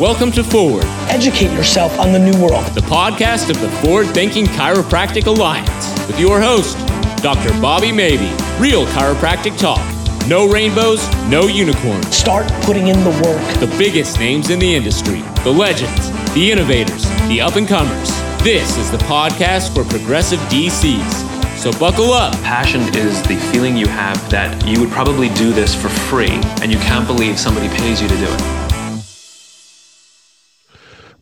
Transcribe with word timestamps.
Welcome 0.00 0.32
to 0.32 0.42
Forward, 0.42 0.84
Educate 1.10 1.52
yourself 1.52 1.98
on 1.98 2.10
the 2.10 2.18
new 2.18 2.32
world. 2.42 2.64
the 2.68 2.80
podcast 2.80 3.50
of 3.50 3.60
the 3.60 3.68
Forward 3.82 4.06
Thinking 4.14 4.46
Chiropractic 4.46 5.26
Alliance, 5.26 6.06
with 6.06 6.18
your 6.18 6.40
host, 6.40 6.78
Dr. 7.22 7.50
Bobby 7.60 7.92
Maybe. 7.92 8.30
Real 8.58 8.86
chiropractic 8.86 9.58
talk. 9.58 9.78
No 10.26 10.48
rainbows, 10.48 11.06
no 11.28 11.48
unicorns. 11.48 12.16
Start 12.16 12.50
putting 12.62 12.88
in 12.88 13.04
the 13.04 13.10
work. 13.10 13.60
The 13.60 13.66
biggest 13.76 14.18
names 14.18 14.48
in 14.48 14.58
the 14.58 14.74
industry, 14.74 15.20
the 15.44 15.52
legends, 15.52 16.10
the 16.32 16.50
innovators, 16.50 17.04
the 17.28 17.42
up 17.42 17.56
and 17.56 17.68
comers. 17.68 18.08
This 18.42 18.78
is 18.78 18.90
the 18.90 18.98
podcast 19.04 19.74
for 19.74 19.84
progressive 19.84 20.40
DCs. 20.48 21.58
So 21.58 21.70
buckle 21.78 22.14
up. 22.14 22.32
Passion 22.36 22.80
is 22.96 23.20
the 23.24 23.36
feeling 23.52 23.76
you 23.76 23.86
have 23.86 24.16
that 24.30 24.66
you 24.66 24.80
would 24.80 24.90
probably 24.90 25.28
do 25.34 25.52
this 25.52 25.74
for 25.74 25.90
free 25.90 26.40
and 26.62 26.72
you 26.72 26.78
can't 26.78 27.06
believe 27.06 27.38
somebody 27.38 27.68
pays 27.68 28.00
you 28.00 28.08
to 28.08 28.16
do 28.16 28.24
it. 28.24 28.59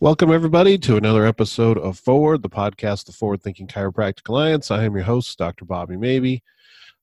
Welcome, 0.00 0.30
everybody, 0.30 0.78
to 0.78 0.96
another 0.96 1.26
episode 1.26 1.76
of 1.76 1.98
Forward, 1.98 2.42
the 2.42 2.48
podcast, 2.48 3.06
the 3.06 3.12
Forward 3.12 3.42
Thinking 3.42 3.66
Chiropractic 3.66 4.28
Alliance. 4.28 4.70
I 4.70 4.84
am 4.84 4.94
your 4.94 5.02
host, 5.02 5.36
Dr. 5.36 5.64
Bobby 5.64 5.96
Maybe. 5.96 6.44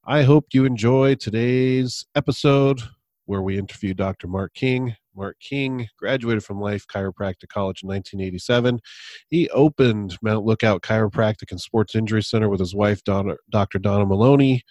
I 0.05 0.23
hope 0.23 0.45
you 0.53 0.63
enjoy 0.63 1.15
today's 1.15 2.05
episode 2.15 2.81
where 3.25 3.41
we 3.41 3.57
interview 3.57 3.93
Dr. 3.93 4.29
Mark 4.29 4.53
King. 4.53 4.95
Mark 5.13 5.37
King 5.41 5.89
graduated 5.99 6.45
from 6.45 6.61
Life 6.61 6.85
Chiropractic 6.87 7.49
College 7.49 7.83
in 7.83 7.89
1987. 7.89 8.79
He 9.27 9.49
opened 9.49 10.17
Mount 10.21 10.45
Lookout 10.45 10.81
Chiropractic 10.81 11.51
and 11.51 11.59
Sports 11.59 11.95
Injury 11.95 12.23
Center 12.23 12.47
with 12.47 12.61
his 12.61 12.73
wife, 12.73 13.03
Donna, 13.03 13.35
Dr. 13.49 13.77
Donna 13.77 14.05
Maloney, 14.05 14.63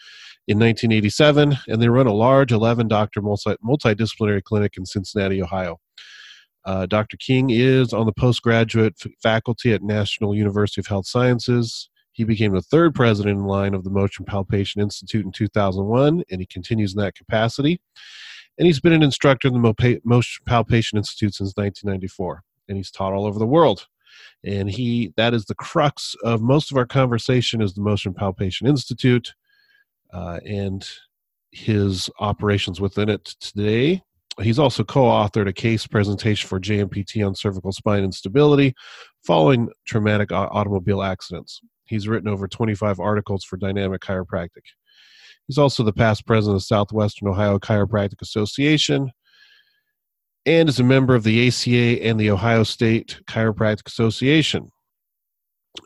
in 0.48 0.58
1987, 0.58 1.58
and 1.68 1.82
they 1.82 1.88
run 1.90 2.06
a 2.06 2.12
large 2.12 2.52
11 2.52 2.88
doctor 2.88 3.20
multi- 3.20 3.56
multidisciplinary 3.62 4.42
clinic 4.42 4.78
in 4.78 4.86
Cincinnati, 4.86 5.42
Ohio. 5.42 5.78
Uh, 6.64 6.86
Dr. 6.86 7.16
King 7.16 7.50
is 7.50 7.92
on 7.92 8.06
the 8.06 8.12
postgraduate 8.12 8.94
f- 9.04 9.12
faculty 9.22 9.72
at 9.72 9.82
National 9.82 10.34
University 10.34 10.80
of 10.80 10.86
Health 10.86 11.06
Sciences. 11.06 11.90
He 12.12 12.24
became 12.24 12.54
the 12.54 12.62
third 12.62 12.94
president 12.94 13.38
in 13.38 13.44
line 13.44 13.74
of 13.74 13.84
the 13.84 13.90
Motion 13.90 14.24
Palpation 14.24 14.80
Institute 14.80 15.24
in 15.24 15.32
2001, 15.32 16.22
and 16.30 16.40
he 16.40 16.46
continues 16.46 16.94
in 16.94 17.00
that 17.02 17.16
capacity. 17.16 17.80
And 18.56 18.66
he's 18.66 18.80
been 18.80 18.92
an 18.92 19.02
instructor 19.02 19.48
in 19.48 19.54
the 19.54 19.60
Mopa- 19.60 20.00
Motion 20.04 20.44
Palpation 20.46 20.96
Institute 20.96 21.34
since 21.34 21.54
1994, 21.56 22.42
and 22.68 22.76
he's 22.76 22.90
taught 22.90 23.12
all 23.12 23.26
over 23.26 23.38
the 23.38 23.46
world. 23.46 23.86
And 24.44 24.70
he 24.70 25.12
that 25.16 25.34
is 25.34 25.46
the 25.46 25.56
crux 25.56 26.14
of 26.22 26.40
most 26.40 26.70
of 26.70 26.76
our 26.76 26.86
conversation 26.86 27.60
is 27.60 27.74
the 27.74 27.80
Motion 27.80 28.14
Palpation 28.14 28.66
Institute 28.68 29.34
uh, 30.12 30.38
and 30.46 30.88
his 31.50 32.08
operations 32.20 32.80
within 32.80 33.08
it 33.08 33.24
today 33.40 34.02
He's 34.40 34.58
also 34.58 34.82
co-authored 34.82 35.48
a 35.48 35.52
case 35.52 35.86
presentation 35.86 36.48
for 36.48 36.58
JMPT 36.58 37.26
on 37.26 37.34
cervical 37.34 37.72
spine 37.72 38.02
instability 38.02 38.74
following 39.24 39.68
traumatic 39.86 40.32
automobile 40.32 41.02
accidents. 41.02 41.60
He's 41.84 42.08
written 42.08 42.28
over 42.28 42.48
25 42.48 42.98
articles 42.98 43.44
for 43.44 43.56
Dynamic 43.56 44.00
Chiropractic. 44.00 44.64
He's 45.46 45.58
also 45.58 45.82
the 45.82 45.92
past 45.92 46.26
president 46.26 46.56
of 46.56 46.62
Southwestern 46.62 47.28
Ohio 47.28 47.58
Chiropractic 47.58 48.22
Association 48.22 49.10
and 50.46 50.68
is 50.68 50.80
a 50.80 50.84
member 50.84 51.14
of 51.14 51.22
the 51.22 51.48
ACA 51.48 52.02
and 52.02 52.18
the 52.18 52.30
Ohio 52.30 52.64
State 52.64 53.20
Chiropractic 53.26 53.86
Association. 53.86 54.70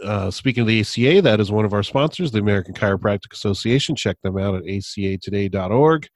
Uh, 0.05 0.31
speaking 0.31 0.63
of 0.63 0.67
the 0.67 0.81
ACA, 0.81 1.23
that 1.23 1.41
is 1.41 1.51
one 1.51 1.65
of 1.65 1.73
our 1.73 1.83
sponsors, 1.83 2.31
the 2.31 2.39
American 2.39 2.75
Chiropractic 2.75 3.33
Association. 3.33 3.97
Check 3.97 4.17
them 4.23 4.37
out 4.37 4.55
at 4.55 4.65
acatoday.org. 4.65 6.09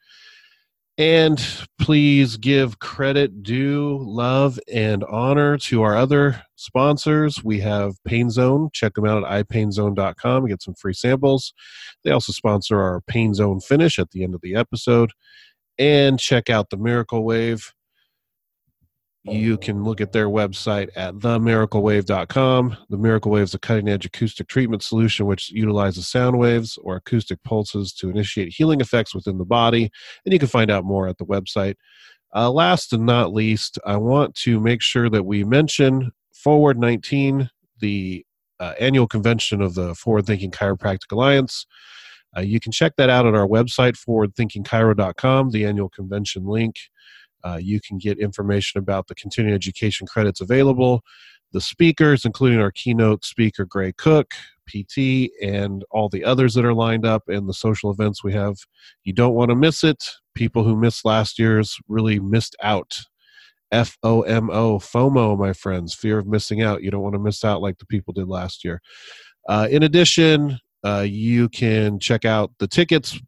And 0.98 1.42
please 1.80 2.36
give 2.36 2.78
credit, 2.78 3.42
due, 3.42 3.98
love, 4.02 4.60
and 4.72 5.02
honor 5.04 5.56
to 5.58 5.82
our 5.82 5.96
other 5.96 6.42
sponsors. 6.56 7.42
We 7.42 7.60
have 7.60 7.94
Pain 8.04 8.28
Zone. 8.28 8.68
Check 8.74 8.94
them 8.94 9.06
out 9.06 9.24
at 9.24 9.48
ipainzone.com. 9.48 10.46
Get 10.46 10.62
some 10.62 10.74
free 10.74 10.92
samples. 10.92 11.54
They 12.04 12.10
also 12.10 12.32
sponsor 12.32 12.80
our 12.80 13.00
Pain 13.00 13.32
Zone 13.32 13.60
finish 13.60 13.98
at 13.98 14.10
the 14.10 14.22
end 14.22 14.34
of 14.34 14.42
the 14.42 14.54
episode. 14.54 15.12
And 15.78 16.20
check 16.20 16.50
out 16.50 16.68
the 16.68 16.76
Miracle 16.76 17.24
Wave. 17.24 17.72
You 19.24 19.56
can 19.56 19.84
look 19.84 20.00
at 20.00 20.10
their 20.10 20.28
website 20.28 20.88
at 20.96 21.14
themiraclewave.com. 21.14 22.76
The 22.90 22.98
Miracle 22.98 23.30
Wave 23.30 23.44
is 23.44 23.54
a 23.54 23.58
cutting 23.58 23.88
edge 23.88 24.04
acoustic 24.04 24.48
treatment 24.48 24.82
solution 24.82 25.26
which 25.26 25.50
utilizes 25.50 26.08
sound 26.08 26.38
waves 26.40 26.76
or 26.82 26.96
acoustic 26.96 27.40
pulses 27.44 27.92
to 27.94 28.10
initiate 28.10 28.52
healing 28.52 28.80
effects 28.80 29.14
within 29.14 29.38
the 29.38 29.44
body. 29.44 29.92
And 30.24 30.32
you 30.32 30.40
can 30.40 30.48
find 30.48 30.72
out 30.72 30.84
more 30.84 31.06
at 31.06 31.18
the 31.18 31.24
website. 31.24 31.76
Uh, 32.34 32.50
last 32.50 32.92
and 32.92 33.06
not 33.06 33.32
least, 33.32 33.78
I 33.86 33.96
want 33.96 34.34
to 34.36 34.58
make 34.58 34.82
sure 34.82 35.08
that 35.08 35.24
we 35.24 35.44
mention 35.44 36.10
Forward 36.32 36.78
19, 36.78 37.48
the 37.78 38.26
uh, 38.58 38.74
annual 38.80 39.06
convention 39.06 39.62
of 39.62 39.74
the 39.74 39.94
Forward 39.94 40.26
Thinking 40.26 40.50
Chiropractic 40.50 41.12
Alliance. 41.12 41.66
Uh, 42.36 42.40
you 42.40 42.58
can 42.58 42.72
check 42.72 42.94
that 42.96 43.10
out 43.10 43.26
at 43.26 43.34
our 43.34 43.46
website, 43.46 43.96
forwardthinkingchiro.com, 43.96 45.50
the 45.50 45.64
annual 45.64 45.90
convention 45.90 46.46
link. 46.46 46.76
Uh, 47.44 47.58
you 47.60 47.80
can 47.80 47.98
get 47.98 48.18
information 48.18 48.78
about 48.78 49.06
the 49.08 49.14
continuing 49.14 49.54
education 49.54 50.06
credits 50.06 50.40
available, 50.40 51.02
the 51.52 51.60
speakers, 51.60 52.24
including 52.24 52.60
our 52.60 52.70
keynote 52.70 53.24
speaker, 53.24 53.64
Gray 53.64 53.92
Cook, 53.92 54.32
PT, 54.68 55.30
and 55.42 55.84
all 55.90 56.08
the 56.08 56.24
others 56.24 56.54
that 56.54 56.64
are 56.64 56.74
lined 56.74 57.04
up, 57.04 57.24
and 57.28 57.48
the 57.48 57.54
social 57.54 57.90
events 57.90 58.24
we 58.24 58.32
have. 58.32 58.56
You 59.04 59.12
don't 59.12 59.34
want 59.34 59.50
to 59.50 59.56
miss 59.56 59.84
it. 59.84 60.02
People 60.34 60.64
who 60.64 60.76
missed 60.76 61.04
last 61.04 61.38
year's 61.38 61.76
really 61.88 62.18
missed 62.20 62.56
out. 62.62 63.00
F 63.70 63.96
O 64.02 64.22
M 64.22 64.50
O, 64.50 64.78
FOMO, 64.78 65.38
my 65.38 65.52
friends, 65.52 65.94
fear 65.94 66.18
of 66.18 66.26
missing 66.26 66.62
out. 66.62 66.82
You 66.82 66.90
don't 66.90 67.02
want 67.02 67.14
to 67.14 67.18
miss 67.18 67.42
out 67.42 67.62
like 67.62 67.78
the 67.78 67.86
people 67.86 68.12
did 68.12 68.28
last 68.28 68.64
year. 68.64 68.80
Uh, 69.48 69.66
in 69.70 69.82
addition, 69.82 70.58
uh, 70.84 71.06
you 71.08 71.48
can 71.48 71.98
check 71.98 72.24
out 72.24 72.52
the 72.58 72.68
tickets 72.68 73.18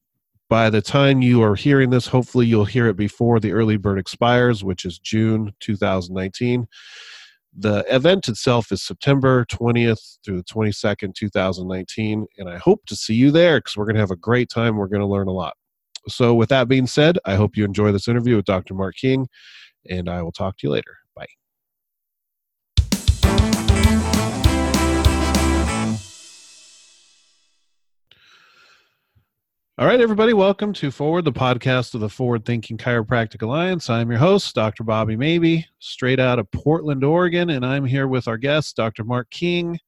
by 0.49 0.71
the 0.71 0.83
time 0.83 1.23
you 1.23 1.43
are 1.43 1.55
hearing 1.55 1.91
this, 1.91 2.07
hopefully 2.07 2.47
you'll 2.47 2.65
hear 2.65 2.87
it 2.87 2.97
before 2.97 3.41
the 3.41 3.53
early 3.53 3.77
bird 3.77 3.99
expires, 3.99 4.63
which 4.63 4.85
is 4.85 4.99
June 4.99 5.53
2019. 5.61 6.67
The 7.57 7.85
event 7.89 8.29
itself 8.29 8.73
is 8.73 8.83
September 8.83 9.45
20th 9.47 10.19
through 10.25 10.39
the 10.39 10.45
22nd, 10.45 11.15
2019, 11.15 12.27
and 12.39 12.49
I 12.49 12.59
hope 12.59 12.85
to 12.87 12.97
see 12.97 13.15
you 13.15 13.31
there 13.31 13.59
because 13.59 13.77
we're 13.77 13.85
going 13.85 13.95
to 13.95 14.01
have 14.01 14.11
a 14.11 14.17
great 14.17 14.49
time. 14.49 14.77
We're 14.77 14.89
going 14.89 15.01
to 15.01 15.07
learn 15.07 15.29
a 15.29 15.33
lot. 15.33 15.57
So, 16.09 16.35
with 16.35 16.49
that 16.51 16.69
being 16.69 16.87
said, 16.87 17.19
I 17.25 17.37
hope 17.37 17.57
you 17.57 17.65
enjoy 17.65 17.93
this 17.93 18.09
interview 18.09 18.37
with 18.37 18.45
Dr. 18.45 18.75
Mark 18.75 18.97
King, 18.97 19.29
and 19.89 20.09
I 20.09 20.23
will 20.23 20.33
talk 20.33 20.59
to 20.59 20.67
you 20.67 20.73
later. 20.73 20.99
Bye. 21.15 21.29
All 29.77 29.89
right, 29.89 30.01
everybody, 30.01 30.33
welcome 30.33 30.73
to 30.75 30.93
Forward, 30.93 31.25
the 31.25 31.33
podcast 31.33 31.95
of 31.95 32.01
the 32.01 32.09
Forward 32.09 32.45
Thinking 32.45 32.79
Chiropractic 32.79 33.43
Alliance. 33.43 33.91
I'm 33.91 34.09
your 34.09 34.21
host, 34.21 34.55
Dr. 34.55 34.85
Bobby 34.85 35.17
Maybe, 35.17 35.67
straight 35.81 36.21
out 36.21 36.39
of 36.39 36.49
Portland, 36.53 37.03
Oregon, 37.03 37.51
and 37.51 37.67
I'm 37.67 37.85
here 37.85 38.07
with 38.07 38.29
our 38.29 38.37
guest, 38.37 38.77
Dr. 38.77 39.03
Mark 39.03 39.29
King, 39.31 39.81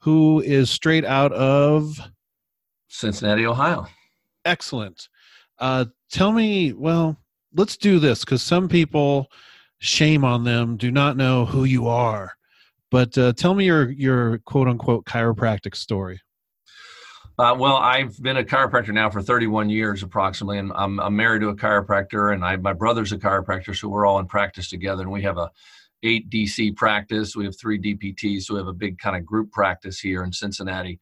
who 0.00 0.42
is 0.42 0.68
straight 0.68 1.06
out 1.06 1.32
of 1.32 1.98
Cincinnati, 2.88 3.46
Ohio. 3.46 3.86
excellent. 4.44 5.08
Uh, 5.58 5.86
tell 6.10 6.32
me, 6.32 6.74
well, 6.74 7.16
let's 7.54 7.78
do 7.78 7.98
this 7.98 8.26
because 8.26 8.42
some 8.42 8.68
people, 8.68 9.28
shame 9.78 10.26
on 10.26 10.44
them, 10.44 10.76
do 10.76 10.90
not 10.90 11.16
know 11.16 11.46
who 11.46 11.64
you 11.64 11.88
are. 11.88 12.34
But 12.90 13.16
uh, 13.16 13.32
tell 13.32 13.54
me 13.54 13.64
your 13.64 13.90
your 13.92 14.38
quote 14.40 14.68
unquote 14.68 15.06
chiropractic 15.06 15.74
story. 15.74 16.20
Uh, 17.42 17.52
well, 17.52 17.74
I've 17.74 18.22
been 18.22 18.36
a 18.36 18.44
chiropractor 18.44 18.94
now 18.94 19.10
for 19.10 19.20
31 19.20 19.68
years 19.68 20.04
approximately, 20.04 20.58
and 20.58 20.70
I'm, 20.76 21.00
I'm 21.00 21.16
married 21.16 21.40
to 21.40 21.48
a 21.48 21.56
chiropractor, 21.56 22.32
and 22.32 22.44
I, 22.44 22.54
my 22.54 22.72
brother's 22.72 23.10
a 23.10 23.18
chiropractor, 23.18 23.76
so 23.76 23.88
we're 23.88 24.06
all 24.06 24.20
in 24.20 24.26
practice 24.26 24.70
together. 24.70 25.02
And 25.02 25.10
we 25.10 25.22
have 25.22 25.38
a 25.38 25.50
eight 26.04 26.30
DC 26.30 26.76
practice. 26.76 27.34
We 27.34 27.44
have 27.44 27.58
three 27.58 27.80
DPTs, 27.80 28.42
so 28.42 28.54
we 28.54 28.60
have 28.60 28.68
a 28.68 28.72
big 28.72 28.96
kind 29.00 29.16
of 29.16 29.26
group 29.26 29.50
practice 29.50 29.98
here 29.98 30.22
in 30.22 30.30
Cincinnati. 30.30 31.00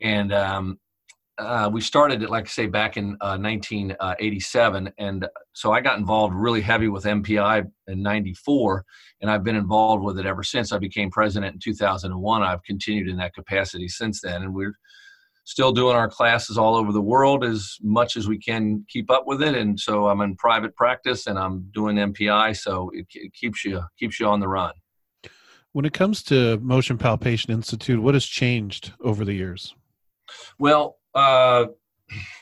And 0.00 0.32
um, 0.32 0.78
uh, 1.38 1.68
we 1.72 1.80
started 1.80 2.22
it, 2.22 2.30
like 2.30 2.44
I 2.44 2.50
say, 2.50 2.66
back 2.66 2.96
in 2.96 3.16
uh, 3.20 3.36
1987, 3.36 4.92
and 4.98 5.26
so 5.54 5.72
I 5.72 5.80
got 5.80 5.98
involved 5.98 6.36
really 6.36 6.60
heavy 6.60 6.86
with 6.86 7.02
MPI 7.02 7.68
in 7.88 8.00
'94, 8.00 8.84
and 9.22 9.28
I've 9.28 9.42
been 9.42 9.56
involved 9.56 10.04
with 10.04 10.20
it 10.20 10.26
ever 10.26 10.44
since. 10.44 10.70
I 10.70 10.78
became 10.78 11.10
president 11.10 11.54
in 11.54 11.58
2001. 11.58 12.42
I've 12.44 12.62
continued 12.62 13.08
in 13.08 13.16
that 13.16 13.34
capacity 13.34 13.88
since 13.88 14.20
then, 14.20 14.42
and 14.42 14.54
we're 14.54 14.74
still 15.44 15.72
doing 15.72 15.94
our 15.94 16.08
classes 16.08 16.58
all 16.58 16.74
over 16.74 16.90
the 16.90 17.00
world 17.00 17.44
as 17.44 17.76
much 17.82 18.16
as 18.16 18.26
we 18.26 18.38
can 18.38 18.84
keep 18.88 19.10
up 19.10 19.24
with 19.26 19.42
it. 19.42 19.54
And 19.54 19.78
so 19.78 20.08
I'm 20.08 20.20
in 20.22 20.36
private 20.36 20.74
practice 20.74 21.26
and 21.26 21.38
I'm 21.38 21.68
doing 21.72 21.96
MPI, 21.96 22.56
so 22.56 22.90
it, 22.94 23.06
it 23.14 23.32
keeps 23.34 23.64
you 23.64 23.82
keeps 23.98 24.18
you 24.18 24.26
on 24.26 24.40
the 24.40 24.48
run. 24.48 24.72
When 25.72 25.84
it 25.84 25.92
comes 25.92 26.22
to 26.24 26.58
Motion 26.58 26.98
Palpation 26.98 27.52
Institute, 27.52 28.00
what 28.00 28.14
has 28.14 28.24
changed 28.24 28.92
over 29.00 29.24
the 29.24 29.34
years? 29.34 29.74
Well, 30.58 30.98
uh, 31.14 31.66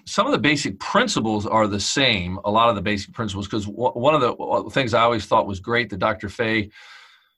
some 0.07 0.27
of 0.27 0.33
the 0.33 0.39
basic 0.39 0.79
principles 0.79 1.47
are 1.47 1.67
the 1.67 1.81
same. 1.81 2.39
A 2.45 2.51
lot 2.51 2.69
of 2.69 2.75
the 2.75 2.83
basic 2.83 3.15
principles, 3.15 3.47
because 3.47 3.67
one 3.67 4.15
of 4.15 4.21
the 4.21 4.71
things 4.71 4.93
I 4.93 5.03
always 5.03 5.25
thought 5.25 5.47
was 5.47 5.61
great 5.61 5.89
that 5.91 5.99
Dr. 5.99 6.29
Faye 6.29 6.71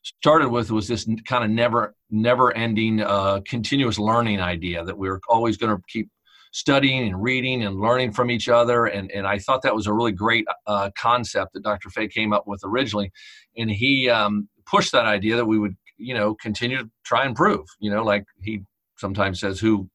started 0.05 0.49
with 0.49 0.71
was 0.71 0.87
this 0.87 1.09
kind 1.27 1.45
of 1.45 1.51
never 1.51 1.95
never 2.11 2.55
ending 2.57 3.01
uh, 3.01 3.41
continuous 3.47 3.99
learning 3.99 4.41
idea 4.41 4.85
that 4.85 4.97
we 4.97 5.09
are 5.09 5.21
always 5.29 5.57
going 5.57 5.75
to 5.75 5.83
keep 5.89 6.09
studying 6.53 7.09
and 7.09 7.21
reading 7.21 7.65
and 7.65 7.81
learning 7.81 8.13
from 8.13 8.31
each 8.31 8.49
other. 8.49 8.87
And, 8.87 9.11
and 9.11 9.27
i 9.27 9.39
thought 9.39 9.63
that 9.63 9.75
was 9.75 9.87
a 9.87 9.93
really 9.93 10.13
great 10.13 10.47
uh, 10.67 10.91
concept 10.97 11.55
that 11.55 11.65
dr 11.65 11.89
faye 11.91 12.09
came 12.09 12.33
up 12.33 12.47
with 12.47 12.61
originally. 12.65 13.11
And 13.57 13.71
he 13.71 14.09
um, 14.09 14.49
pushed 14.67 14.93
that 14.93 15.07
idea 15.07 15.37
that 15.37 15.47
we 15.47 15.59
would 15.59 15.77
you 15.97 16.15
know 16.15 16.35
continue 16.35 16.79
to 16.79 16.91
try 17.05 17.25
and 17.25 17.37
prove 17.37 17.67
you 17.81 17.91
know 17.91 18.03
like 18.03 18.25
he 18.43 18.63
sometimes 18.97 19.41
says 19.41 19.59
who 19.61 19.89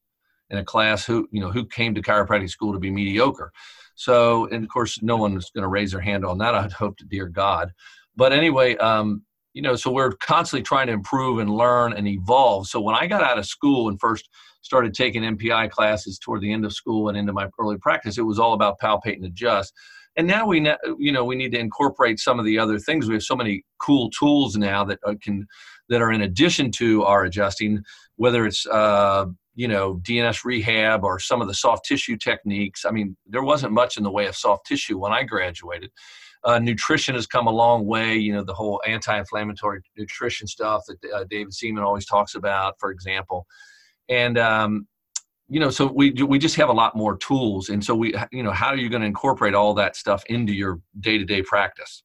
in 0.48 0.58
a 0.58 0.64
class 0.64 1.04
who 1.06 1.28
you 1.30 1.40
know 1.40 1.50
who 1.52 1.64
came 1.64 1.94
to 1.94 2.02
chiropractic 2.02 2.50
school 2.50 2.72
to 2.72 2.80
be 2.80 2.90
mediocre? 2.90 3.52
So 3.94 4.46
and 4.48 4.64
of 4.64 4.70
course 4.70 5.00
no 5.02 5.16
one 5.16 5.36
is 5.36 5.50
going 5.54 5.62
to 5.62 5.68
raise 5.68 5.92
their 5.92 6.00
hand 6.00 6.24
on 6.24 6.38
that 6.38 6.54
i'd 6.54 6.72
hope 6.72 6.96
to 6.98 7.04
dear 7.04 7.28
god. 7.28 7.72
But 8.16 8.32
anyway 8.32 8.76
um, 8.76 9.22
you 9.52 9.62
know 9.62 9.76
so 9.76 9.90
we're 9.90 10.12
constantly 10.12 10.62
trying 10.62 10.86
to 10.86 10.92
improve 10.92 11.38
and 11.38 11.50
learn 11.50 11.92
and 11.92 12.06
evolve. 12.08 12.66
So 12.66 12.80
when 12.80 12.94
i 12.94 13.06
got 13.06 13.22
out 13.22 13.38
of 13.38 13.46
school 13.46 13.88
and 13.88 13.98
first 14.00 14.28
started 14.62 14.94
taking 14.94 15.22
MPI 15.22 15.70
classes 15.70 16.18
toward 16.18 16.42
the 16.42 16.52
end 16.52 16.64
of 16.64 16.72
school 16.72 17.08
and 17.08 17.16
into 17.16 17.32
my 17.32 17.48
early 17.58 17.78
practice 17.78 18.18
it 18.18 18.22
was 18.22 18.38
all 18.38 18.52
about 18.52 18.78
palpate 18.80 19.16
and 19.16 19.24
adjust. 19.24 19.72
And 20.16 20.26
now 20.26 20.46
we 20.46 20.60
you 20.98 21.12
know 21.12 21.24
we 21.24 21.36
need 21.36 21.52
to 21.52 21.58
incorporate 21.58 22.18
some 22.18 22.38
of 22.38 22.44
the 22.44 22.58
other 22.58 22.78
things. 22.78 23.08
We 23.08 23.14
have 23.14 23.22
so 23.22 23.36
many 23.36 23.64
cool 23.78 24.10
tools 24.10 24.56
now 24.56 24.84
that 24.84 24.98
uh, 25.06 25.14
can 25.22 25.46
that 25.88 26.02
are 26.02 26.12
in 26.12 26.22
addition 26.22 26.70
to 26.72 27.04
our 27.04 27.24
adjusting 27.24 27.82
whether 28.16 28.46
it's 28.46 28.66
uh, 28.66 29.26
you 29.54 29.68
know 29.68 29.96
dns 30.02 30.44
rehab 30.44 31.04
or 31.04 31.18
some 31.18 31.40
of 31.40 31.48
the 31.48 31.54
soft 31.54 31.84
tissue 31.84 32.16
techniques. 32.16 32.84
I 32.84 32.90
mean 32.90 33.16
there 33.26 33.42
wasn't 33.42 33.72
much 33.72 33.96
in 33.96 34.02
the 34.02 34.10
way 34.10 34.26
of 34.26 34.36
soft 34.36 34.66
tissue 34.66 34.98
when 34.98 35.12
i 35.12 35.22
graduated 35.22 35.90
uh, 36.44 36.58
nutrition 36.58 37.14
has 37.14 37.26
come 37.26 37.46
a 37.46 37.52
long 37.52 37.86
way. 37.86 38.16
You 38.16 38.32
know, 38.32 38.42
the 38.42 38.54
whole 38.54 38.80
anti-inflammatory 38.86 39.80
nutrition 39.96 40.46
stuff 40.46 40.82
that 40.86 41.12
uh, 41.12 41.24
David 41.28 41.52
Seaman 41.52 41.82
always 41.82 42.06
talks 42.06 42.34
about, 42.34 42.74
for 42.78 42.90
example. 42.90 43.46
And 44.08 44.38
um, 44.38 44.86
you 45.48 45.60
know, 45.60 45.70
so 45.70 45.86
we 45.86 46.12
we 46.12 46.38
just 46.38 46.56
have 46.56 46.68
a 46.68 46.72
lot 46.72 46.96
more 46.96 47.16
tools. 47.16 47.68
And 47.68 47.84
so 47.84 47.94
we, 47.94 48.14
you 48.32 48.42
know, 48.42 48.52
how 48.52 48.68
are 48.68 48.76
you 48.76 48.88
going 48.88 49.02
to 49.02 49.06
incorporate 49.06 49.54
all 49.54 49.74
that 49.74 49.96
stuff 49.96 50.24
into 50.26 50.52
your 50.52 50.80
day-to-day 51.00 51.42
practice? 51.42 52.02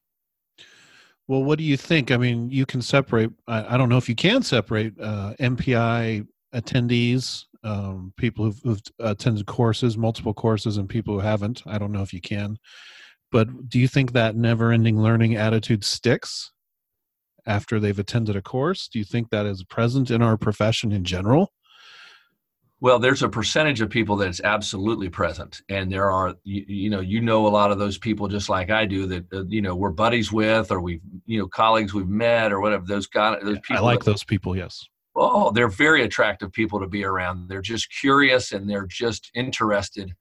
Well, 1.28 1.44
what 1.44 1.58
do 1.58 1.64
you 1.64 1.78
think? 1.78 2.12
I 2.12 2.18
mean, 2.18 2.50
you 2.50 2.66
can 2.66 2.82
separate. 2.82 3.32
I, 3.48 3.76
I 3.76 3.78
don't 3.78 3.90
know 3.90 3.98
if 3.98 4.10
you 4.10 4.16
can 4.16 4.44
separate 4.44 4.94
uh, 5.00 5.34
MPI 5.40 6.28
attendees, 6.54 7.46
um, 7.64 8.14
people 8.18 8.46
who've, 8.46 8.60
who've 8.64 8.82
attended 9.00 9.46
courses, 9.46 9.98
multiple 9.98 10.34
courses, 10.34 10.78
and 10.78 10.90
people 10.90 11.16
who 11.16 11.20
haven't. 11.20 11.64
I 11.66 11.78
don't 11.78 11.92
know 11.92 12.04
if 12.04 12.14
you 12.14 12.22
can 12.22 12.58
but 13.32 13.70
do 13.70 13.80
you 13.80 13.88
think 13.88 14.14
that 14.14 14.36
never 14.36 14.72
ending 14.72 15.02
learning 15.02 15.36
attitude 15.36 15.84
sticks 15.84 16.52
after 17.46 17.80
they've 17.80 18.00
attended 18.00 18.36
a 18.36 18.42
course? 18.42 18.88
Do 18.88 19.00
you 19.00 19.06
think 19.06 19.30
that 19.30 19.46
is 19.46 19.64
present 19.64 20.12
in 20.12 20.22
our 20.22 20.38
profession 20.38 20.92
in 20.92 21.04
general? 21.04 21.52
Well, 22.82 23.00
there's 23.00 23.24
a 23.24 23.30
percentage 23.30 23.82
of 23.82 23.90
people 23.90 24.16
that's 24.18 24.42
absolutely 24.42 25.10
present, 25.10 25.62
and 25.70 25.92
there 25.92 26.12
are 26.12 26.36
you, 26.44 26.66
you, 26.68 26.90
know 26.90 27.00
you 27.00 27.22
know 27.22 27.48
a 27.48 27.50
lot 27.50 27.72
of 27.72 27.80
those 27.80 27.98
people 27.98 28.28
just 28.28 28.50
like 28.50 28.70
I 28.70 28.86
do 28.86 29.08
that 29.08 29.34
uh, 29.34 29.46
you 29.46 29.62
know 29.62 29.76
we're 29.76 29.92
buddies 29.92 30.32
with 30.32 30.72
or 30.72 30.82
we've 30.82 31.02
you 31.26 31.40
know 31.40 31.48
colleagues 31.48 31.94
we've 31.94 32.10
met 32.10 32.52
or 32.52 32.60
whatever 32.60 32.86
those 32.86 33.08
guys 33.08 33.42
those 33.44 33.60
people. 33.62 33.78
I 33.78 33.80
like 33.80 34.00
that, 34.00 34.12
those 34.12 34.26
people. 34.26 34.58
Yes. 34.58 34.86
Oh, 35.16 35.52
they're 35.52 35.70
very 35.70 36.04
attractive 36.04 36.52
people 36.52 36.80
to 36.82 36.88
be 36.88 37.06
around. 37.06 37.48
They're 37.48 37.62
just 37.62 37.88
curious 38.00 38.52
and 38.52 38.70
they're 38.70 38.86
just 38.86 39.32
interested 39.34 40.14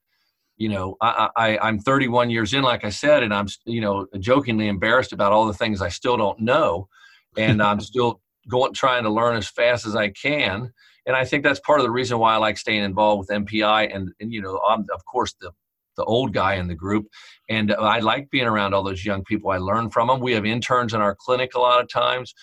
you 0.56 0.69
know 0.69 0.97
I, 1.01 1.29
I 1.37 1.59
i'm 1.59 1.79
31 1.79 2.31
years 2.31 2.55
in 2.55 2.62
like 2.62 2.85
i 2.85 2.91
said 2.91 3.23
and 3.23 3.35
i'm 3.35 3.47
you 3.65 3.81
know 3.81 4.06
jokingly 4.19 4.69
embarrassed 4.69 5.12
about 5.12 5.33
all 5.33 5.47
the 5.47 5.55
things 5.55 5.83
i 5.83 5.89
still 5.89 6.17
don't 6.17 6.41
know. 6.41 6.89
And 7.37 7.62
i'm 7.62 7.81
still 7.93 8.21
going 8.49 8.75
trying 8.75 9.05
to 9.05 9.11
learn 9.11 9.37
as 9.37 9.49
fast 9.49 9.87
as 9.87 9.97
i 9.97 10.11
can. 10.11 10.73
And 11.06 11.17
i 11.17 11.25
think 11.25 11.43
that's 11.43 11.61
part 11.61 11.81
of 11.81 11.85
the 11.85 11.91
reason 11.91 12.19
why 12.19 12.35
i 12.35 12.37
like 12.37 12.59
staying 12.59 12.85
involved 12.85 13.21
with 13.21 13.29
MPI. 13.29 13.95
and, 13.95 14.12
and 14.21 14.33
you 14.33 14.41
know 14.41 14.61
i'm 14.69 14.87
of 14.93 15.05
course 15.05 15.35
the 15.41 15.51
the 15.97 16.05
old 16.05 16.35
guy 16.35 16.55
in 16.55 16.67
the 16.67 16.75
group. 16.75 17.06
And 17.49 17.73
i 17.73 17.99
like 18.01 18.31
being 18.31 18.47
around 18.47 18.75
all 18.75 18.83
those 18.83 19.05
young 19.05 19.25
people. 19.25 19.51
I 19.51 19.59
learn 19.59 19.91
from 19.91 20.09
them 20.09 20.21
we 20.21 20.33
have 20.33 20.47
interns 20.47 20.95
in 20.95 21.01
our 21.01 21.15
clinic 21.15 21.55
a 21.55 21.61
lot 21.61 21.81
of 21.81 21.89
times. 21.89 22.35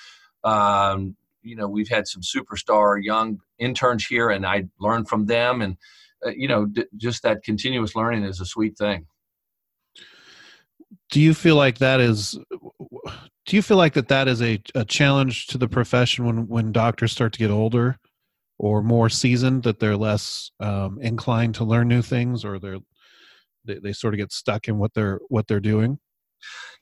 Um, 0.44 1.16
you 1.44 1.56
know 1.56 1.68
we've 1.68 1.90
had 1.90 2.08
some 2.08 2.22
superstar 2.22 3.02
young 3.02 3.40
interns 3.58 4.06
here 4.06 4.30
and 4.30 4.46
i 4.46 4.66
learn 4.80 5.06
from 5.06 5.28
them. 5.28 5.62
And 5.62 5.78
you 6.26 6.48
know, 6.48 6.66
d- 6.66 6.86
just 6.98 7.24
that 7.24 7.44
continuous 7.44 7.96
learning 7.96 8.24
is 8.24 8.40
a 8.40 8.46
sweet 8.46 8.78
thing. 8.78 9.06
Do 11.10 11.20
you 11.22 11.34
feel 11.34 11.56
like 11.56 11.80
that 11.80 12.00
is? 12.00 12.38
Do 13.46 13.56
you 13.56 13.62
feel 13.62 13.78
like 13.78 13.94
that 13.94 14.08
that 14.10 14.28
is 14.28 14.42
a, 14.42 14.62
a 14.76 14.86
challenge 14.86 15.48
to 15.48 15.58
the 15.58 15.68
profession 15.68 16.26
when 16.26 16.48
when 16.48 16.72
doctors 16.72 17.12
start 17.12 17.34
to 17.34 17.40
get 17.40 17.50
older 17.52 17.98
or 18.58 18.84
more 18.84 19.10
seasoned 19.10 19.64
that 19.64 19.80
they're 19.80 19.98
less 19.98 20.52
um, 20.60 21.00
inclined 21.02 21.56
to 21.56 21.64
learn 21.64 21.88
new 21.88 22.02
things 22.02 22.46
or 22.46 22.60
they're 22.60 22.78
they, 23.66 23.80
they 23.80 23.94
sort 23.94 24.14
of 24.14 24.20
get 24.20 24.32
stuck 24.32 24.68
in 24.68 24.78
what 24.78 24.94
they're 24.94 25.20
what 25.28 25.48
they're 25.48 25.60
doing? 25.60 26.00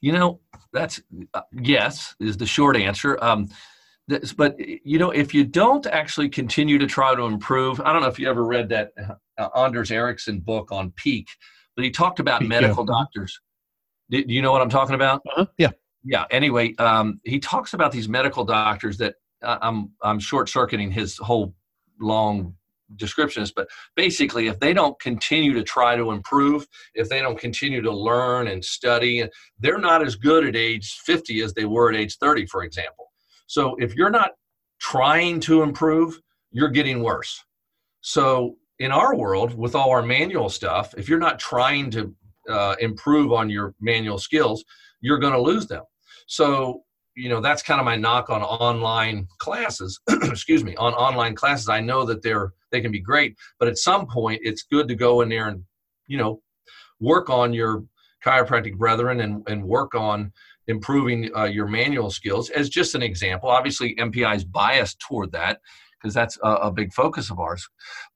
You 0.01 0.13
know, 0.13 0.39
that's 0.73 1.01
uh, 1.33 1.41
yes 1.51 2.15
is 2.19 2.37
the 2.37 2.45
short 2.45 2.77
answer. 2.77 3.17
Um, 3.21 3.47
this, 4.07 4.33
but 4.33 4.57
you 4.59 4.97
know, 4.97 5.11
if 5.11 5.33
you 5.33 5.43
don't 5.43 5.85
actually 5.87 6.29
continue 6.29 6.77
to 6.79 6.87
try 6.87 7.15
to 7.15 7.23
improve, 7.23 7.79
I 7.81 7.93
don't 7.93 8.01
know 8.01 8.07
if 8.07 8.19
you 8.19 8.29
ever 8.29 8.43
read 8.43 8.69
that 8.69 8.91
uh, 9.39 9.49
Anders 9.55 9.91
Ericsson 9.91 10.39
book 10.39 10.71
on 10.71 10.91
peak, 10.91 11.27
but 11.75 11.83
he 11.83 11.91
talked 11.91 12.19
about 12.19 12.41
peak, 12.41 12.49
medical 12.49 12.85
yeah. 12.87 12.93
doctors. 12.93 13.39
Do, 14.11 14.23
you 14.27 14.41
know 14.41 14.51
what 14.51 14.61
I'm 14.61 14.69
talking 14.69 14.95
about? 14.95 15.21
Uh-huh. 15.27 15.45
Yeah. 15.57 15.71
Yeah. 16.03 16.25
Anyway, 16.31 16.75
um, 16.75 17.19
he 17.23 17.39
talks 17.39 17.73
about 17.73 17.91
these 17.91 18.07
medical 18.07 18.45
doctors 18.45 18.97
that 18.97 19.15
uh, 19.43 19.57
I'm 19.61 19.91
I'm 20.01 20.19
short 20.19 20.49
circuiting 20.49 20.91
his 20.91 21.17
whole 21.17 21.53
long 21.99 22.55
descriptions, 22.95 23.51
but 23.51 23.67
basically, 23.95 24.47
if 24.47 24.59
they 24.59 24.73
don't 24.73 24.99
continue 24.99 25.53
to 25.53 25.63
try 25.63 25.95
to 25.95 26.11
improve, 26.11 26.65
if 26.95 27.09
they 27.09 27.21
don't 27.21 27.37
continue 27.37 27.81
to 27.81 27.91
learn 27.91 28.47
and 28.47 28.63
study, 28.63 29.27
they're 29.59 29.77
not 29.77 30.01
as 30.01 30.15
good 30.15 30.45
at 30.45 30.55
age 30.55 30.99
50 31.05 31.41
as 31.41 31.53
they 31.53 31.65
were 31.65 31.89
at 31.89 31.95
age 31.95 32.17
30, 32.17 32.47
for 32.47 32.63
example. 32.63 33.11
So 33.47 33.75
if 33.79 33.95
you're 33.95 34.09
not 34.09 34.31
trying 34.79 35.39
to 35.41 35.61
improve, 35.61 36.19
you're 36.51 36.69
getting 36.69 37.03
worse. 37.03 37.43
So 38.01 38.55
in 38.79 38.91
our 38.91 39.15
world, 39.15 39.57
with 39.57 39.75
all 39.75 39.89
our 39.89 40.01
manual 40.01 40.49
stuff, 40.49 40.93
if 40.97 41.09
you're 41.09 41.19
not 41.19 41.39
trying 41.39 41.91
to 41.91 42.15
uh, 42.49 42.75
improve 42.79 43.33
on 43.33 43.49
your 43.49 43.75
manual 43.79 44.17
skills, 44.17 44.63
you're 45.01 45.19
going 45.19 45.33
to 45.33 45.41
lose 45.41 45.67
them. 45.67 45.83
So 46.27 46.83
you 47.15 47.27
know 47.27 47.41
that's 47.41 47.63
kind 47.63 47.81
of 47.81 47.85
my 47.85 47.97
knock 47.97 48.29
on 48.29 48.41
online 48.41 49.27
classes 49.39 49.99
excuse 50.23 50.63
me 50.63 50.73
on 50.77 50.93
online 50.93 51.35
classes 51.35 51.67
i 51.67 51.79
know 51.79 52.05
that 52.05 52.21
they're 52.21 52.53
they 52.71 52.79
can 52.79 52.91
be 52.91 52.99
great 52.99 53.35
but 53.57 53.67
at 53.67 53.77
some 53.77 54.05
point 54.05 54.39
it's 54.43 54.63
good 54.71 54.87
to 54.87 54.95
go 54.95 55.19
in 55.19 55.27
there 55.27 55.49
and 55.49 55.61
you 56.07 56.17
know 56.17 56.39
work 57.01 57.29
on 57.29 57.51
your 57.51 57.83
chiropractic 58.23 58.77
brethren 58.77 59.21
and, 59.21 59.43
and 59.49 59.63
work 59.63 59.95
on 59.95 60.31
improving 60.67 61.29
uh, 61.35 61.45
your 61.45 61.67
manual 61.67 62.11
skills 62.11 62.49
as 62.51 62.69
just 62.69 62.95
an 62.95 63.01
example. 63.01 63.49
Obviously, 63.49 63.95
NPI 63.95 64.35
is 64.35 64.43
biased 64.43 64.99
toward 64.99 65.31
that 65.31 65.59
because 66.01 66.13
that's 66.13 66.37
a, 66.43 66.49
a, 66.49 66.71
big 66.71 66.93
focus 66.93 67.29
of 67.29 67.39
ours. 67.39 67.67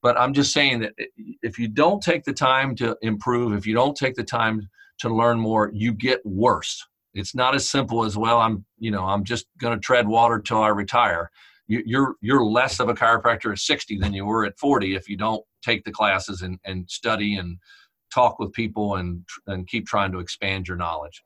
But 0.01 0.19
I'm 0.19 0.33
just 0.33 0.53
saying 0.53 0.79
that 0.79 0.93
if 1.41 1.59
you 1.59 1.67
don't 1.67 2.01
take 2.01 2.23
the 2.23 2.33
time 2.33 2.75
to 2.77 2.97
improve, 3.01 3.53
if 3.53 3.65
you 3.65 3.73
don't 3.73 3.95
take 3.95 4.15
the 4.15 4.23
time 4.23 4.69
to 4.99 5.13
learn 5.13 5.39
more, 5.39 5.69
you 5.73 5.93
get 5.93 6.25
worse. 6.25 6.85
It's 7.13 7.35
not 7.35 7.55
as 7.55 7.69
simple 7.69 8.03
as 8.03 8.17
well. 8.17 8.39
I'm, 8.39 8.65
you 8.79 8.91
know, 8.91 9.03
I'm 9.03 9.23
just 9.23 9.45
going 9.59 9.75
to 9.75 9.81
tread 9.81 10.07
water 10.07 10.39
till 10.39 10.61
I 10.61 10.69
retire. 10.69 11.29
You, 11.67 11.83
you're 11.85 12.15
you're 12.21 12.43
less 12.43 12.79
of 12.79 12.89
a 12.89 12.93
chiropractor 12.93 13.51
at 13.51 13.59
60 13.59 13.97
than 13.99 14.13
you 14.13 14.25
were 14.25 14.45
at 14.45 14.57
40 14.57 14.95
if 14.95 15.07
you 15.07 15.15
don't 15.15 15.43
take 15.63 15.83
the 15.85 15.91
classes 15.91 16.41
and, 16.41 16.59
and 16.65 16.89
study 16.89 17.37
and 17.37 17.57
talk 18.13 18.39
with 18.39 18.51
people 18.53 18.95
and 18.95 19.23
and 19.47 19.67
keep 19.67 19.87
trying 19.87 20.11
to 20.11 20.19
expand 20.19 20.67
your 20.67 20.77
knowledge. 20.77 21.21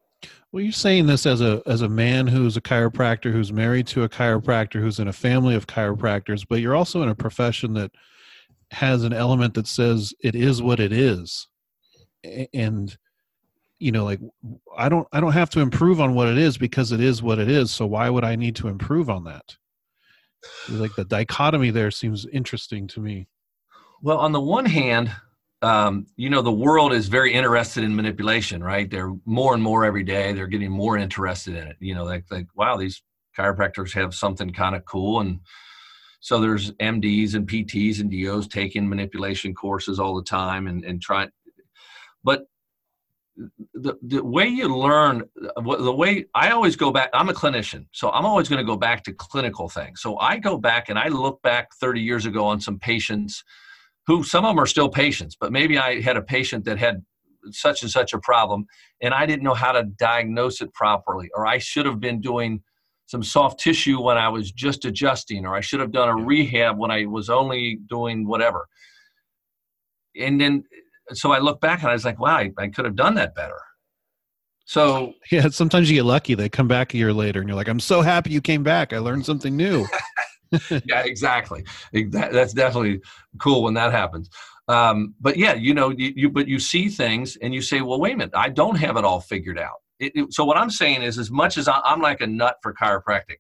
Well, 0.52 0.64
you're 0.64 0.72
saying 0.72 1.08
this 1.08 1.26
as 1.26 1.42
a 1.42 1.62
as 1.66 1.82
a 1.82 1.90
man 1.90 2.28
who's 2.28 2.58
a 2.58 2.62
chiropractor, 2.62 3.32
who's 3.32 3.52
married 3.52 3.88
to 3.88 4.04
a 4.04 4.10
chiropractor, 4.10 4.80
who's 4.82 5.00
in 5.00 5.08
a 5.08 5.14
family 5.14 5.56
of 5.56 5.68
chiropractors, 5.68 6.46
but 6.48 6.62
you're 6.62 6.76
also 6.76 7.04
in 7.04 7.10
a 7.10 7.16
profession 7.16 7.74
that 7.74 7.92
has 8.72 9.04
an 9.04 9.14
element 9.14 9.54
that 9.54 9.68
says 9.68 10.14
it 10.24 10.36
is 10.36 10.62
what 10.62 10.80
it 10.80 10.92
is, 10.92 11.48
and 12.54 12.98
you 13.80 13.92
know, 13.92 14.06
like 14.06 14.20
I 14.76 14.90
don't 14.90 15.08
I 15.12 15.20
don't 15.20 15.34
have 15.34 15.50
to 15.52 15.60
improve 15.60 16.02
on 16.02 16.16
what 16.16 16.28
it 16.28 16.38
is 16.38 16.58
because 16.58 16.92
it 16.92 17.02
is 17.02 17.22
what 17.22 17.40
it 17.40 17.50
is. 17.50 17.72
So 17.72 17.86
why 17.86 18.10
would 18.10 18.24
I 18.24 18.36
need 18.36 18.56
to 18.58 18.68
improve 18.68 19.10
on 19.10 19.26
that? 19.26 19.58
Like 20.70 20.96
the 20.96 21.06
dichotomy 21.06 21.72
there 21.72 21.92
seems 21.92 22.26
interesting 22.32 22.88
to 22.88 23.00
me. 23.00 23.28
Well, 24.02 24.18
on 24.18 24.32
the 24.32 24.42
one 24.42 24.66
hand, 24.66 25.12
um, 25.62 26.06
you 26.16 26.30
know 26.30 26.42
the 26.42 26.52
world 26.52 26.94
is 26.94 27.08
very 27.08 27.34
interested 27.34 27.84
in 27.84 27.96
manipulation 27.96 28.64
right? 28.64 28.90
They're 28.90 29.14
more 29.26 29.54
and 29.54 29.64
more 29.64 29.86
every 29.86 30.04
day 30.04 30.34
they're 30.34 30.48
getting 30.48 30.72
more 30.72 30.98
interested 30.98 31.56
in 31.56 31.68
it 31.68 31.78
you 31.80 31.96
know 31.96 32.04
like 32.04 32.26
like 32.30 32.48
wow 32.56 32.78
these 32.78 33.02
chiropractors 33.38 33.94
have 33.94 34.14
something 34.14 34.52
kind 34.52 34.76
of 34.76 34.84
cool 34.86 35.20
and 35.20 35.40
so 36.20 36.40
there's 36.40 36.72
mds 36.74 37.36
and 37.36 37.48
pts 37.48 38.00
and 38.00 38.12
dos 38.12 38.48
taking 38.48 38.90
manipulation 38.90 39.54
courses 39.54 40.00
all 40.00 40.16
the 40.16 40.24
time 40.24 40.68
and 40.68 40.84
and 40.84 41.02
trying 41.02 41.30
but 42.24 42.46
the, 43.76 43.94
the 44.02 44.24
way 44.24 44.48
you 44.48 44.68
learn 44.76 45.24
the 45.36 45.94
way 45.94 46.26
i 46.34 46.50
always 46.50 46.76
go 46.76 46.92
back 46.92 47.10
i'm 47.14 47.30
a 47.30 47.34
clinician 47.34 47.86
so 47.92 48.10
i'm 48.12 48.26
always 48.26 48.50
going 48.50 48.58
to 48.58 48.66
go 48.66 48.78
back 48.78 49.04
to 49.04 49.14
clinical 49.14 49.70
things 49.70 50.02
so 50.02 50.18
i 50.18 50.38
go 50.38 50.58
back 50.58 50.90
and 50.90 50.98
i 50.98 51.08
look 51.08 51.40
back 51.44 51.68
30 51.76 52.02
years 52.02 52.26
ago 52.26 52.44
on 52.46 52.60
some 52.60 52.80
patients 52.80 53.44
who 54.08 54.24
some 54.24 54.46
of 54.46 54.50
them 54.50 54.60
are 54.60 54.66
still 54.66 54.90
patients 54.90 55.36
but 55.40 55.52
maybe 55.52 55.78
i 55.78 56.02
had 56.02 56.18
a 56.18 56.22
patient 56.22 56.66
that 56.66 56.78
had 56.78 57.04
such 57.52 57.82
and 57.82 57.92
such 57.92 58.14
a 58.14 58.20
problem 58.20 58.66
and 59.02 59.14
i 59.14 59.26
didn't 59.26 59.44
know 59.44 59.54
how 59.54 59.72
to 59.72 59.84
diagnose 59.98 60.62
it 60.62 60.74
properly 60.74 61.30
or 61.36 61.46
i 61.46 61.58
should 61.58 61.86
have 61.86 62.00
been 62.00 62.20
doing 62.20 62.62
some 63.06 63.24
soft 63.24 63.60
tissue 63.60 64.02
when 64.02 64.18
i 64.18 64.28
was 64.28 64.52
just 64.52 64.86
adjusting 64.86 65.46
or 65.46 65.56
i 65.56 65.62
should 65.62 65.80
have 65.80 65.92
done 65.92 66.10
a 66.10 66.16
rehab 66.16 66.78
when 66.78 66.92
i 66.92 67.06
was 67.06 67.30
only 67.30 67.80
doing 67.88 68.28
whatever 68.28 68.68
and 70.20 70.42
then 70.42 70.64
so 71.14 71.32
I 71.32 71.40
look 71.40 71.62
back 71.62 71.82
and 71.82 71.90
I 71.90 71.94
was 71.94 72.06
like, 72.06 72.20
wow, 72.20 72.38
I, 72.38 72.52
I 72.58 72.68
could 72.68 72.86
have 72.86 72.96
done 72.96 73.16
that 73.16 73.36
better. 73.36 73.60
So 74.66 75.14
yeah, 75.32 75.48
sometimes 75.50 75.90
you 75.90 75.98
get 75.98 76.06
lucky. 76.06 76.36
They 76.36 76.50
come 76.50 76.68
back 76.68 76.94
a 76.94 76.98
year 76.98 77.14
later, 77.14 77.40
and 77.40 77.48
you're 77.48 77.56
like, 77.56 77.70
"I'm 77.70 77.80
so 77.80 78.02
happy 78.02 78.32
you 78.32 78.42
came 78.42 78.64
back. 78.64 78.94
I 78.94 79.00
learned 79.00 79.26
something 79.26 79.56
new." 79.56 79.86
yeah, 80.86 81.02
exactly. 81.02 81.64
That's 81.94 82.54
definitely 82.54 83.02
cool 83.40 83.64
when 83.64 83.74
that 83.76 83.92
happens. 83.92 84.30
Um, 84.68 85.16
but 85.20 85.38
yeah, 85.38 85.54
you 85.54 85.74
know, 85.74 85.90
you, 85.90 86.14
you, 86.16 86.30
but 86.30 86.48
you 86.48 86.60
see 86.60 86.90
things 86.90 87.38
and 87.38 87.54
you 87.54 87.62
say, 87.62 87.82
"Well, 87.82 88.00
wait 88.00 88.16
a 88.16 88.18
minute, 88.18 88.34
I 88.36 88.50
don't 88.50 88.76
have 88.76 88.98
it 88.98 89.06
all 89.06 89.22
figured 89.22 89.58
out." 89.58 89.78
It, 90.00 90.12
it, 90.14 90.34
so 90.34 90.44
what 90.44 90.58
I'm 90.58 90.70
saying 90.70 91.04
is, 91.04 91.18
as 91.18 91.32
much 91.32 91.58
as 91.58 91.68
I, 91.68 91.80
am 91.86 92.02
like 92.02 92.20
a 92.20 92.28
nut 92.28 92.58
for 92.62 92.74
chiropractic, 92.74 93.38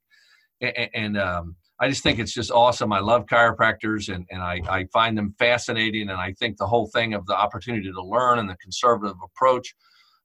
and, 0.61 0.89
and 0.93 1.17
um, 1.17 1.55
I 1.79 1.87
just 1.87 2.01
think 2.01 2.19
it's 2.19 2.33
just 2.33 2.51
awesome. 2.51 2.91
I 2.91 2.99
love 2.99 3.25
chiropractors 3.27 4.13
and, 4.13 4.25
and 4.31 4.41
I, 4.41 4.61
I 4.67 4.85
find 4.85 5.17
them 5.17 5.35
fascinating. 5.37 6.09
And 6.09 6.19
I 6.19 6.33
think 6.33 6.57
the 6.57 6.65
whole 6.65 6.87
thing 6.87 7.13
of 7.13 7.25
the 7.27 7.35
opportunity 7.35 7.91
to 7.91 8.01
learn 8.01 8.39
and 8.39 8.49
the 8.49 8.57
conservative 8.57 9.17
approach. 9.23 9.75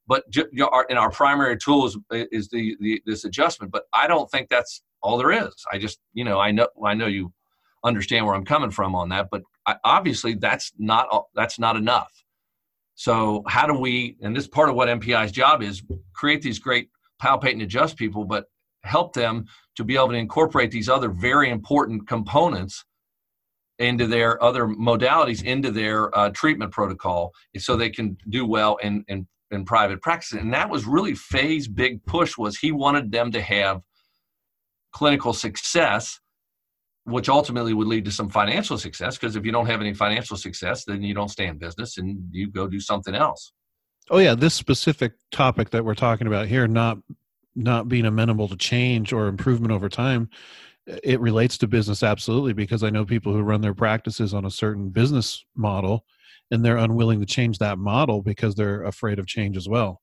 But 0.07 0.23
our, 0.71 0.87
our 0.91 1.11
primary 1.11 1.57
tool 1.57 1.85
is, 1.85 1.97
is 2.11 2.49
the, 2.49 2.75
the 2.79 3.01
this 3.05 3.23
adjustment. 3.23 3.71
But 3.71 3.83
I 3.93 4.07
don't 4.07 4.29
think 4.31 4.49
that's 4.49 4.81
all 5.03 5.17
there 5.17 5.31
is. 5.31 5.53
I 5.71 5.77
just 5.77 5.99
you 6.13 6.23
know 6.23 6.39
I 6.39 6.51
know 6.51 6.67
I 6.83 6.93
know 6.93 7.07
you 7.07 7.33
understand 7.83 8.25
where 8.25 8.35
I'm 8.35 8.45
coming 8.45 8.71
from 8.71 8.95
on 8.95 9.09
that. 9.09 9.27
But 9.29 9.43
I, 9.67 9.75
obviously 9.83 10.35
that's 10.35 10.71
not 10.77 11.07
that's 11.35 11.59
not 11.59 11.75
enough. 11.75 12.11
So 12.95 13.43
how 13.47 13.67
do 13.67 13.73
we? 13.73 14.17
And 14.21 14.35
this 14.35 14.47
part 14.47 14.69
of 14.69 14.75
what 14.75 14.87
MPI's 14.87 15.31
job 15.31 15.61
is 15.61 15.83
create 16.13 16.41
these 16.41 16.59
great 16.59 16.89
palpate 17.21 17.53
and 17.53 17.61
adjust 17.61 17.97
people, 17.97 18.25
but 18.25 18.45
help 18.83 19.13
them 19.13 19.45
to 19.75 19.83
be 19.83 19.95
able 19.95 20.09
to 20.09 20.15
incorporate 20.15 20.71
these 20.71 20.89
other 20.89 21.09
very 21.09 21.49
important 21.49 22.07
components 22.07 22.83
into 23.79 24.05
their 24.05 24.41
other 24.43 24.67
modalities 24.67 25.43
into 25.43 25.71
their 25.71 26.15
uh, 26.17 26.29
treatment 26.29 26.71
protocol 26.71 27.31
so 27.57 27.75
they 27.75 27.89
can 27.89 28.15
do 28.29 28.45
well 28.45 28.75
in, 28.83 29.03
in, 29.07 29.27
in 29.49 29.65
private 29.65 29.99
practice 29.99 30.33
and 30.33 30.53
that 30.53 30.69
was 30.69 30.85
really 30.85 31.15
faye's 31.15 31.67
big 31.67 32.05
push 32.05 32.37
was 32.37 32.55
he 32.55 32.71
wanted 32.71 33.11
them 33.11 33.31
to 33.31 33.41
have 33.41 33.81
clinical 34.93 35.33
success 35.33 36.19
which 37.05 37.27
ultimately 37.27 37.73
would 37.73 37.87
lead 37.87 38.05
to 38.05 38.11
some 38.11 38.29
financial 38.29 38.77
success 38.77 39.17
because 39.17 39.35
if 39.35 39.45
you 39.45 39.51
don't 39.51 39.65
have 39.65 39.81
any 39.81 39.93
financial 39.93 40.37
success 40.37 40.85
then 40.85 41.01
you 41.01 41.13
don't 41.13 41.29
stay 41.29 41.47
in 41.47 41.57
business 41.57 41.97
and 41.97 42.17
you 42.31 42.49
go 42.49 42.67
do 42.67 42.79
something 42.79 43.15
else. 43.15 43.51
Oh 44.09 44.19
yeah 44.19 44.35
this 44.35 44.53
specific 44.53 45.13
topic 45.31 45.71
that 45.71 45.83
we're 45.83 45.95
talking 45.95 46.27
about 46.27 46.47
here 46.47 46.67
not 46.67 46.97
not 47.55 47.87
being 47.87 48.05
amenable 48.05 48.47
to 48.47 48.55
change 48.55 49.13
or 49.13 49.27
improvement 49.27 49.71
over 49.71 49.89
time 49.89 50.29
it 50.85 51.19
relates 51.19 51.57
to 51.57 51.67
business 51.67 52.03
absolutely 52.03 52.51
because 52.51 52.83
i 52.83 52.89
know 52.89 53.05
people 53.05 53.31
who 53.31 53.41
run 53.41 53.61
their 53.61 53.75
practices 53.75 54.33
on 54.33 54.43
a 54.43 54.51
certain 54.51 54.89
business 54.89 55.45
model 55.55 56.03
and 56.51 56.63
they're 56.63 56.77
unwilling 56.77 57.19
to 57.19 57.25
change 57.25 57.57
that 57.57 57.77
model 57.79 58.21
because 58.21 58.55
they're 58.55 58.83
afraid 58.83 59.17
of 59.17 59.25
change 59.25 59.57
as 59.57 59.67
well. 59.67 60.01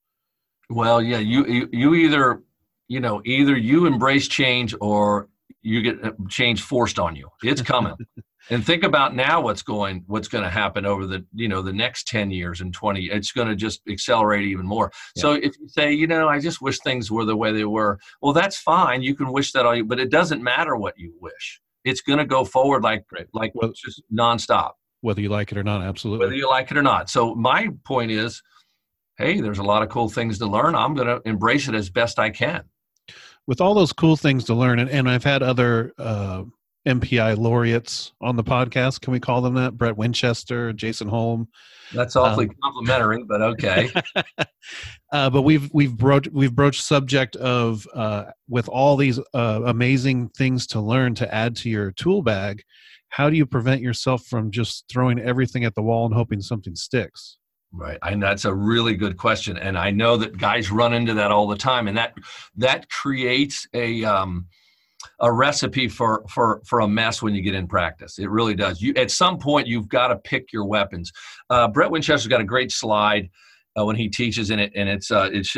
Well 0.69 1.01
yeah 1.03 1.19
you 1.19 1.47
you, 1.47 1.69
you 1.73 1.95
either 1.95 2.43
you 2.91 2.99
know 2.99 3.23
either 3.25 3.57
you 3.57 3.87
embrace 3.87 4.27
change 4.27 4.75
or 4.81 5.29
you 5.63 5.81
get 5.81 6.05
uh, 6.05 6.11
change 6.29 6.61
forced 6.61 6.99
on 6.99 7.17
you. 7.17 7.29
It's 7.43 7.63
coming. 7.63 7.95
And 8.49 8.65
think 8.67 8.83
about 8.83 9.15
now 9.15 9.43
what's 9.43 9.63
going 9.63 10.03
what's 10.07 10.27
going 10.27 10.43
to 10.43 10.51
happen 10.51 10.85
over 10.87 11.07
the 11.07 11.25
you 11.35 11.47
know 11.47 11.61
the 11.61 11.75
next 11.75 12.09
10 12.09 12.31
years 12.31 12.63
and 12.63 12.73
20 12.73 13.05
it's 13.05 13.31
going 13.31 13.47
to 13.47 13.55
just 13.55 13.83
accelerate 13.89 14.49
even 14.49 14.67
more. 14.67 14.91
Yeah. 15.15 15.21
so 15.21 15.33
if 15.35 15.53
you 15.61 15.69
say 15.69 15.93
you 15.93 16.07
know 16.07 16.27
i 16.27 16.41
just 16.41 16.61
wish 16.61 16.79
things 16.81 17.11
were 17.11 17.27
the 17.27 17.37
way 17.37 17.53
they 17.53 17.67
were 17.67 17.99
well 18.23 18.33
that's 18.33 18.57
fine. 18.57 19.03
You 19.03 19.15
can 19.15 19.31
wish 19.31 19.53
that 19.53 19.67
all 19.67 19.77
you 19.77 19.85
but 19.85 20.01
it 20.01 20.11
doesn't 20.11 20.43
matter 20.43 20.75
what 20.75 20.95
you 20.99 21.15
wish. 21.21 21.61
It's 21.85 22.01
going 22.01 22.19
to 22.19 22.25
go 22.25 22.45
forward 22.45 22.83
like 22.83 23.05
like 23.35 23.53
well, 23.55 23.73
just 23.73 24.03
nonstop. 24.13 24.73
whether 25.03 25.21
you 25.21 25.29
like 25.29 25.53
it 25.53 25.59
or 25.59 25.63
not 25.63 25.83
absolutely. 25.83 26.25
Whether 26.25 26.37
you 26.37 26.49
like 26.49 26.71
it 26.71 26.79
or 26.79 26.83
not. 26.83 27.11
So 27.11 27.35
my 27.35 27.69
point 27.85 28.11
is 28.11 28.43
hey 29.19 29.43
there's 29.43 29.59
a 29.59 29.63
lot 29.63 29.83
of 29.83 29.91
cool 29.91 30.09
things 30.09 30.39
to 30.39 30.47
learn. 30.47 30.75
I'm 30.75 30.95
going 30.95 31.09
to 31.09 31.21
embrace 31.29 31.69
it 31.69 31.75
as 31.75 31.91
best 31.91 32.19
i 32.19 32.31
can 32.31 32.65
with 33.51 33.61
all 33.61 33.75
those 33.75 33.93
cool 33.93 34.17
things 34.17 34.45
to 34.45 34.55
learn 34.55 34.79
and, 34.79 34.89
and 34.89 35.11
i've 35.11 35.25
had 35.25 35.43
other 35.43 35.93
uh, 35.99 36.45
MPI 36.87 37.37
laureates 37.37 38.13
on 38.23 38.37
the 38.37 38.45
podcast. 38.45 39.03
Can 39.03 39.13
we 39.13 39.21
call 39.21 39.43
them 39.43 39.55
that? 39.55 39.77
Brett 39.77 39.97
Winchester, 39.97 40.73
Jason 40.73 41.09
Holm. 41.09 41.49
That's 41.93 42.17
awfully 42.17 42.49
um, 42.49 42.55
complimentary, 42.63 43.23
but 43.25 43.43
okay. 43.43 43.91
uh, 45.13 45.29
but 45.29 45.43
we've 45.43 45.69
we've 45.75 45.95
broached 45.97 46.31
we've 46.33 46.55
broached 46.55 46.83
subject 46.83 47.37
of 47.37 47.87
uh, 47.95 48.27
with 48.49 48.69
all 48.69 48.97
these 48.97 49.19
uh, 49.35 49.61
amazing 49.67 50.31
things 50.31 50.67
to 50.69 50.81
learn 50.81 51.15
to 51.17 51.35
add 51.35 51.55
to 51.57 51.69
your 51.69 51.93
tool 51.93 52.23
bag. 52.23 52.63
How 53.11 53.29
do 53.29 53.37
you 53.37 53.45
prevent 53.45 53.83
yourself 53.83 54.25
from 54.25 54.51
just 54.51 54.85
throwing 54.89 55.19
everything 55.19 55.65
at 55.65 55.75
the 55.75 55.83
wall 55.83 56.07
and 56.07 56.15
hoping 56.15 56.41
something 56.41 56.77
sticks? 56.77 57.37
Right, 57.73 57.99
and 58.03 58.21
that's 58.21 58.45
a 58.45 58.55
really 58.55 58.95
good 58.95 59.17
question, 59.17 59.57
and 59.57 59.79
I 59.79 59.91
know 59.91 60.17
that 60.17 60.37
guys 60.37 60.73
run 60.73 60.93
into 60.93 61.15
that 61.15 61.31
all 61.31 61.47
the 61.47 61.57
time, 61.57 61.87
and 61.87 61.97
that 61.97 62.15
that 62.57 62.91
creates 62.91 63.69
a 63.75 64.05
um, 64.05 64.47
a 65.21 65.33
recipe 65.33 65.87
for 65.89 66.25
for 66.29 66.63
for 66.65 66.81
a 66.81 66.89
mess 66.89 67.23
when 67.23 67.35
you 67.35 67.43
get 67.43 67.55
in 67.55 67.69
practice. 67.69 68.19
It 68.19 68.29
really 68.29 68.55
does. 68.55 68.83
You 68.83 68.93
at 68.97 69.11
some 69.11 69.39
point 69.39 69.69
you've 69.69 69.89
got 69.89 70.09
to 70.09 70.17
pick 70.17 70.53
your 70.53 70.65
weapons. 70.65 71.13
Uh, 71.49 71.69
Brett 71.69 71.91
Winchester's 71.91 72.27
got 72.27 72.41
a 72.41 72.45
great 72.45 72.73
slide 72.73 73.31
uh, 73.79 73.85
when 73.85 73.97
he 73.97 74.09
teaches 74.09 74.51
in 74.51 74.59
it, 74.59 74.73
and 74.75 74.89
it's 74.89 75.11
uh, 75.11 75.31
it's 75.33 75.57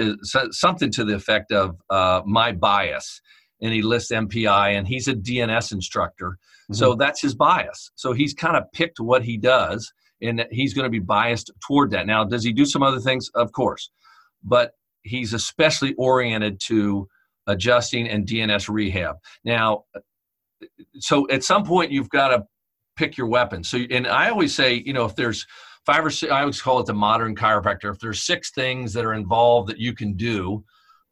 something 0.50 0.90
to 0.92 1.04
the 1.04 1.14
effect 1.14 1.52
of 1.52 1.76
uh, 1.90 2.22
my 2.26 2.52
bias, 2.52 3.20
and 3.60 3.72
he 3.72 3.82
lists 3.82 4.12
MPI, 4.12 4.76
and 4.76 4.86
he's 4.86 5.08
a 5.08 5.14
DNS 5.14 5.72
instructor, 5.72 6.30
mm-hmm. 6.30 6.74
so 6.74 6.94
that's 6.94 7.22
his 7.22 7.34
bias. 7.34 7.90
So 7.94 8.12
he's 8.12 8.34
kind 8.34 8.56
of 8.56 8.70
picked 8.72 9.00
what 9.00 9.24
he 9.24 9.38
does, 9.38 9.92
and 10.22 10.46
he's 10.50 10.74
going 10.74 10.84
to 10.84 10.90
be 10.90 10.98
biased 10.98 11.50
toward 11.66 11.90
that. 11.90 12.06
Now, 12.06 12.24
does 12.24 12.44
he 12.44 12.52
do 12.52 12.64
some 12.64 12.82
other 12.82 13.00
things? 13.00 13.30
Of 13.34 13.52
course, 13.52 13.90
but 14.42 14.72
he's 15.02 15.34
especially 15.34 15.94
oriented 15.94 16.60
to 16.66 17.08
adjusting, 17.46 18.08
and 18.08 18.26
DNS 18.26 18.68
rehab. 18.68 19.16
Now, 19.44 19.84
so 20.98 21.28
at 21.30 21.42
some 21.42 21.64
point 21.64 21.90
you've 21.90 22.10
got 22.10 22.28
to 22.28 22.44
pick 22.96 23.16
your 23.16 23.26
weapon. 23.26 23.64
So, 23.64 23.78
and 23.90 24.06
I 24.06 24.30
always 24.30 24.54
say, 24.54 24.82
you 24.86 24.92
know, 24.92 25.04
if 25.04 25.16
there's 25.16 25.46
five 25.84 26.04
or 26.04 26.10
six, 26.10 26.30
I 26.30 26.40
always 26.40 26.60
call 26.60 26.80
it 26.80 26.86
the 26.86 26.94
modern 26.94 27.34
chiropractor. 27.34 27.92
If 27.92 27.98
there's 27.98 28.22
six 28.22 28.50
things 28.52 28.92
that 28.92 29.04
are 29.04 29.14
involved 29.14 29.68
that 29.70 29.78
you 29.78 29.94
can 29.94 30.14
do, 30.14 30.64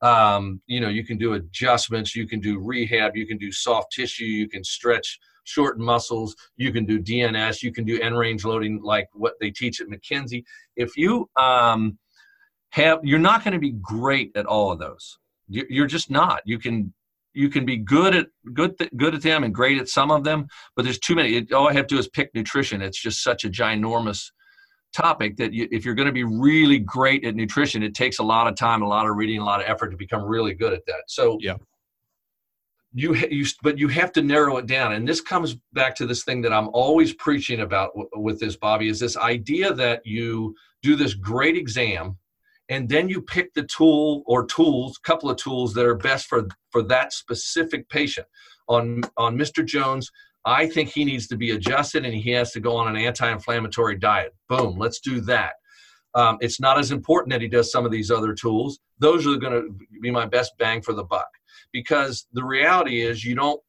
um, 0.03 0.61
you 0.67 0.81
know, 0.81 0.89
you 0.89 1.05
can 1.05 1.19
do 1.19 1.35
adjustments, 1.35 2.15
you 2.15 2.27
can 2.27 2.41
do 2.41 2.59
rehab, 2.59 3.17
you 3.17 3.27
can 3.27 3.39
do 3.39 3.53
soft 3.53 3.93
tissue, 3.93 4.25
you 4.25 4.49
can 4.49 4.65
stretch 4.65 5.19
shorten 5.51 5.85
muscles, 5.85 6.35
you 6.57 6.73
can 6.73 6.85
do 6.85 7.01
DNS, 7.01 7.63
you 7.63 7.73
can 7.73 7.85
do 7.85 8.01
end 8.01 8.17
range 8.17 8.45
loading 8.45 8.81
like 8.83 9.09
what 9.13 9.35
they 9.41 9.51
teach 9.51 9.81
at 9.81 9.89
McKenzie. 9.89 10.45
If 10.77 10.97
you 10.97 11.29
um, 11.37 11.99
have, 12.71 13.01
you're 13.03 13.19
not 13.19 13.45
going 13.45 13.55
to 13.55 13.61
be 13.61 13.73
great 13.73 14.33
at 14.37 14.47
all 14.47 14.71
of 14.73 14.79
those. 14.79 15.19
You're 15.49 15.89
just 15.89 16.13
not. 16.13 16.43
You 16.45 16.61
can 16.61 16.95
you 17.33 17.49
can 17.49 17.65
be 17.65 17.77
good 17.77 18.15
at 18.15 18.27
good 18.55 18.79
th- 18.79 18.91
good 18.97 19.17
at 19.17 19.23
them 19.23 19.43
and 19.43 19.53
great 19.53 19.81
at 19.81 19.89
some 19.89 20.13
of 20.13 20.23
them, 20.23 20.47
but 20.77 20.85
there's 20.85 20.99
too 20.99 21.17
many. 21.17 21.45
All 21.53 21.69
I 21.69 21.73
have 21.73 21.89
to 21.89 21.97
do 21.97 21.99
is 21.99 22.09
pick 22.09 22.33
nutrition. 22.35 22.83
It's 22.83 23.01
just 23.01 23.25
such 23.25 23.45
a 23.45 23.49
ginormous 23.49 24.31
topic 24.93 25.37
that 25.37 25.53
you, 25.53 25.69
if 25.71 25.85
you're 25.85 25.95
going 25.95 26.07
to 26.07 26.13
be 26.13 26.25
really 26.25 26.79
great 26.79 27.25
at 27.25 27.35
nutrition, 27.35 27.83
it 27.83 27.95
takes 27.95 28.19
a 28.19 28.23
lot 28.23 28.47
of 28.47 28.57
time, 28.57 28.83
a 28.83 28.89
lot 28.89 29.09
of 29.09 29.17
reading, 29.17 29.41
a 29.41 29.45
lot 29.45 29.61
of 29.61 29.67
effort 29.69 29.91
to 29.91 29.97
become 29.97 30.23
really 30.23 30.55
good 30.55 30.73
at 30.73 30.85
that. 30.87 31.03
So 31.09 31.39
yeah. 31.41 31.57
You, 32.93 33.15
you 33.15 33.47
but 33.63 33.79
you 33.79 33.89
have 33.89 34.13
to 34.13 34.23
narrow 34.23 34.57
it 34.57 34.67
down. 34.67 34.93
And 34.93 35.07
this 35.07 35.21
comes 35.21 35.57
back 35.73 35.95
to 35.97 36.07
this 36.07 36.25
thing 36.25 36.43
that 36.43 36.53
i'm 36.53 36.69
always 36.73 37.13
preaching 37.15 37.61
about 37.61 37.91
w- 37.95 38.09
with 38.17 38.41
this 38.41 38.57
bobby 38.57 38.89
is 38.89 38.99
this 38.99 39.17
idea 39.17 39.73
that 39.75 40.05
you 40.05 40.55
do 40.83 40.97
this 40.97 41.15
great 41.15 41.57
exam 41.57 42.17
and 42.69 42.89
then 42.89 43.09
you 43.09 43.21
pick 43.21 43.53
the 43.55 43.65
tool 43.65 44.23
or 44.27 44.47
tools 44.47 44.99
couple 44.99 45.31
of 45.31 45.37
tools 45.37 45.73
that 45.75 45.87
are 45.87 45.95
best 45.95 46.27
for 46.27 46.49
for 46.71 46.83
that 46.83 47.13
specific 47.13 47.89
patient. 47.89 48.27
On 48.69 49.03
on 49.17 49.37
mr 49.37 49.65
jones 49.65 50.11
i 50.45 50.67
think 50.67 50.89
he 50.89 51.05
needs 51.05 51.27
to 51.29 51.37
be 51.37 51.53
adjusted 51.53 52.05
and 52.05 52.15
he 52.15 52.31
has 52.31 52.51
to 52.53 52.61
go 52.61 52.77
on 52.77 52.89
an 52.89 52.97
anti-inflammatory 52.97 53.99
diet. 53.99 54.35
Boom 54.49 54.79
let's 54.79 55.01
do 55.01 55.21
that. 55.23 55.53
Um, 56.17 56.39
it's 56.41 56.61
not 56.61 56.77
as 56.77 56.91
important 56.91 57.31
that 57.31 57.41
he 57.41 57.47
does 57.47 57.71
some 57.71 57.85
of 57.87 57.93
these 57.93 58.11
other 58.11 58.35
tools. 58.35 58.81
Those 58.99 59.29
are 59.29 59.37
going 59.37 59.53
to 59.53 60.01
be 60.03 60.11
my 60.11 60.27
best 60.27 60.59
bang 60.59 60.83
for 60.83 60.93
the 60.93 61.05
buck 61.05 61.29
because 61.73 62.27
the 62.33 62.45
reality 62.45 63.03
is 63.03 63.25
you 63.25 63.35
don't 63.35 63.61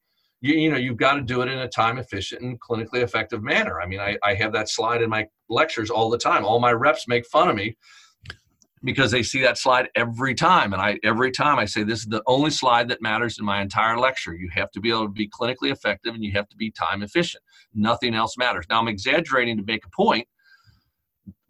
you, 0.42 0.56
you 0.56 0.72
know 0.72 0.78
you've 0.78 0.98
got 0.98 1.16
to 1.16 1.22
do 1.22 1.42
it 1.42 1.50
in 1.50 1.60
a 1.60 1.68
time 1.68 1.98
efficient 1.98 2.42
and 2.42 2.60
clinically 2.60 3.02
effective 3.02 3.44
manner. 3.44 3.82
I 3.82 3.86
mean 3.86 4.00
I, 4.00 4.18
I 4.24 4.34
have 4.36 4.54
that 4.54 4.70
slide 4.70 5.02
in 5.02 5.10
my 5.10 5.28
lectures 5.50 5.90
all 5.90 6.10
the 6.10 6.18
time. 6.18 6.46
All 6.46 6.60
my 6.60 6.72
reps 6.72 7.08
make 7.08 7.26
fun 7.28 7.50
of 7.50 7.56
me 7.56 7.78
because 8.84 9.12
they 9.12 9.22
see 9.22 9.42
that 9.42 9.60
slide 9.60 9.90
every 9.96 10.34
time. 10.34 10.74
And 10.74 10.82
i 10.82 10.98
every 11.04 11.32
time 11.32 11.60
i 11.60 11.66
say 11.66 11.84
this 11.84 12.00
is 12.00 12.08
the 12.08 12.24
only 12.28 12.52
slide 12.52 12.90
that 12.90 13.02
matters 13.02 13.38
in 13.40 13.46
my 13.46 13.62
entire 13.62 13.98
lecture. 13.98 14.34
You 14.34 14.50
have 14.54 14.72
to 14.72 14.80
be 14.80 14.90
able 14.90 15.06
to 15.06 15.10
be 15.10 15.30
clinically 15.30 15.72
effective 15.72 16.16
and 16.16 16.24
you 16.24 16.32
have 16.34 16.50
to 16.50 16.58
be 16.58 16.72
time 16.72 17.04
efficient. 17.04 17.44
Nothing 17.74 18.16
else 18.16 18.38
matters. 18.38 18.66
Now 18.70 18.80
i'm 18.80 18.88
exaggerating 18.88 19.58
to 19.58 19.64
make 19.64 19.86
a 19.86 19.90
point 19.90 20.28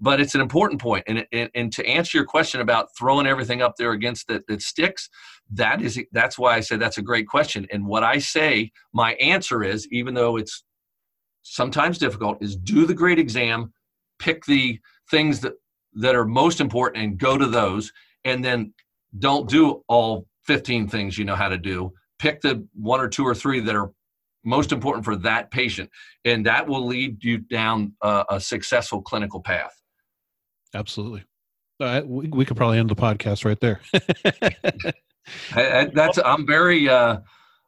but 0.01 0.19
it's 0.19 0.33
an 0.33 0.41
important 0.41 0.81
point. 0.81 1.03
And, 1.07 1.25
and, 1.31 1.49
and 1.53 1.71
to 1.73 1.85
answer 1.85 2.17
your 2.17 2.25
question 2.25 2.59
about 2.59 2.89
throwing 2.97 3.27
everything 3.27 3.61
up 3.61 3.75
there 3.77 3.91
against 3.91 4.27
that 4.27 4.47
that 4.47 4.61
sticks 4.61 5.09
that 5.53 5.81
is 5.81 5.99
that's 6.11 6.37
why 6.37 6.55
i 6.55 6.59
said 6.59 6.79
that's 6.79 6.97
a 6.97 7.01
great 7.01 7.27
question. 7.27 7.67
And 7.71 7.85
what 7.85 8.03
i 8.03 8.17
say 8.17 8.71
my 8.93 9.13
answer 9.13 9.63
is 9.63 9.87
even 9.91 10.13
though 10.13 10.37
it's 10.37 10.63
sometimes 11.43 11.97
difficult 11.97 12.37
is 12.41 12.55
do 12.55 12.85
the 12.85 12.93
great 12.93 13.19
exam 13.19 13.73
pick 14.19 14.45
the 14.45 14.79
things 15.09 15.39
that 15.41 15.53
that 15.93 16.15
are 16.15 16.25
most 16.25 16.61
important 16.61 17.03
and 17.03 17.17
go 17.17 17.37
to 17.37 17.47
those. 17.47 17.91
And 18.23 18.43
then 18.45 18.73
don't 19.19 19.49
do 19.49 19.83
all 19.87 20.25
15 20.45 20.87
things 20.87 21.17
you 21.17 21.25
know 21.25 21.35
how 21.35 21.49
to 21.49 21.57
do. 21.57 21.91
Pick 22.19 22.41
the 22.41 22.65
one 22.73 23.01
or 23.01 23.07
two 23.07 23.25
or 23.25 23.35
three 23.35 23.59
that 23.61 23.75
are 23.75 23.91
most 24.43 24.71
important 24.71 25.03
for 25.03 25.15
that 25.17 25.51
patient. 25.51 25.89
And 26.23 26.45
that 26.45 26.67
will 26.67 26.85
lead 26.85 27.23
you 27.23 27.39
down 27.39 27.93
a, 28.01 28.25
a 28.29 28.39
successful 28.39 29.01
clinical 29.01 29.41
path. 29.41 29.73
Absolutely. 30.73 31.23
Uh, 31.79 32.01
we, 32.05 32.27
we 32.27 32.45
could 32.45 32.55
probably 32.55 32.77
end 32.77 32.89
the 32.89 32.95
podcast 32.95 33.43
right 33.43 33.59
there 33.59 33.81
I, 35.53 35.79
I, 35.79 35.85
that's 35.85 36.19
i'm 36.23 36.45
very 36.47 36.89
uh 36.89 37.17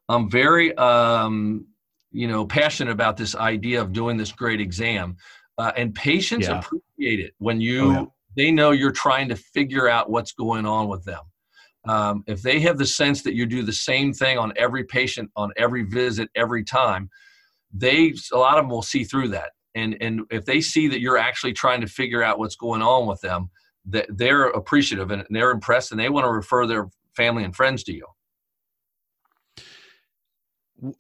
i'm 0.09 0.29
very 0.29 0.75
um 0.75 1.65
you 2.11 2.27
know 2.27 2.45
passionate 2.45 2.91
about 2.91 3.17
this 3.17 3.35
idea 3.35 3.81
of 3.81 3.93
doing 3.93 4.17
this 4.17 4.31
great 4.31 4.61
exam 4.61 5.17
uh, 5.57 5.71
and 5.77 5.93
patients 5.93 6.47
yeah. 6.47 6.59
appreciate 6.59 7.19
it 7.19 7.33
when 7.37 7.61
you 7.61 7.85
oh, 7.85 7.91
yeah. 7.91 8.05
they 8.35 8.51
know 8.51 8.71
you're 8.71 8.91
trying 8.91 9.29
to 9.29 9.35
figure 9.35 9.87
out 9.87 10.09
what's 10.09 10.31
going 10.33 10.65
on 10.65 10.87
with 10.87 11.03
them 11.03 11.21
um, 11.85 12.23
if 12.27 12.41
they 12.41 12.61
have 12.61 12.77
the 12.77 12.85
sense 12.85 13.23
that 13.23 13.35
you 13.35 13.45
do 13.45 13.61
the 13.61 13.73
same 13.73 14.13
thing 14.13 14.37
on 14.37 14.53
every 14.55 14.83
patient 14.83 15.29
on 15.35 15.51
every 15.57 15.83
visit 15.83 16.29
every 16.35 16.63
time 16.63 17.09
they 17.73 18.13
a 18.31 18.37
lot 18.37 18.57
of 18.57 18.63
them 18.63 18.69
will 18.69 18.81
see 18.81 19.03
through 19.03 19.27
that 19.27 19.51
and 19.75 19.95
and 20.01 20.21
if 20.31 20.45
they 20.45 20.61
see 20.61 20.87
that 20.87 21.01
you're 21.01 21.17
actually 21.17 21.53
trying 21.53 21.81
to 21.81 21.87
figure 21.87 22.23
out 22.23 22.39
what's 22.39 22.55
going 22.55 22.81
on 22.81 23.07
with 23.07 23.19
them 23.21 23.49
that 23.85 24.05
they're 24.09 24.45
appreciative 24.45 25.11
and 25.11 25.25
they're 25.29 25.51
impressed 25.51 25.91
and 25.91 25.99
they 25.99 26.09
want 26.09 26.25
to 26.25 26.31
refer 26.31 26.65
their 26.65 26.87
family 27.15 27.43
and 27.43 27.55
friends 27.55 27.83
to 27.83 27.93
you 27.93 28.05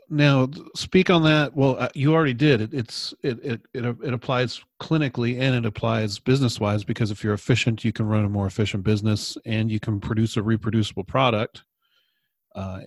now 0.09 0.49
speak 0.75 1.09
on 1.09 1.23
that. 1.23 1.55
Well 1.55 1.75
uh, 1.79 1.89
you 1.93 2.13
already 2.13 2.33
did. 2.33 2.61
It, 2.61 2.73
it's 2.73 3.13
it, 3.21 3.39
it 3.43 3.61
it 3.73 3.85
it 4.03 4.13
applies 4.13 4.63
clinically 4.81 5.39
and 5.39 5.55
it 5.55 5.65
applies 5.65 6.19
business 6.19 6.59
wise 6.59 6.83
because 6.83 7.11
if 7.11 7.23
you're 7.23 7.33
efficient 7.33 7.83
you 7.83 7.91
can 7.91 8.05
run 8.05 8.25
a 8.25 8.29
more 8.29 8.47
efficient 8.47 8.83
business 8.83 9.37
and 9.45 9.71
you 9.71 9.79
can 9.79 9.99
produce 9.99 10.37
a 10.37 10.43
reproducible 10.43 11.03
product 11.03 11.63
uh, 12.55 12.79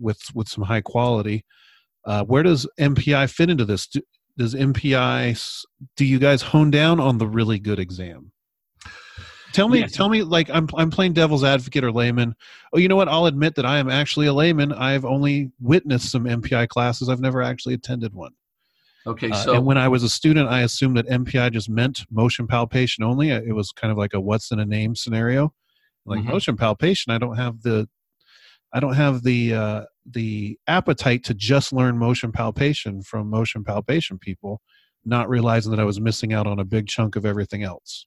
with 0.00 0.20
with 0.34 0.48
some 0.48 0.64
high 0.64 0.80
quality. 0.80 1.44
Uh, 2.04 2.22
where 2.24 2.42
does 2.42 2.66
mpi 2.78 3.30
fit 3.30 3.50
into 3.50 3.64
this? 3.64 3.86
Do, 3.86 4.00
does 4.36 4.54
mpi 4.54 5.64
do 5.96 6.04
you 6.04 6.18
guys 6.18 6.42
hone 6.42 6.70
down 6.70 7.00
on 7.00 7.18
the 7.18 7.26
really 7.26 7.58
good 7.58 7.78
exam 7.78 8.32
Tell 9.54 9.68
me, 9.68 9.78
yes. 9.78 9.92
tell 9.92 10.08
me, 10.08 10.24
like 10.24 10.50
I'm 10.50 10.68
I'm 10.76 10.90
playing 10.90 11.12
devil's 11.12 11.44
advocate 11.44 11.84
or 11.84 11.92
layman. 11.92 12.34
Oh, 12.72 12.78
you 12.78 12.88
know 12.88 12.96
what? 12.96 13.08
I'll 13.08 13.26
admit 13.26 13.54
that 13.54 13.64
I 13.64 13.78
am 13.78 13.88
actually 13.88 14.26
a 14.26 14.32
layman. 14.32 14.72
I've 14.72 15.04
only 15.04 15.52
witnessed 15.60 16.10
some 16.10 16.24
MPI 16.24 16.68
classes. 16.68 17.08
I've 17.08 17.20
never 17.20 17.40
actually 17.40 17.74
attended 17.74 18.14
one. 18.14 18.32
Okay, 19.06 19.30
so 19.30 19.52
uh, 19.52 19.56
and 19.58 19.64
when 19.64 19.78
I 19.78 19.86
was 19.86 20.02
a 20.02 20.08
student, 20.08 20.48
I 20.48 20.62
assumed 20.62 20.96
that 20.96 21.06
MPI 21.06 21.52
just 21.52 21.68
meant 21.68 22.04
motion 22.10 22.48
palpation 22.48 23.04
only. 23.04 23.30
It 23.30 23.54
was 23.54 23.70
kind 23.70 23.92
of 23.92 23.96
like 23.96 24.12
a 24.12 24.20
"what's 24.20 24.50
in 24.50 24.58
a 24.58 24.66
name" 24.66 24.96
scenario. 24.96 25.54
Like 26.04 26.20
mm-hmm. 26.20 26.30
motion 26.30 26.56
palpation, 26.56 27.12
I 27.12 27.18
don't 27.18 27.36
have 27.36 27.62
the, 27.62 27.88
I 28.72 28.80
don't 28.80 28.94
have 28.94 29.22
the 29.22 29.54
uh, 29.54 29.84
the 30.04 30.58
appetite 30.66 31.22
to 31.24 31.34
just 31.34 31.72
learn 31.72 31.96
motion 31.96 32.32
palpation 32.32 33.02
from 33.02 33.30
motion 33.30 33.62
palpation 33.62 34.18
people, 34.18 34.62
not 35.04 35.28
realizing 35.28 35.70
that 35.70 35.80
I 35.80 35.84
was 35.84 36.00
missing 36.00 36.32
out 36.32 36.48
on 36.48 36.58
a 36.58 36.64
big 36.64 36.88
chunk 36.88 37.14
of 37.14 37.24
everything 37.24 37.62
else. 37.62 38.06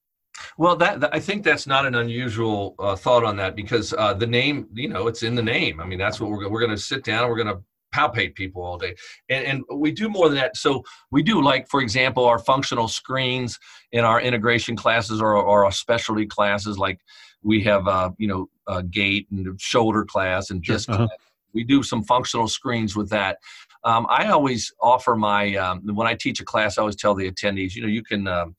Well, 0.58 0.76
that, 0.78 1.00
that, 1.02 1.14
I 1.14 1.20
think 1.20 1.44
that's 1.44 1.68
not 1.68 1.86
an 1.86 1.96
unusual 1.96 2.76
uh, 2.80 2.96
thought 2.96 3.24
on 3.24 3.38
that 3.38 3.56
because 3.56 3.94
uh, 3.94 4.14
the 4.14 4.28
name, 4.28 4.68
you 4.74 4.90
know, 4.90 5.08
it's 5.08 5.24
in 5.24 5.36
the 5.36 5.44
name. 5.44 5.80
I 5.80 5.86
mean, 5.86 6.00
that's 6.00 6.20
what 6.20 6.30
we're 6.30 6.50
we're 6.50 6.60
going 6.60 6.76
to 6.76 6.82
sit 6.82 7.04
down. 7.04 7.24
and 7.24 7.30
We're 7.30 7.44
going 7.44 7.56
to 7.56 7.62
palpate 7.94 8.36
people 8.36 8.62
all 8.62 8.78
day, 8.78 8.96
and 9.30 9.46
and 9.46 9.64
we 9.80 9.92
do 9.92 10.10
more 10.10 10.30
than 10.30 10.38
that. 10.38 10.58
So 10.58 10.84
we 11.12 11.24
do 11.24 11.42
like, 11.42 11.68
for 11.70 11.82
example, 11.82 12.26
our 12.26 12.40
functional 12.40 12.88
screens 12.88 13.58
in 13.92 14.04
our 14.04 14.22
integration 14.22 14.76
classes 14.76 15.22
or, 15.22 15.36
or 15.36 15.66
our 15.66 15.72
specialty 15.72 16.26
classes. 16.26 16.78
Like 16.78 17.00
we 17.44 17.64
have, 17.64 17.88
uh, 17.88 18.12
you 18.18 18.28
know, 18.28 18.50
a 18.68 18.84
gait 18.84 19.28
and 19.32 19.60
shoulder 19.60 20.06
class 20.06 20.50
and 20.50 20.62
disc. 20.62 20.90
Uh-huh. 20.90 21.08
We 21.54 21.64
do 21.64 21.82
some 21.82 22.04
functional 22.04 22.48
screens 22.48 22.96
with 22.96 23.10
that. 23.10 23.38
Um, 23.84 24.06
I 24.10 24.28
always 24.28 24.72
offer 24.82 25.16
my 25.16 25.56
um, 25.56 25.82
when 25.96 26.08
I 26.08 26.14
teach 26.14 26.40
a 26.42 26.46
class, 26.46 26.78
I 26.78 26.82
always 26.82 26.98
tell 26.98 27.16
the 27.16 27.32
attendees, 27.32 27.74
you 27.76 27.82
know, 27.82 27.88
you 27.88 28.04
can. 28.04 28.28
Um, 28.28 28.56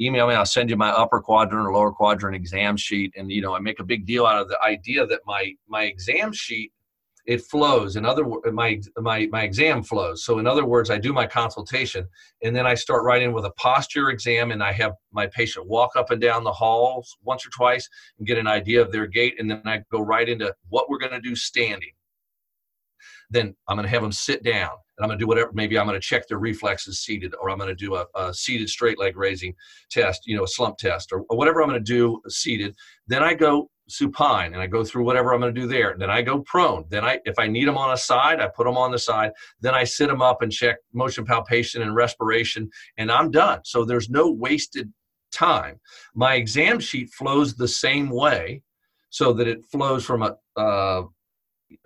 email 0.00 0.28
me. 0.28 0.34
I'll 0.34 0.46
send 0.46 0.70
you 0.70 0.76
my 0.76 0.90
upper 0.90 1.20
quadrant 1.20 1.66
or 1.66 1.72
lower 1.72 1.92
quadrant 1.92 2.36
exam 2.36 2.76
sheet. 2.76 3.12
And, 3.16 3.30
you 3.30 3.42
know, 3.42 3.54
I 3.54 3.60
make 3.60 3.80
a 3.80 3.84
big 3.84 4.06
deal 4.06 4.26
out 4.26 4.40
of 4.40 4.48
the 4.48 4.58
idea 4.62 5.06
that 5.06 5.20
my, 5.26 5.52
my 5.68 5.84
exam 5.84 6.32
sheet, 6.32 6.72
it 7.26 7.42
flows. 7.42 7.96
In 7.96 8.06
other 8.06 8.24
words, 8.24 8.46
my, 8.52 8.80
my, 8.96 9.26
my 9.30 9.42
exam 9.42 9.82
flows. 9.82 10.24
So 10.24 10.38
in 10.38 10.46
other 10.46 10.64
words, 10.64 10.88
I 10.88 10.96
do 10.96 11.12
my 11.12 11.26
consultation 11.26 12.08
and 12.42 12.56
then 12.56 12.66
I 12.66 12.74
start 12.74 13.04
right 13.04 13.20
in 13.20 13.34
with 13.34 13.44
a 13.44 13.50
posture 13.52 14.08
exam 14.08 14.50
and 14.50 14.62
I 14.62 14.72
have 14.72 14.92
my 15.12 15.26
patient 15.26 15.66
walk 15.66 15.94
up 15.94 16.10
and 16.10 16.22
down 16.22 16.42
the 16.42 16.52
halls 16.52 17.18
once 17.22 17.44
or 17.44 17.50
twice 17.50 17.86
and 18.18 18.26
get 18.26 18.38
an 18.38 18.46
idea 18.46 18.80
of 18.80 18.92
their 18.92 19.06
gait. 19.06 19.34
And 19.38 19.50
then 19.50 19.60
I 19.66 19.82
go 19.92 20.00
right 20.00 20.26
into 20.26 20.54
what 20.70 20.88
we're 20.88 20.98
going 20.98 21.12
to 21.12 21.20
do 21.20 21.36
standing 21.36 21.90
then 23.30 23.54
I'm 23.68 23.76
going 23.76 23.86
to 23.86 23.90
have 23.90 24.02
them 24.02 24.12
sit 24.12 24.42
down 24.42 24.70
and 24.70 25.04
I'm 25.04 25.08
going 25.08 25.18
to 25.18 25.22
do 25.22 25.28
whatever. 25.28 25.50
Maybe 25.52 25.78
I'm 25.78 25.86
going 25.86 26.00
to 26.00 26.06
check 26.06 26.26
their 26.26 26.38
reflexes 26.38 27.00
seated, 27.00 27.34
or 27.40 27.50
I'm 27.50 27.58
going 27.58 27.68
to 27.68 27.74
do 27.74 27.94
a, 27.96 28.06
a 28.14 28.34
seated 28.34 28.68
straight 28.68 28.98
leg 28.98 29.16
raising 29.16 29.54
test, 29.90 30.22
you 30.26 30.36
know, 30.36 30.44
a 30.44 30.48
slump 30.48 30.78
test, 30.78 31.12
or, 31.12 31.24
or 31.28 31.36
whatever 31.36 31.62
I'm 31.62 31.68
going 31.68 31.82
to 31.82 31.92
do 31.92 32.20
seated. 32.28 32.74
Then 33.06 33.22
I 33.22 33.34
go 33.34 33.70
supine 33.88 34.52
and 34.52 34.62
I 34.62 34.66
go 34.66 34.84
through 34.84 35.04
whatever 35.04 35.32
I'm 35.32 35.40
going 35.40 35.54
to 35.54 35.60
do 35.60 35.66
there. 35.66 35.96
Then 35.98 36.10
I 36.10 36.22
go 36.22 36.40
prone. 36.40 36.84
Then 36.90 37.04
I, 37.04 37.20
if 37.24 37.38
I 37.38 37.46
need 37.46 37.66
them 37.66 37.78
on 37.78 37.92
a 37.92 37.96
side, 37.96 38.40
I 38.40 38.48
put 38.48 38.66
them 38.66 38.76
on 38.76 38.90
the 38.90 38.98
side. 38.98 39.32
Then 39.60 39.74
I 39.74 39.84
sit 39.84 40.08
them 40.08 40.22
up 40.22 40.42
and 40.42 40.52
check 40.52 40.76
motion 40.92 41.24
palpation 41.24 41.82
and 41.82 41.94
respiration, 41.94 42.68
and 42.96 43.10
I'm 43.10 43.30
done. 43.30 43.60
So 43.64 43.84
there's 43.84 44.10
no 44.10 44.30
wasted 44.30 44.92
time. 45.32 45.78
My 46.14 46.34
exam 46.34 46.80
sheet 46.80 47.10
flows 47.10 47.54
the 47.54 47.68
same 47.68 48.10
way, 48.10 48.62
so 49.10 49.32
that 49.32 49.48
it 49.48 49.64
flows 49.70 50.04
from 50.04 50.22
a 50.22 50.36
uh, 50.60 51.02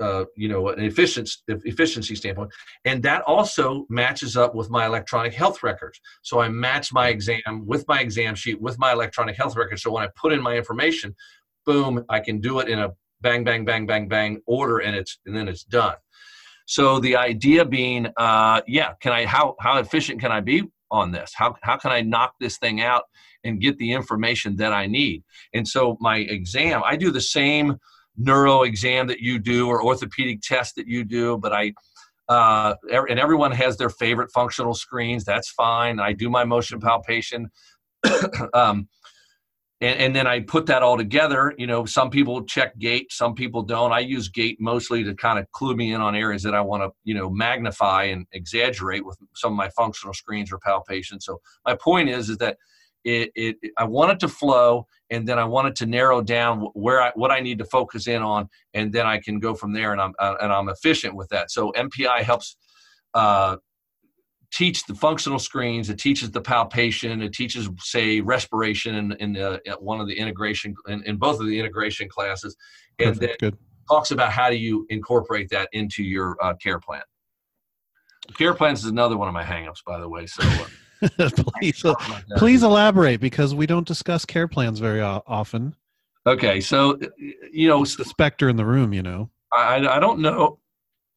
uh, 0.01 0.25
you 0.37 0.49
know 0.49 0.69
an 0.69 0.85
efficiency 0.85 1.39
efficiency 1.49 2.15
standpoint. 2.15 2.51
And 2.85 3.03
that 3.03 3.23
also 3.23 3.87
matches 3.89 4.37
up 4.37 4.55
with 4.55 4.71
my 4.71 4.87
electronic 4.87 5.35
health 5.35 5.63
records. 5.63 6.01
So 6.23 6.41
i 6.41 6.49
match 6.49 6.93
my 6.93 7.09
exam 7.09 7.67
with 7.67 7.85
my 7.89 8.01
exam 8.01 8.35
sheet 8.35 8.61
with 8.61 8.79
my 8.79 8.93
electronic 8.93 9.37
health 9.37 9.57
record 9.57 9.79
so 9.79 9.91
when 9.91 10.03
i 10.03 10.09
put 10.17 10.33
in 10.33 10.43
my 10.43 10.57
information 10.57 11.15
boom 11.67 12.05
i 12.09 12.19
can 12.21 12.41
do 12.41 12.59
it 12.61 12.69
in 12.69 12.79
a 12.79 12.91
bang 13.23 13.45
bang 13.45 13.65
bang 13.65 13.87
bang 13.87 14.09
bang 14.09 14.41
order 14.47 14.79
and 14.79 14.95
it's 14.95 15.19
and 15.27 15.35
then 15.35 15.49
it's 15.49 15.65
done. 15.65 15.97
So 16.67 17.01
the 17.01 17.17
idea 17.17 17.65
being 17.65 18.09
uh, 18.17 18.61
yeah 18.67 18.93
can 19.01 19.13
i 19.13 19.25
how 19.25 19.57
how 19.61 19.79
efficient 19.79 20.21
can 20.21 20.33
i 20.33 20.41
be 20.41 20.65
on 20.91 21.11
this? 21.11 21.33
How, 21.35 21.55
how 21.63 21.79
can 21.79 21.91
i 21.91 22.03
knock 22.03 22.35
this 22.39 22.59
thing 22.59 22.83
out 22.83 23.05
and 23.45 23.61
get 23.61 23.79
the 23.79 23.93
information 23.93 24.57
that 24.57 24.73
i 24.73 24.87
need? 24.87 25.23
And 25.55 25.67
so 25.67 25.97
my 26.01 26.19
exam 26.19 26.83
i 26.85 26.97
do 26.97 27.11
the 27.11 27.21
same 27.21 27.79
neuro 28.17 28.63
exam 28.63 29.07
that 29.07 29.21
you 29.21 29.39
do 29.39 29.69
or 29.69 29.83
orthopedic 29.83 30.41
test 30.43 30.77
that 30.77 30.87
you 30.87 31.05
do, 31.05 31.39
but 31.39 31.53
I 31.53 31.73
uh, 32.29 32.75
and 32.91 33.19
everyone 33.19 33.53
has 33.53 33.77
their 33.77 33.91
favorite 33.91 34.31
functional 34.33 34.75
screens. 34.75 35.25
That's 35.25 35.51
fine. 35.51 36.01
I 36.01 36.13
do 36.13 36.31
my 36.31 36.45
motion 36.45 36.81
palpation. 36.81 37.51
um, 38.55 38.89
and, 39.81 39.99
and, 39.99 40.17
then 40.17 40.27
I 40.29 40.41
put 40.41 40.67
that 40.67 40.83
all 40.83 40.97
together. 40.97 41.53
You 41.59 41.67
know, 41.67 41.85
some 41.85 42.09
people 42.09 42.45
check 42.45 42.79
gait, 42.79 43.13
some 43.13 43.35
people 43.35 43.63
don't. 43.63 43.93
I 43.93 43.99
use 43.99 44.29
gait 44.29 44.59
mostly 44.61 45.03
to 45.03 45.15
kind 45.15 45.39
of 45.39 45.51
clue 45.51 45.75
me 45.75 45.93
in 45.93 46.01
on 46.01 46.15
areas 46.15 46.43
that 46.45 46.55
I 46.55 46.61
want 46.61 46.85
to, 46.85 46.91
you 47.03 47.15
know, 47.15 47.29
magnify 47.29 48.05
and 48.05 48.27
exaggerate 48.33 49.05
with 49.05 49.19
some 49.35 49.53
of 49.53 49.57
my 49.57 49.69
functional 49.71 50.15
screens 50.15 50.53
or 50.53 50.59
palpation. 50.59 51.21
So 51.21 51.41
my 51.67 51.75
point 51.75 52.09
is, 52.09 52.31
is 52.31 52.39
that 52.39 52.57
it, 53.05 53.31
it, 53.35 53.57
I 53.79 53.85
want 53.85 54.13
it 54.13 54.21
to 54.21 54.29
flow, 54.29 54.87
and 55.11 55.27
then 55.27 55.39
I 55.39 55.45
want 55.45 55.69
it 55.69 55.77
to 55.77 55.87
narrow 55.87 56.23
down 56.23 56.61
where 56.75 57.03
I, 57.03 57.13
what 57.15 57.31
I 57.31 57.41
need 57.41 57.59
to 57.59 57.65
focus 57.65 58.07
in 58.07 58.23
on, 58.23 58.49
and 58.75 58.93
then 58.93 59.07
I 59.07 59.19
can 59.19 59.39
go 59.39 59.55
from 59.55 59.73
there, 59.73 59.93
and 59.93 60.01
I'm 60.01 60.13
uh, 60.19 60.37
and 60.41 60.53
I'm 60.53 60.69
efficient 60.69 61.15
with 61.15 61.29
that. 61.31 61.51
So 61.51 61.73
MPI 61.73 62.23
helps 62.23 62.57
uh, 63.15 63.57
teach 64.53 64.85
the 64.85 64.95
functional 64.95 65.39
screens. 65.39 65.91
It 65.91 65.99
teaches 65.99 66.31
the 66.31 66.41
palpation. 66.41 67.23
It 67.23 67.33
teaches, 67.33 67.69
say, 67.81 68.21
respiration 68.21 68.95
in, 68.97 69.13
in 69.13 69.33
the, 69.33 69.61
one 69.81 70.01
of 70.01 70.07
the 70.07 70.15
integration 70.15 70.75
in, 70.89 71.03
in, 71.05 71.17
both 71.17 71.41
of 71.41 71.47
the 71.47 71.59
integration 71.59 72.09
classes, 72.09 72.57
and 72.99 73.15
Perfect. 73.15 73.41
then 73.41 73.51
Good. 73.51 73.59
talks 73.89 74.11
about 74.11 74.31
how 74.31 74.51
do 74.51 74.57
you 74.57 74.87
incorporate 74.91 75.49
that 75.51 75.69
into 75.73 76.03
your 76.05 76.37
uh, 76.43 76.55
care 76.55 76.79
plan. 76.79 77.03
Care 78.35 78.55
plans 78.55 78.85
is 78.85 78.91
another 78.91 79.17
one 79.17 79.27
of 79.27 79.35
my 79.35 79.43
hangups, 79.43 79.83
by 79.85 79.99
the 79.99 80.09
way. 80.09 80.27
So. 80.27 80.43
Please, 81.61 81.85
please 82.37 82.63
elaborate 82.63 83.21
because 83.21 83.55
we 83.55 83.67
don't 83.67 83.87
discuss 83.87 84.25
care 84.25 84.47
plans 84.47 84.79
very 84.79 85.01
often. 85.01 85.75
Okay, 86.27 86.61
so 86.61 86.99
you 87.53 87.69
know, 87.69 87.83
It's 87.83 87.97
the 87.97 88.05
specter 88.05 88.49
in 88.49 88.57
the 88.57 88.65
room, 88.65 88.93
you 88.93 89.03
know. 89.03 89.31
I, 89.53 89.77
I 89.87 89.99
don't 89.99 90.21
know 90.21 90.61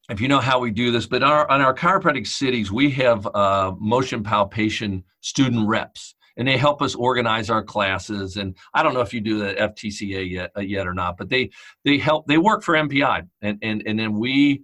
if 0.08 0.20
you 0.20 0.28
know 0.28 0.40
how 0.40 0.58
we 0.58 0.70
do 0.70 0.90
this, 0.90 1.06
but 1.06 1.22
our, 1.22 1.44
in 1.54 1.60
our 1.60 1.74
chiropractic 1.74 2.26
cities, 2.26 2.70
we 2.70 2.90
have 2.92 3.26
uh, 3.34 3.72
motion 3.78 4.22
palpation 4.22 5.02
student 5.20 5.66
reps, 5.68 6.14
and 6.36 6.46
they 6.46 6.56
help 6.56 6.82
us 6.82 6.94
organize 6.94 7.50
our 7.50 7.62
classes. 7.62 8.36
And 8.36 8.56
I 8.74 8.82
don't 8.82 8.94
know 8.94 9.00
if 9.00 9.12
you 9.14 9.20
do 9.20 9.38
the 9.38 9.54
FTCA 9.54 10.30
yet, 10.30 10.50
uh, 10.56 10.60
yet 10.60 10.86
or 10.86 10.94
not, 10.94 11.16
but 11.16 11.28
they 11.28 11.50
they 11.84 11.98
help. 11.98 12.26
They 12.26 12.38
work 12.38 12.62
for 12.62 12.74
MPI, 12.74 13.28
and 13.42 13.58
and 13.62 13.82
and 13.86 13.98
then 13.98 14.18
we 14.18 14.62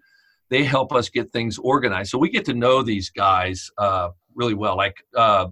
they 0.50 0.64
help 0.64 0.92
us 0.92 1.08
get 1.08 1.32
things 1.32 1.58
organized. 1.58 2.10
So 2.10 2.18
we 2.18 2.28
get 2.28 2.44
to 2.44 2.54
know 2.54 2.82
these 2.82 3.10
guys 3.10 3.70
uh, 3.78 4.10
really 4.34 4.54
well. 4.54 4.76
Like 4.76 4.96
uh, 5.16 5.48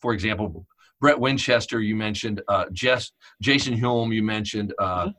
for 0.00 0.12
example, 0.12 0.66
Brett 1.00 1.18
Winchester, 1.18 1.80
you 1.80 1.96
mentioned, 1.96 2.42
uh, 2.48 2.66
Jess, 2.72 3.12
Jason 3.40 3.78
Hulme, 3.78 4.14
you 4.14 4.22
mentioned. 4.22 4.74
Uh, 4.78 5.06
Mm-hmm. 5.06 5.10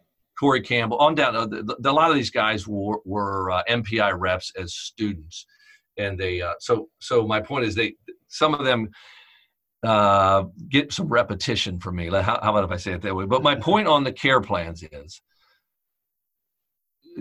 Corey 0.42 0.62
Campbell, 0.62 0.98
on 0.98 1.14
down. 1.14 1.36
Uh, 1.36 1.46
the, 1.46 1.76
the, 1.80 1.92
a 1.92 1.94
lot 1.94 2.10
of 2.10 2.16
these 2.16 2.32
guys 2.32 2.68
were, 2.68 2.98
were 3.06 3.52
uh, 3.52 3.62
MPI 3.70 4.20
reps 4.20 4.52
as 4.58 4.74
students, 4.74 5.46
and 5.98 6.20
they. 6.20 6.42
Uh, 6.42 6.54
so, 6.60 6.90
so 7.00 7.28
my 7.28 7.40
point 7.40 7.66
is, 7.66 7.76
they 7.76 7.94
some 8.28 8.56
of 8.56 8.66
them 8.66 8.90
uh, 9.84 10.46
get 10.68 10.92
some 10.92 11.08
repetition 11.08 11.80
from 11.80 11.98
me. 11.98 12.10
How, 12.10 12.40
how 12.42 12.50
about 12.50 12.64
if 12.64 12.72
I 12.72 12.78
say 12.78 12.94
it 12.94 13.04
that 13.04 13.16
way? 13.16 13.26
But 13.26 13.44
my 13.44 13.54
point 13.70 13.88
on 13.88 14.04
the 14.04 14.12
care 14.12 14.42
plans 14.42 14.84
is, 14.92 15.22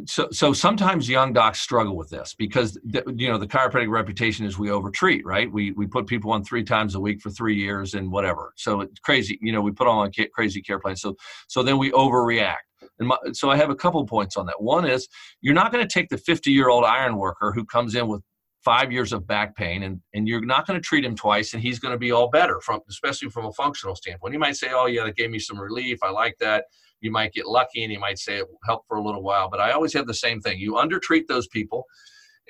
so 0.07 0.29
so 0.31 0.53
sometimes 0.53 1.09
young 1.09 1.33
docs 1.33 1.61
struggle 1.61 1.97
with 1.97 2.11
this 2.11 2.35
because 2.35 2.79
you 2.85 3.29
know 3.29 3.39
the 3.39 3.47
chiropractic 3.47 3.89
reputation 3.89 4.47
is 4.47 4.59
we 4.59 4.71
overtreat, 4.71 5.25
right? 5.25 5.51
We 5.51 5.73
we 5.73 5.87
put 5.87 6.07
people 6.07 6.33
on 6.33 6.45
three 6.45 6.65
times 6.65 6.95
a 6.95 7.01
week 7.01 7.21
for 7.21 7.31
three 7.31 7.57
years 7.57 7.95
and 7.95 8.11
whatever. 8.11 8.53
So 8.57 8.83
it's 8.83 8.99
crazy, 9.01 9.39
you 9.43 9.53
know. 9.53 9.61
We 9.61 9.73
put 9.73 9.89
on 9.89 10.09
a 10.09 10.29
crazy 10.29 10.63
care 10.63 10.79
plan. 10.79 10.97
So 10.97 11.17
so 11.49 11.63
then 11.63 11.79
we 11.79 11.91
overreact. 11.93 12.57
And 12.99 13.09
my, 13.09 13.17
so 13.33 13.51
I 13.51 13.57
have 13.57 13.71
a 13.71 13.75
couple 13.75 14.05
points 14.07 14.37
on 14.37 14.47
that. 14.47 14.61
One 14.61 14.87
is 14.87 15.09
you're 15.41 15.55
not 15.55 15.73
going 15.73 15.87
to 15.87 15.93
take 15.93 16.09
the 16.09 16.19
50 16.19 16.51
year 16.51 16.69
old 16.69 16.85
iron 16.85 17.17
worker 17.17 17.53
who 17.53 17.65
comes 17.65 17.95
in 17.95 18.09
with 18.09 18.23
five 18.65 18.93
years 18.93 19.13
of 19.13 19.27
back 19.27 19.57
pain 19.57 19.83
and, 19.85 20.01
and 20.13 20.29
you're 20.29 20.45
not 20.45 20.67
going 20.67 20.79
to 20.79 20.85
treat 20.85 21.05
him 21.05 21.17
twice 21.17 21.55
and 21.55 21.63
he's 21.63 21.79
going 21.79 21.93
to 21.93 21.99
be 21.99 22.13
all 22.13 22.29
better 22.29 22.61
from 22.61 22.81
especially 22.91 23.31
from 23.31 23.47
a 23.47 23.53
functional 23.53 23.97
standpoint. 23.97 24.35
You 24.35 24.39
might 24.39 24.57
say, 24.57 24.69
oh 24.73 24.87
yeah, 24.87 25.05
that 25.05 25.17
gave 25.17 25.31
me 25.31 25.39
some 25.39 25.59
relief. 25.59 25.99
I 26.03 26.11
like 26.11 26.37
that. 26.41 26.65
You 27.01 27.11
might 27.11 27.33
get 27.33 27.47
lucky 27.47 27.83
and 27.83 27.93
you 27.93 27.99
might 27.99 28.19
say 28.19 28.39
it 28.39 28.47
helped 28.67 28.87
for 28.89 28.97
a 28.97 29.03
little 29.03 29.23
while. 29.23 29.49
But 29.49 29.61
I 29.61 29.73
always 29.73 29.93
have 29.95 30.07
the 30.07 30.15
same 30.15 30.41
thing. 30.41 30.59
You 30.59 30.77
undertreat 30.77 31.29
those 31.29 31.47
people 31.49 31.85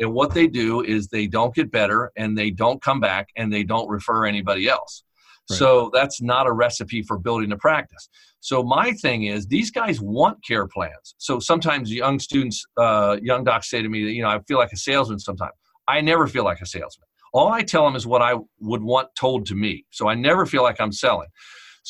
and 0.01 0.15
what 0.15 0.33
they 0.33 0.47
do 0.47 0.83
is 0.83 1.09
they 1.09 1.27
don't 1.27 1.55
get 1.55 1.71
better 1.71 2.11
and 2.17 2.37
they 2.37 2.51
don't 2.51 2.83
come 2.83 3.01
back 3.01 3.29
and 3.37 3.53
they 3.53 3.63
don't 3.63 3.89
refer 3.89 4.25
anybody 4.25 4.69
else. 4.69 5.05
Right. 5.51 5.59
So 5.59 5.91
that's 5.93 6.23
not 6.23 6.47
a 6.47 6.53
recipe 6.53 7.03
for 7.03 7.19
building 7.19 7.53
a 7.53 7.57
practice. 7.57 8.09
So 8.41 8.63
my 8.63 8.93
thing 8.93 9.25
is 9.25 9.47
these 9.47 9.71
guys 9.71 10.01
want 10.01 10.43
care 10.43 10.67
plans. 10.67 11.15
So 11.19 11.39
sometimes 11.39 11.93
young 11.93 12.19
students, 12.19 12.65
uh, 12.79 13.19
young 13.21 13.45
docs 13.45 13.69
say 13.69 13.83
to 13.83 13.89
me 13.89 14.05
that, 14.05 14.13
you 14.13 14.23
know, 14.23 14.31
I 14.31 14.41
feel 14.49 14.59
like 14.59 14.73
a 14.73 14.77
salesman 14.77 15.19
sometimes. 15.19 15.53
I 15.87 16.01
never 16.01 16.27
feel 16.27 16.45
like 16.45 16.61
a 16.61 16.67
salesman. 16.67 17.07
All 17.35 17.49
I 17.49 17.63
tell 17.63 17.85
them 17.85 17.95
is 17.95 18.07
what 18.07 18.23
I 18.23 18.37
would 18.61 18.83
want 18.83 19.09
told 19.17 19.47
to 19.47 19.55
me. 19.55 19.85
So 19.91 20.09
I 20.09 20.15
never 20.15 20.47
feel 20.47 20.63
like 20.63 20.81
I'm 20.81 20.93
selling. 20.93 21.29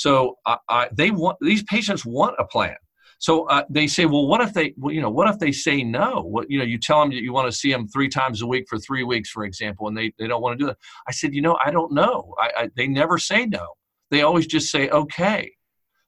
So 0.00 0.38
I, 0.46 0.88
they 0.92 1.10
want 1.10 1.36
these 1.42 1.62
patients 1.64 2.06
want 2.06 2.34
a 2.38 2.46
plan. 2.46 2.76
So 3.18 3.44
uh, 3.48 3.64
they 3.68 3.86
say, 3.86 4.06
well, 4.06 4.26
what 4.26 4.40
if 4.40 4.54
they, 4.54 4.72
well, 4.78 4.94
you 4.94 5.02
know, 5.02 5.10
what 5.10 5.28
if 5.28 5.38
they 5.38 5.52
say 5.52 5.84
no? 5.84 6.22
What 6.22 6.50
you 6.50 6.58
know, 6.58 6.64
you 6.64 6.78
tell 6.78 7.00
them 7.00 7.10
that 7.10 7.20
you 7.20 7.34
want 7.34 7.52
to 7.52 7.54
see 7.54 7.70
them 7.70 7.86
three 7.86 8.08
times 8.08 8.40
a 8.40 8.46
week 8.46 8.64
for 8.66 8.78
three 8.78 9.04
weeks, 9.04 9.28
for 9.28 9.44
example, 9.44 9.88
and 9.88 9.94
they, 9.94 10.10
they 10.18 10.26
don't 10.26 10.40
want 10.40 10.58
to 10.58 10.62
do 10.62 10.68
that. 10.68 10.78
I 11.06 11.12
said, 11.12 11.34
you 11.34 11.42
know, 11.42 11.58
I 11.62 11.70
don't 11.70 11.92
know. 11.92 12.34
I, 12.40 12.50
I 12.56 12.70
they 12.76 12.88
never 12.88 13.18
say 13.18 13.44
no. 13.44 13.66
They 14.10 14.22
always 14.22 14.46
just 14.46 14.70
say 14.70 14.88
okay. 14.88 15.52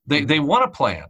They 0.07 0.25
they 0.25 0.41
want 0.41 0.65
a 0.65 0.71
plan. 0.71 1.05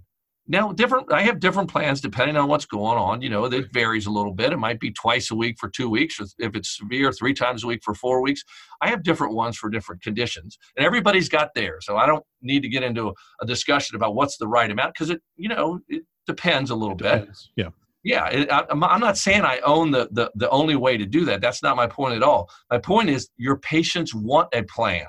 Now, 0.53 0.71
different. 0.71 1.11
I 1.11 1.23
have 1.23 1.41
different 1.41 1.71
plans 1.71 2.03
depending 2.03 2.37
on 2.37 2.47
what's 2.47 2.67
going 2.67 2.99
on. 2.99 3.23
You 3.23 3.31
know, 3.31 3.47
it 3.47 3.73
varies 3.73 4.05
a 4.05 4.11
little 4.11 4.35
bit. 4.35 4.53
It 4.53 4.59
might 4.59 4.79
be 4.79 4.93
twice 4.93 5.31
a 5.31 5.35
week 5.35 5.57
for 5.59 5.71
two 5.71 5.89
weeks, 5.89 6.21
or 6.21 6.27
if 6.39 6.55
it's 6.55 6.77
severe, 6.77 7.11
three 7.11 7.33
times 7.33 7.65
a 7.65 7.67
week 7.67 7.81
for 7.83 7.95
four 7.95 8.21
weeks. 8.21 8.43
I 8.83 8.91
have 8.91 9.03
different 9.03 9.35
ones 9.35 9.57
for 9.57 9.71
different 9.71 10.03
conditions, 10.03 10.59
and 10.77 10.85
everybody's 10.85 11.31
got 11.31 11.55
theirs. 11.55 11.87
So 11.87 11.97
I 11.97 12.05
don't 12.05 12.23
need 12.43 12.61
to 12.65 12.69
get 12.69 12.83
into 12.83 13.15
a 13.41 13.47
discussion 13.47 13.97
about 13.97 14.15
what's 14.15 14.37
the 14.37 14.47
right 14.47 14.71
amount 14.71 14.93
because 14.93 15.09
it, 15.09 15.23
you 15.37 15.49
know, 15.49 15.81
it 15.89 16.03
depends 16.27 16.69
a 16.69 16.75
little 16.75 16.97
bit. 16.97 17.21
Depends. 17.21 17.51
Yeah. 17.57 17.71
Yeah, 18.05 18.27
it, 18.27 18.53
I, 18.53 18.67
I'm 18.69 18.85
I'm 18.85 19.01
not 19.01 19.17
saying 19.17 19.43
I 19.43 19.61
own 19.61 19.91
the, 19.91 20.09
the 20.11 20.31
the 20.35 20.51
only 20.51 20.77
way 20.77 20.99
to 20.99 21.07
do 21.07 21.25
that. 21.27 21.41
That's 21.41 21.63
not 21.63 21.77
my 21.77 21.87
point 21.87 22.15
at 22.15 22.23
all. 22.23 22.51
My 22.71 22.79
point 22.79 23.09
is 23.09 23.31
your 23.39 23.57
patients 23.57 24.15
want 24.15 24.49
a 24.53 24.65
plan. 24.65 25.07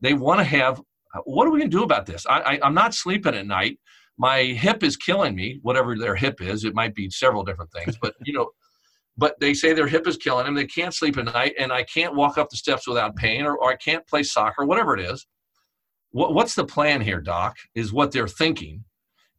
They 0.00 0.14
want 0.14 0.40
to 0.40 0.44
have. 0.44 0.80
What 1.24 1.46
are 1.46 1.50
we 1.50 1.58
going 1.58 1.70
to 1.70 1.76
do 1.76 1.82
about 1.82 2.06
this? 2.06 2.24
I, 2.26 2.40
I 2.40 2.58
I'm 2.62 2.74
not 2.74 2.94
sleeping 2.94 3.34
at 3.34 3.46
night. 3.46 3.78
My 4.18 4.42
hip 4.42 4.82
is 4.82 4.96
killing 4.96 5.34
me. 5.34 5.58
Whatever 5.62 5.96
their 5.96 6.16
hip 6.16 6.40
is, 6.40 6.64
it 6.64 6.74
might 6.74 6.94
be 6.94 7.10
several 7.10 7.42
different 7.42 7.72
things. 7.72 7.96
But 8.00 8.14
you 8.24 8.32
know, 8.32 8.50
but 9.18 9.38
they 9.40 9.54
say 9.54 9.72
their 9.72 9.88
hip 9.88 10.06
is 10.06 10.16
killing 10.16 10.46
them. 10.46 10.54
They 10.54 10.66
can't 10.66 10.94
sleep 10.94 11.16
at 11.16 11.26
night, 11.26 11.54
and 11.58 11.72
I 11.72 11.82
can't 11.84 12.14
walk 12.14 12.38
up 12.38 12.50
the 12.50 12.56
steps 12.56 12.86
without 12.86 13.16
pain, 13.16 13.44
or, 13.44 13.56
or 13.56 13.70
I 13.70 13.76
can't 13.76 14.06
play 14.06 14.22
soccer, 14.22 14.64
whatever 14.64 14.94
it 14.94 15.00
is. 15.00 15.26
What, 16.10 16.34
what's 16.34 16.54
the 16.54 16.64
plan 16.64 17.00
here, 17.00 17.20
doc? 17.20 17.56
Is 17.74 17.92
what 17.92 18.12
they're 18.12 18.28
thinking. 18.28 18.84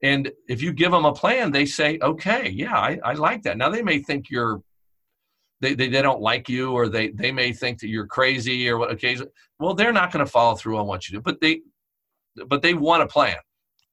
And 0.04 0.32
if 0.48 0.62
you 0.62 0.74
give 0.74 0.92
them 0.92 1.06
a 1.06 1.14
plan, 1.14 1.52
they 1.52 1.66
say, 1.66 1.98
okay, 2.04 2.50
yeah, 2.50 2.78
I, 2.78 3.00
I 3.04 3.14
like 3.14 3.42
that. 3.44 3.58
Now 3.58 3.70
they 3.70 3.82
may 3.82 4.00
think 4.00 4.30
you're, 4.30 4.62
they, 5.60 5.74
they, 5.74 5.90
they 5.90 6.04
don't 6.04 6.22
like 6.22 6.50
you, 6.50 6.72
or 6.72 6.88
they, 6.88 7.10
they 7.10 7.32
may 7.32 7.52
think 7.52 7.80
that 7.80 7.88
you're 7.88 8.06
crazy 8.06 8.70
or 8.70 8.78
what 8.78 8.92
okay. 8.92 9.18
Well, 9.60 9.74
they're 9.74 9.92
not 9.92 10.12
going 10.12 10.24
to 10.24 10.32
follow 10.32 10.56
through 10.56 10.78
on 10.78 10.86
what 10.86 11.10
you 11.10 11.18
do, 11.18 11.22
but 11.22 11.42
they, 11.42 11.62
but 12.48 12.62
they 12.62 12.76
want 12.76 13.02
a 13.02 13.08
plan. 13.08 13.38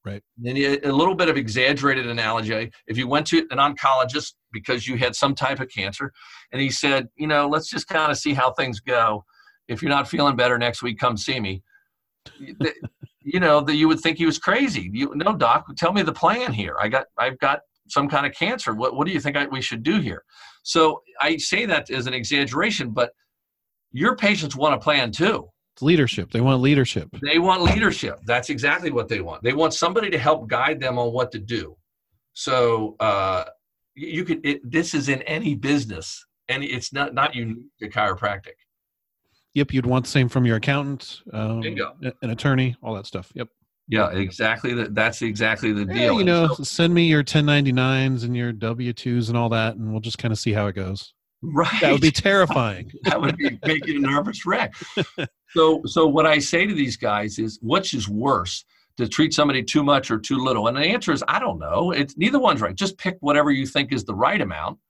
Right. 0.05 0.23
And 0.45 0.59
a 0.59 0.93
little 0.93 1.15
bit 1.15 1.31
of 1.31 1.39
exaggerated 1.39 2.07
analogy. 2.07 2.71
If 2.87 2.99
you 2.99 3.09
went 3.09 3.27
to 3.29 3.47
an 3.51 3.57
oncologist 3.59 4.35
because 4.53 4.87
you 4.87 4.99
had 4.99 5.17
some 5.17 5.35
type 5.35 5.61
of 5.61 5.69
cancer, 5.71 6.13
and 6.53 6.61
he 6.61 6.71
said, 6.71 7.09
you 7.17 7.27
know, 7.27 7.49
let's 7.49 7.71
just 7.71 7.89
kind 7.89 8.13
of 8.13 8.19
see 8.19 8.35
how 8.35 8.53
things 8.53 8.81
go. 8.81 9.25
If 9.67 9.81
you're 9.81 9.91
not 9.91 10.07
feeling 10.07 10.37
better 10.37 10.59
next 10.59 10.83
week, 10.83 10.99
come 10.99 11.17
see 11.17 11.41
me. 11.41 11.63
you 13.21 13.41
know 13.41 13.61
that 13.63 13.77
you 13.77 13.89
would 13.89 14.01
think 14.01 14.19
he 14.19 14.27
was 14.27 14.39
crazy. 14.39 14.91
You 14.93 15.13
no, 15.15 15.35
doc, 15.37 15.65
tell 15.77 15.93
me 15.93 16.03
the 16.03 16.13
plan 16.13 16.53
here. 16.53 16.77
I 16.81 16.89
got 16.89 17.07
I've 17.19 17.39
got 17.39 17.61
some 17.89 18.09
kind 18.09 18.27
of 18.27 18.33
cancer. 18.33 18.75
What 18.75 18.95
what 18.95 19.07
do 19.07 19.13
you 19.13 19.21
think 19.21 19.37
I, 19.37 19.47
we 19.47 19.63
should 19.63 19.83
do 19.83 20.01
here? 20.01 20.23
So 20.63 21.03
I 21.21 21.37
say 21.39 21.67
that 21.67 21.91
as 21.91 22.07
an 22.07 22.15
exaggeration, 22.15 22.91
but 22.91 23.11
your 23.93 24.17
patients 24.17 24.57
want 24.57 24.75
a 24.75 24.79
plan 24.79 25.13
too. 25.13 25.49
It's 25.75 25.83
leadership. 25.83 26.31
They 26.31 26.41
want 26.41 26.63
leadership. 26.63 27.09
They 27.21 27.41
want 27.41 27.63
leadership. 27.63 28.21
That's 28.25 28.49
exactly 28.49 28.93
what 28.93 29.09
they 29.09 29.21
want. 29.21 29.43
They 29.43 29.55
want 29.55 29.75
somebody 29.75 30.09
to 30.11 30.19
help 30.19 30.47
guide 30.47 30.79
them 30.79 30.99
on 31.01 31.13
what 31.13 31.33
to 31.33 31.41
do. 31.41 31.77
So 32.33 32.95
uh, 33.01 33.45
you 33.97 34.25
could. 34.25 34.47
It, 34.47 34.61
this 34.71 34.95
is 34.95 35.09
in 35.09 35.23
any 35.23 35.57
business, 35.57 36.25
and 36.49 36.63
it's 36.63 36.93
not 36.93 37.13
not 37.13 37.35
unique 37.35 37.67
to 37.81 37.89
chiropractic. 37.89 38.55
Yep, 39.55 39.73
you'd 39.73 39.87
want 39.87 40.05
the 40.05 40.11
same 40.13 40.29
from 40.29 40.47
your 40.47 40.57
accountant, 40.59 41.23
um, 41.33 41.61
Bingo. 41.61 41.95
an 42.23 42.31
attorney, 42.31 42.77
all 42.83 42.95
that 42.95 43.07
stuff. 43.07 43.33
Yep. 43.35 43.49
Yeah, 43.89 44.11
exactly. 44.11 44.75
The, 44.75 44.89
that's 44.91 45.23
exactly 45.23 45.73
the 45.73 45.85
Yeah, 45.87 45.93
deal. 46.07 46.19
you 46.19 46.25
know, 46.25 46.49
so- 46.55 46.63
send 46.65 46.95
me 46.95 47.05
your 47.07 47.23
1099s 47.23 48.25
and 48.25 48.37
your 48.37 48.53
W2s 48.53 49.29
and 49.29 49.37
all 49.37 49.49
that, 49.51 49.75
and 49.77 49.91
we'll 49.93 50.01
just 50.01 50.19
kind 50.19 50.33
of 50.33 50.39
see 50.39 50.53
how 50.53 50.67
it 50.69 50.75
goes. 50.75 51.13
Right? 51.53 51.81
That 51.81 51.93
would 51.93 52.01
be 52.01 52.11
terrifying. 52.11 52.91
that 53.03 53.21
would 53.21 53.37
be 53.37 53.59
making 53.65 53.97
a 53.97 54.01
nervous 54.01 54.47
wreck. 54.47 54.75
So, 55.55 55.83
so 55.87 56.09
what 56.09 56.27
I 56.27 56.41
say 56.41 56.67
to 56.67 56.75
these 56.75 56.97
guys 56.97 57.39
is, 57.39 57.61
which 57.63 57.95
is 57.95 58.09
worse, 58.09 58.65
to 58.97 59.09
treat 59.09 59.33
somebody 59.33 59.63
too 59.63 59.85
much 59.85 60.11
or 60.11 60.19
too 60.19 60.39
little? 60.39 60.67
And 60.67 60.77
the 60.77 60.81
answer 60.81 61.13
is, 61.13 61.23
I 61.29 61.39
don't 61.39 61.61
know. 61.61 61.93
It's 61.93 62.17
neither 62.17 62.41
one's 62.41 62.61
right. 62.61 62.75
Just 62.75 62.99
pick 62.99 63.17
whatever 63.21 63.53
you 63.53 63.65
think 63.65 63.93
is 63.93 64.05
the 64.05 64.17
right 64.17 64.41
amount, 64.41 64.81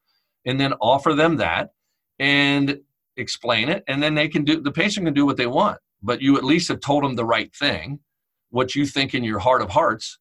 and 0.47 0.59
then 0.59 0.73
offer 0.81 1.13
them 1.13 1.37
that, 1.37 1.71
and 2.19 2.79
explain 3.17 3.69
it, 3.69 3.85
and 3.89 4.03
then 4.03 4.15
they 4.15 4.29
can 4.29 4.45
do. 4.45 4.61
The 4.61 4.73
patient 4.73 5.07
can 5.07 5.15
do 5.15 5.27
what 5.27 5.37
they 5.37 5.47
want, 5.47 5.79
but 6.03 6.23
you 6.23 6.37
at 6.37 6.45
least 6.45 6.69
have 6.69 6.81
told 6.81 7.05
them 7.05 7.15
the 7.15 7.27
right 7.27 7.55
thing, 7.55 8.01
what 8.49 8.75
you 8.75 8.87
think 8.87 9.15
in 9.15 9.23
your 9.23 9.41
heart 9.41 9.61
of 9.61 9.69
hearts, 9.69 10.19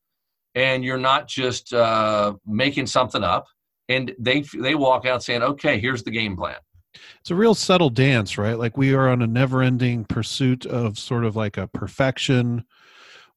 and 0.55 0.83
you're 0.83 0.97
not 0.97 1.27
just 1.27 1.73
uh, 1.73 2.33
making 2.45 2.87
something 2.87 3.23
up. 3.23 3.45
And 3.89 4.13
they 4.17 4.41
they 4.41 4.75
walk 4.75 5.05
out 5.05 5.23
saying, 5.23 5.43
"Okay, 5.43 5.79
here's 5.79 6.03
the 6.03 6.11
game 6.11 6.35
plan." 6.37 6.55
It's 7.19 7.31
a 7.31 7.35
real 7.35 7.55
subtle 7.55 7.89
dance, 7.89 8.37
right? 8.37 8.57
Like 8.57 8.77
we 8.77 8.93
are 8.93 9.09
on 9.09 9.21
a 9.21 9.27
never 9.27 9.61
ending 9.61 10.05
pursuit 10.05 10.65
of 10.65 10.99
sort 10.99 11.25
of 11.25 11.35
like 11.35 11.57
a 11.57 11.67
perfection 11.67 12.65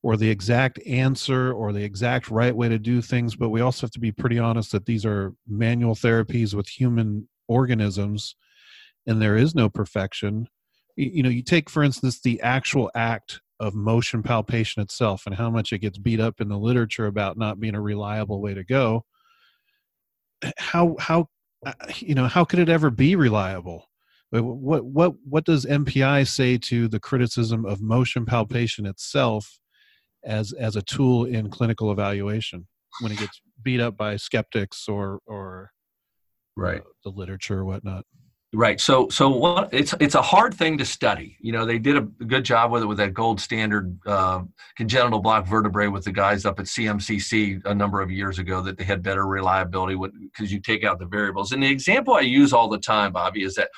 or 0.03 0.17
the 0.17 0.31
exact 0.31 0.79
answer 0.87 1.53
or 1.53 1.73
the 1.73 1.83
exact 1.83 2.31
right 2.31 2.55
way 2.55 2.69
to 2.69 2.79
do 2.79 3.01
things. 3.01 3.35
But 3.35 3.49
we 3.49 3.61
also 3.61 3.87
have 3.87 3.93
to 3.93 4.01
be 4.01 4.13
pretty 4.13 4.39
honest 4.39 4.73
that 4.73 4.87
these 4.87 5.07
are 5.07 5.35
manual 5.49 5.95
therapies 5.95 6.55
with 6.55 6.69
human 6.69 7.29
organisms 7.49 8.37
and 9.07 9.23
there 9.23 9.37
is 9.37 9.55
no 9.55 9.69
perfection. 9.69 10.49
You 10.97 11.23
know, 11.23 11.29
you 11.29 11.43
take, 11.43 11.71
for 11.71 11.83
instance, 11.83 12.21
the 12.21 12.41
actual 12.41 12.91
act 12.95 13.41
of 13.61 13.75
motion 13.75 14.23
palpation 14.23 14.83
itself 14.83 15.25
and 15.27 15.35
how 15.35 15.51
much 15.51 15.73
it 15.73 15.79
gets 15.79 15.99
beat 15.99 16.21
up 16.21 16.41
in 16.41 16.49
the 16.49 16.59
literature 16.59 17.07
about 17.07 17.39
not 17.39 17.61
being 17.61 17.75
a 17.75 17.81
reliable 17.81 18.41
way 18.41 18.55
to 18.55 18.65
go. 18.65 19.05
How, 20.59 20.97
how, 20.99 21.29
uh, 21.65 21.73
you 21.97 22.15
know 22.15 22.27
how 22.27 22.45
could 22.45 22.59
it 22.59 22.69
ever 22.69 22.91
be 22.91 23.17
reliable 23.17 23.89
what 24.31 24.85
what 24.85 25.15
what 25.25 25.45
does 25.45 25.65
mpi 25.65 26.29
say 26.29 26.59
to 26.59 26.87
the 26.87 27.01
criticism 27.01 27.65
of 27.65 27.81
motion 27.81 28.27
palpation 28.27 28.85
itself 28.85 29.59
as 30.23 30.53
as 30.53 30.77
a 30.77 30.83
tool 30.83 31.25
in 31.25 31.49
clinical 31.49 31.91
evaluation 31.91 32.67
when 33.01 33.13
it 33.13 33.19
gets 33.19 33.41
beat 33.63 33.81
up 33.81 33.97
by 33.97 34.17
skeptics 34.17 34.89
or 34.89 35.21
or 35.27 35.71
right 36.57 36.81
uh, 36.81 36.91
the 37.05 37.11
literature 37.11 37.61
or 37.61 37.65
whatnot. 37.65 38.05
Right. 38.57 38.81
So, 38.81 39.11
so 39.11 39.29
what? 39.29 39.69
It's 39.71 39.95
it's 40.01 40.15
a 40.15 40.23
hard 40.23 40.55
thing 40.55 40.79
to 40.79 40.85
study. 40.87 41.37
You 41.41 41.53
know, 41.53 41.67
they 41.67 41.79
did 41.79 41.95
a 41.99 42.01
good 42.01 42.43
job 42.43 42.71
with 42.71 42.83
it 42.83 42.87
with 42.87 42.97
that 42.97 43.13
gold 43.13 43.39
standard 43.39 43.99
uh, 44.07 44.45
congenital 44.79 45.19
block 45.19 45.47
vertebrae 45.47 45.89
with 45.89 46.05
the 46.05 46.13
guys 46.13 46.47
up 46.47 46.59
at 46.59 46.65
CMCC 46.65 47.61
a 47.67 47.75
number 47.75 48.01
of 48.01 48.11
years 48.11 48.39
ago 48.39 48.63
that 48.63 48.79
they 48.79 48.85
had 48.85 49.03
better 49.03 49.27
reliability 49.27 49.95
because 50.23 50.51
you 50.51 50.59
take 50.59 50.85
out 50.85 50.99
the 50.99 51.05
variables. 51.05 51.53
And 51.53 51.63
the 51.63 51.71
example 51.71 52.15
I 52.15 52.21
use 52.21 52.55
all 52.55 52.71
the 52.71 52.79
time, 52.79 53.13
Bobby, 53.13 53.45
is 53.45 53.57
that 53.57 53.69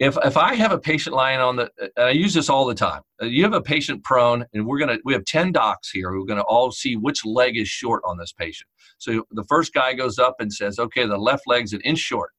if 0.00 0.18
if 0.24 0.36
I 0.36 0.56
have 0.56 0.72
a 0.72 0.78
patient 0.78 1.14
lying 1.14 1.38
on 1.38 1.54
the, 1.54 1.70
and 1.78 2.06
I 2.06 2.10
use 2.10 2.34
this 2.34 2.48
all 2.48 2.66
the 2.66 2.74
time. 2.74 3.02
Uh, 3.22 3.26
you 3.26 3.44
have 3.44 3.54
a 3.54 3.62
patient 3.62 4.02
prone, 4.02 4.44
and 4.52 4.66
we're 4.66 4.80
gonna 4.80 4.98
we 5.04 5.12
have 5.12 5.24
ten 5.26 5.52
docs 5.52 5.90
here 5.90 6.10
who 6.10 6.24
are 6.24 6.26
gonna 6.26 6.42
all 6.42 6.72
see 6.72 6.96
which 6.96 7.24
leg 7.24 7.56
is 7.56 7.68
short 7.68 8.02
on 8.04 8.18
this 8.18 8.32
patient. 8.32 8.68
So 8.98 9.22
the 9.30 9.44
first 9.44 9.72
guy 9.72 9.94
goes 9.94 10.18
up 10.18 10.34
and 10.40 10.52
says, 10.52 10.80
"Okay, 10.80 11.06
the 11.06 11.16
left 11.16 11.44
leg's 11.46 11.72
an 11.72 11.82
inch 11.82 12.00
short." 12.00 12.32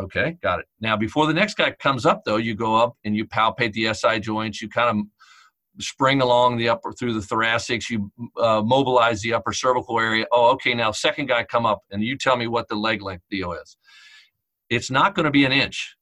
Okay, 0.00 0.36
got 0.42 0.60
it. 0.60 0.66
Now, 0.80 0.96
before 0.96 1.26
the 1.26 1.34
next 1.34 1.54
guy 1.54 1.72
comes 1.72 2.06
up, 2.06 2.22
though, 2.24 2.36
you 2.36 2.54
go 2.54 2.76
up 2.76 2.96
and 3.04 3.16
you 3.16 3.24
palpate 3.24 3.72
the 3.72 3.92
SI 3.92 4.20
joints. 4.20 4.62
You 4.62 4.68
kind 4.68 4.98
of 4.98 5.06
spring 5.82 6.20
along 6.20 6.56
the 6.56 6.68
upper 6.68 6.92
through 6.92 7.14
the 7.14 7.20
thoracics. 7.20 7.90
You 7.90 8.10
uh, 8.40 8.62
mobilize 8.64 9.22
the 9.22 9.34
upper 9.34 9.52
cervical 9.52 9.98
area. 9.98 10.26
Oh, 10.30 10.50
okay. 10.52 10.74
Now, 10.74 10.92
second 10.92 11.26
guy 11.26 11.44
come 11.44 11.66
up 11.66 11.80
and 11.90 12.02
you 12.02 12.16
tell 12.16 12.36
me 12.36 12.46
what 12.46 12.68
the 12.68 12.76
leg 12.76 13.02
length 13.02 13.24
deal 13.30 13.52
is. 13.52 13.76
It's 14.70 14.90
not 14.90 15.14
going 15.14 15.24
to 15.24 15.30
be 15.30 15.44
an 15.44 15.52
inch. 15.52 15.96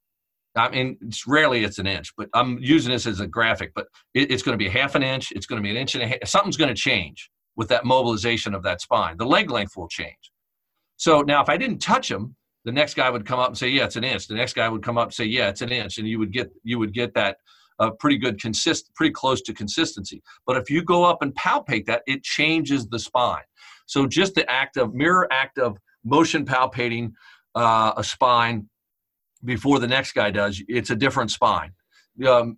I 0.57 0.71
mean, 0.71 0.97
it's 1.03 1.27
rarely 1.27 1.65
it's 1.65 1.79
an 1.79 1.87
inch, 1.87 2.13
but 2.17 2.29
I'm 2.33 2.59
using 2.61 2.91
this 2.91 3.07
as 3.07 3.21
a 3.21 3.27
graphic. 3.27 3.73
But 3.75 3.87
it, 4.15 4.31
it's 4.31 4.43
going 4.43 4.59
to 4.59 4.63
be 4.63 4.69
a 4.69 4.71
half 4.71 4.95
an 4.95 5.03
inch. 5.03 5.31
It's 5.33 5.47
going 5.47 5.63
to 5.63 5.63
be 5.63 5.71
an 5.71 5.77
inch 5.77 5.95
and 5.95 6.03
a 6.05 6.09
half. 6.09 6.19
Something's 6.27 6.57
going 6.57 6.75
to 6.75 6.81
change 6.81 7.31
with 7.57 7.69
that 7.69 7.85
mobilization 7.85 8.55
of 8.55 8.63
that 8.63 8.81
spine. 8.81 9.17
The 9.17 9.27
leg 9.27 9.51
length 9.51 9.77
will 9.77 9.89
change. 9.89 10.33
So 10.97 11.21
now, 11.21 11.43
if 11.43 11.49
I 11.49 11.57
didn't 11.59 11.79
touch 11.79 12.11
him, 12.11 12.37
the 12.67 12.73
next 12.73 12.95
guy 12.95 13.09
would 13.09 13.25
come 13.25 13.39
up 13.39 13.49
and 13.49 13.57
say, 13.57 13.69
"Yeah, 13.69 13.85
it's 13.85 13.97
an 13.97 14.05
inch." 14.05 14.27
The 14.27 14.35
next 14.35 14.55
guy 14.55 14.69
would 14.69 14.83
come 14.83 14.99
up 14.99 15.07
and 15.07 15.15
say, 15.15 15.25
"Yeah, 15.25 15.49
it's 15.49 15.63
an 15.63 15.71
inch," 15.71 15.99
and 15.99 16.07
you 16.07 16.19
would 16.19 16.33
get 16.33 16.51
you 16.65 16.79
would 16.81 16.93
get 16.93 17.15
that 17.15 17.39
uh, 17.79 17.91
pretty 17.93 18.19
good 18.19 18.41
consist, 18.41 18.93
pretty 18.95 19.13
close 19.13 19.41
to 19.43 19.55
consistency. 19.55 20.21
But 20.47 20.57
if 20.57 20.69
you 20.69 20.83
go 20.83 21.05
up 21.05 21.23
and 21.23 21.33
palpate 21.35 21.87
that, 21.87 22.03
it 22.07 22.25
changes 22.25 22.89
the 22.89 22.99
spine. 22.99 23.45
So 23.87 24.07
just 24.07 24.35
the 24.35 24.51
act 24.51 24.77
of 24.77 24.95
mirror 24.95 25.29
act 25.31 25.59
of 25.59 25.79
motion 26.05 26.45
palpating 26.45 27.13
uh, 27.55 27.93
a 27.97 28.03
spine 28.03 28.69
before 29.45 29.79
the 29.79 29.87
next 29.87 30.13
guy 30.13 30.31
does, 30.31 30.61
it's 30.67 30.91
a 30.91 30.97
different 30.97 31.31
spine. 31.31 31.73
Because 32.19 32.41
um, 32.43 32.57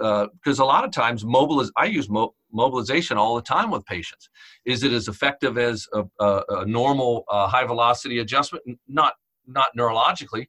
uh, 0.00 0.26
a 0.46 0.64
lot 0.64 0.84
of 0.84 0.92
times, 0.92 1.24
mobiliz- 1.24 1.72
I 1.76 1.86
use 1.86 2.08
mo- 2.08 2.34
mobilization 2.52 3.18
all 3.18 3.34
the 3.34 3.42
time 3.42 3.70
with 3.70 3.84
patients. 3.84 4.30
Is 4.64 4.84
it 4.84 4.92
as 4.92 5.08
effective 5.08 5.58
as 5.58 5.88
a, 5.92 6.04
a, 6.20 6.42
a 6.48 6.66
normal 6.66 7.24
uh, 7.28 7.48
high 7.48 7.64
velocity 7.64 8.20
adjustment? 8.20 8.64
Not 8.86 9.14
not 9.46 9.68
neurologically, 9.76 10.46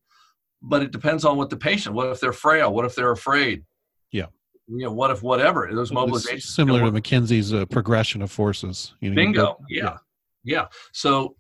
but 0.62 0.82
it 0.82 0.92
depends 0.92 1.26
on 1.26 1.38
what 1.38 1.50
the 1.50 1.58
patient. 1.58 1.94
What 1.96 2.08
if 2.10 2.20
they're 2.20 2.34
frail? 2.34 2.74
What 2.74 2.86
if 2.86 2.96
they're 2.96 3.12
afraid? 3.12 3.64
Yeah. 4.12 4.28
You 4.68 4.86
know, 4.86 4.94
what 4.94 5.12
if 5.12 5.22
whatever 5.22 5.70
those 5.74 5.92
mobilizations 5.92 6.44
similar 6.44 6.80
to 6.80 6.92
McKenzie's 6.92 7.54
uh, 7.54 7.66
progression 7.66 8.22
of 8.22 8.32
forces. 8.32 8.94
You 9.02 9.10
know, 9.10 9.16
bingo. 9.16 9.58
yeah. 9.70 9.84
yeah. 9.84 9.98
yeah, 10.44 10.66
So, 10.94 11.36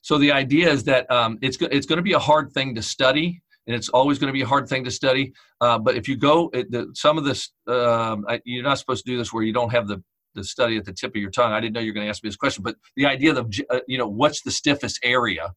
so 0.00 0.18
the 0.18 0.32
idea 0.32 0.70
is 0.70 0.82
that 0.84 1.10
um, 1.10 1.38
it's 1.42 1.58
it's 1.60 1.86
going 1.86 1.98
to 1.98 2.02
be 2.02 2.14
a 2.14 2.18
hard 2.18 2.50
thing 2.52 2.74
to 2.74 2.82
study, 2.82 3.42
and 3.66 3.76
it's 3.76 3.90
always 3.90 4.18
going 4.18 4.28
to 4.28 4.32
be 4.32 4.42
a 4.42 4.46
hard 4.46 4.68
thing 4.68 4.84
to 4.84 4.90
study. 4.90 5.32
Uh, 5.60 5.78
but 5.78 5.96
if 5.96 6.08
you 6.08 6.16
go, 6.16 6.50
it, 6.54 6.70
the, 6.70 6.90
some 6.94 7.18
of 7.18 7.24
this, 7.24 7.50
um, 7.68 8.24
I, 8.26 8.40
you're 8.44 8.64
not 8.64 8.78
supposed 8.78 9.04
to 9.04 9.12
do 9.12 9.18
this 9.18 9.32
where 9.32 9.42
you 9.42 9.52
don't 9.52 9.70
have 9.70 9.86
the 9.86 10.02
the 10.34 10.42
study 10.42 10.78
at 10.78 10.86
the 10.86 10.92
tip 10.92 11.10
of 11.10 11.20
your 11.20 11.30
tongue. 11.30 11.52
I 11.52 11.60
didn't 11.60 11.74
know 11.74 11.80
you 11.80 11.90
were 11.90 11.94
going 11.94 12.06
to 12.06 12.10
ask 12.10 12.24
me 12.24 12.30
this 12.30 12.36
question, 12.36 12.62
but 12.62 12.76
the 12.96 13.04
idea 13.04 13.34
of 13.34 13.52
uh, 13.70 13.80
you 13.86 13.98
know 13.98 14.08
what's 14.08 14.42
the 14.42 14.50
stiffest 14.50 14.98
area 15.02 15.52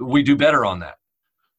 we 0.00 0.22
do 0.22 0.36
better 0.36 0.64
on 0.64 0.80
that. 0.80 0.96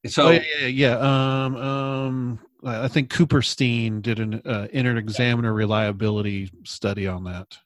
So 0.07 0.27
oh, 0.27 0.31
yeah, 0.31 0.41
yeah, 0.61 0.67
yeah. 0.67 0.97
Um, 1.45 1.55
um, 1.55 2.39
I 2.63 2.87
think 2.87 3.11
Cooperstein 3.11 4.01
did 4.01 4.19
an 4.19 4.41
uh, 4.45 4.67
inter-examiner 4.71 5.53
reliability 5.53 6.51
study 6.63 7.07
on 7.07 7.23
that. 7.25 7.57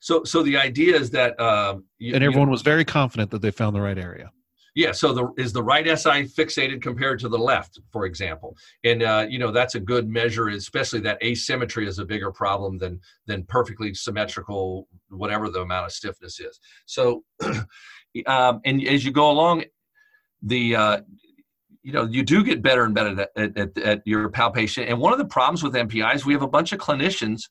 So, 0.00 0.22
so 0.24 0.42
the 0.42 0.56
idea 0.58 0.96
is 0.96 1.10
that, 1.10 1.38
uh, 1.40 1.76
you, 1.98 2.14
and 2.14 2.22
everyone 2.22 2.48
you, 2.48 2.52
was 2.52 2.62
very 2.62 2.84
confident 2.84 3.30
that 3.30 3.42
they 3.42 3.50
found 3.50 3.74
the 3.74 3.80
right 3.80 3.98
area. 3.98 4.30
Yeah. 4.74 4.92
So, 4.92 5.12
the 5.12 5.32
is 5.38 5.52
the 5.52 5.62
right 5.62 5.86
SI 5.86 6.24
fixated 6.24 6.82
compared 6.82 7.20
to 7.20 7.28
the 7.28 7.38
left, 7.38 7.78
for 7.92 8.06
example, 8.06 8.56
and 8.82 9.04
uh, 9.04 9.24
you 9.28 9.38
know 9.38 9.52
that's 9.52 9.76
a 9.76 9.80
good 9.80 10.08
measure. 10.08 10.48
Especially 10.48 10.98
that 11.00 11.22
asymmetry 11.22 11.86
is 11.86 12.00
a 12.00 12.04
bigger 12.04 12.32
problem 12.32 12.78
than 12.78 13.00
than 13.26 13.44
perfectly 13.44 13.94
symmetrical, 13.94 14.88
whatever 15.10 15.48
the 15.48 15.60
amount 15.60 15.86
of 15.86 15.92
stiffness 15.92 16.40
is. 16.40 16.58
So, 16.86 17.22
um, 18.26 18.60
and 18.64 18.82
as 18.88 19.04
you 19.04 19.12
go 19.12 19.30
along, 19.30 19.62
the 20.44 20.76
uh, 20.76 21.00
you 21.82 21.92
know 21.92 22.04
you 22.04 22.22
do 22.22 22.44
get 22.44 22.62
better 22.62 22.84
and 22.84 22.94
better 22.94 23.26
at, 23.36 23.56
at, 23.56 23.78
at, 23.78 24.02
your 24.04 24.28
palpation. 24.28 24.84
And 24.84 24.98
one 24.98 25.12
of 25.12 25.18
the 25.18 25.24
problems 25.24 25.62
with 25.62 25.74
mpis 25.74 26.24
we 26.24 26.32
have 26.32 26.42
a 26.42 26.48
bunch 26.48 26.72
of 26.72 26.78
clinicians 26.78 27.42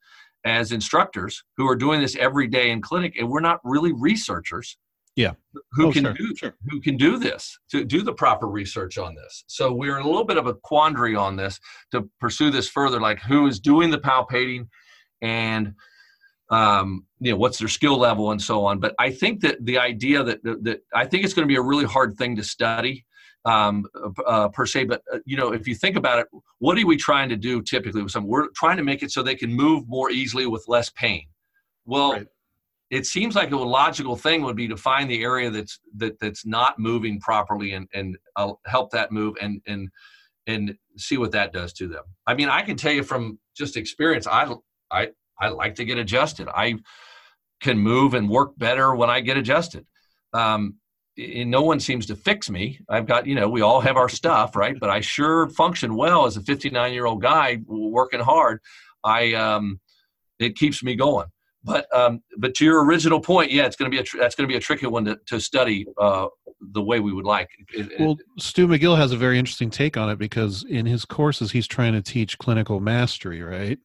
as 0.46 0.72
instructors 0.72 1.44
who 1.58 1.68
are 1.68 1.76
doing 1.76 2.02
this 2.02 2.16
every 2.18 2.48
day 2.48 2.72
in 2.72 2.82
clinic 2.82 3.16
and 3.18 3.30
we're 3.30 3.40
not 3.40 3.60
really 3.64 3.94
researchers 3.94 4.78
yeah. 5.16 5.34
who 5.72 5.88
oh, 5.88 5.92
can 5.92 6.04
sure, 6.04 6.14
do 6.14 6.36
sure. 6.36 6.56
who 6.70 6.82
can 6.82 6.98
do 6.98 7.18
this 7.18 7.58
to 7.70 7.86
do 7.86 8.02
the 8.02 8.14
proper 8.14 8.48
research 8.48 8.98
on 8.98 9.16
this. 9.16 9.44
So 9.48 9.72
we're 9.72 9.98
in 9.98 10.04
a 10.04 10.08
little 10.08 10.26
bit 10.26 10.38
of 10.38 10.48
a 10.48 10.56
quandary 10.56 11.16
on 11.16 11.36
this 11.36 11.60
to 11.92 12.10
pursue 12.20 12.50
this 12.50 12.68
further 12.68 13.00
like 13.00 13.20
who 13.20 13.48
is 13.48 13.60
doing 13.60 13.90
the 13.92 14.00
palpating 14.00 14.68
and 15.22 15.74
um, 16.54 17.06
you 17.20 17.32
know 17.32 17.38
what's 17.38 17.58
their 17.58 17.68
skill 17.68 17.98
level 17.98 18.32
and 18.32 18.42
so 18.42 18.66
on. 18.66 18.80
But 18.80 18.94
i 19.00 19.10
think 19.10 19.42
that 19.42 19.66
the 19.66 19.80
idea 19.80 20.24
that 20.24 20.44
that 20.44 20.82
i 20.94 21.06
think 21.06 21.24
it's 21.24 21.34
going 21.34 21.48
to 21.48 21.52
be 21.52 21.58
a 21.58 21.62
really 21.62 21.86
hard 21.86 22.16
thing 22.18 22.36
to 22.36 22.44
study 22.44 23.06
um, 23.46 23.86
uh, 24.26 24.48
per 24.50 24.66
se. 24.66 24.86
But 24.86 25.02
uh, 25.12 25.20
you 25.26 25.36
know 25.36 25.52
if 25.52 25.68
you 25.68 25.76
think 25.76 25.96
about 25.96 26.20
it 26.20 26.28
what 26.60 26.78
are 26.78 26.86
we 26.86 26.96
trying 26.96 27.30
to 27.30 27.36
do 27.36 27.62
typically 27.62 28.04
with 28.04 28.12
some 28.12 28.28
we're 28.28 28.50
trying 28.56 28.78
to 28.78 28.84
make 28.84 29.02
it 29.04 29.12
so 29.12 29.24
they 29.24 29.36
can 29.36 29.52
move 29.52 29.88
more 29.88 30.12
easily 30.12 30.46
with 30.46 30.64
less 30.68 30.90
pain. 30.92 31.26
Well 31.86 32.14
right. 32.14 32.28
it 32.92 33.06
seems 33.08 33.36
like 33.36 33.52
a 33.52 33.58
logical 33.58 34.16
thing 34.16 34.44
would 34.44 34.56
be 34.56 34.68
to 34.68 34.78
find 34.78 35.10
the 35.10 35.24
area 35.24 35.50
that's 35.50 35.80
that 35.98 36.20
that's 36.20 36.46
not 36.46 36.78
moving 36.78 37.20
properly 37.20 37.74
and 37.74 37.88
and 37.94 38.16
uh, 38.36 38.54
help 38.68 38.92
that 38.92 39.12
move 39.12 39.36
and 39.42 39.60
and 39.66 39.90
and 40.46 40.76
see 40.98 41.18
what 41.18 41.32
that 41.32 41.54
does 41.54 41.74
to 41.74 41.88
them. 41.88 42.04
I 42.28 42.36
mean 42.36 42.50
i 42.50 42.62
can 42.62 42.78
tell 42.78 42.94
you 42.94 43.04
from 43.04 43.40
just 43.56 43.76
experience 43.76 44.28
i 44.28 44.54
i 44.92 45.10
I 45.40 45.50
like 45.50 45.76
to 45.76 45.86
get 45.86 45.98
adjusted. 45.98 46.48
I 46.48 46.76
can 47.62 47.78
move 47.78 48.14
and 48.14 48.30
work 48.30 48.52
better 48.58 48.94
when 48.96 49.10
I 49.10 49.22
get 49.22 49.38
adjusted. 49.38 49.86
Um, 50.34 50.76
no 51.18 51.62
one 51.62 51.80
seems 51.80 52.06
to 52.08 52.16
fix 52.16 52.50
me. 52.50 52.80
I've 52.90 53.06
got, 53.06 53.28
you 53.28 53.36
know, 53.36 53.48
we 53.48 53.62
all 53.62 53.82
have 53.82 53.98
our 53.98 54.10
stuff, 54.10 54.56
right? 54.56 54.80
But 54.80 54.90
I 54.90 55.00
sure 55.00 55.48
function 55.50 55.96
well 55.96 56.26
as 56.26 56.38
a 56.38 56.42
59 56.42 56.94
year 56.94 57.06
old 57.06 57.22
guy 57.22 57.60
working 57.66 58.20
hard. 58.20 58.60
I, 59.04 59.34
um, 59.34 59.80
it 60.40 60.56
keeps 60.56 60.84
me 60.84 60.96
going. 60.96 61.28
But, 61.64 61.88
um, 61.96 62.22
but 62.38 62.56
to 62.56 62.66
your 62.66 62.84
original 62.84 63.22
point, 63.22 63.52
yeah, 63.52 63.66
it's 63.66 63.78
going 63.78 63.90
to 63.90 63.96
be 63.96 64.02
a 64.02 64.04
tr- 64.04 64.18
that's 64.18 64.36
going 64.36 64.48
to 64.48 64.52
be 64.52 64.58
a 64.58 64.60
tricky 64.60 64.86
one 64.88 65.06
to, 65.06 65.18
to 65.28 65.40
study 65.40 65.86
uh, 65.98 66.28
the 66.60 66.82
way 66.82 67.00
we 67.00 67.14
would 67.14 67.26
like. 67.26 67.48
It, 67.74 68.00
well, 68.00 68.18
Stu 68.38 68.68
McGill 68.68 68.98
has 68.98 69.14
a 69.14 69.18
very 69.18 69.40
interesting 69.40 69.70
take 69.70 69.96
on 69.96 70.10
it 70.10 70.18
because 70.18 70.66
in 70.68 70.86
his 70.86 71.06
courses 71.06 71.52
he's 71.52 71.68
trying 71.68 71.94
to 71.94 72.02
teach 72.02 72.38
clinical 72.38 72.82
mastery, 72.82 73.42
right? 73.42 73.80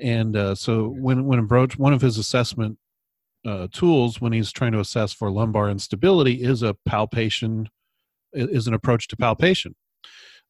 And 0.00 0.36
uh, 0.36 0.54
so 0.54 0.88
when 0.88 1.24
when 1.26 1.38
approach 1.38 1.78
one 1.78 1.92
of 1.92 2.00
his 2.00 2.18
assessment 2.18 2.78
uh, 3.46 3.68
tools 3.72 4.20
when 4.20 4.32
he's 4.32 4.52
trying 4.52 4.72
to 4.72 4.80
assess 4.80 5.12
for 5.12 5.30
lumbar 5.30 5.70
instability 5.70 6.42
is 6.42 6.62
a 6.62 6.74
palpation 6.86 7.68
is 8.32 8.66
an 8.66 8.74
approach 8.74 9.08
to 9.08 9.16
palpation. 9.16 9.74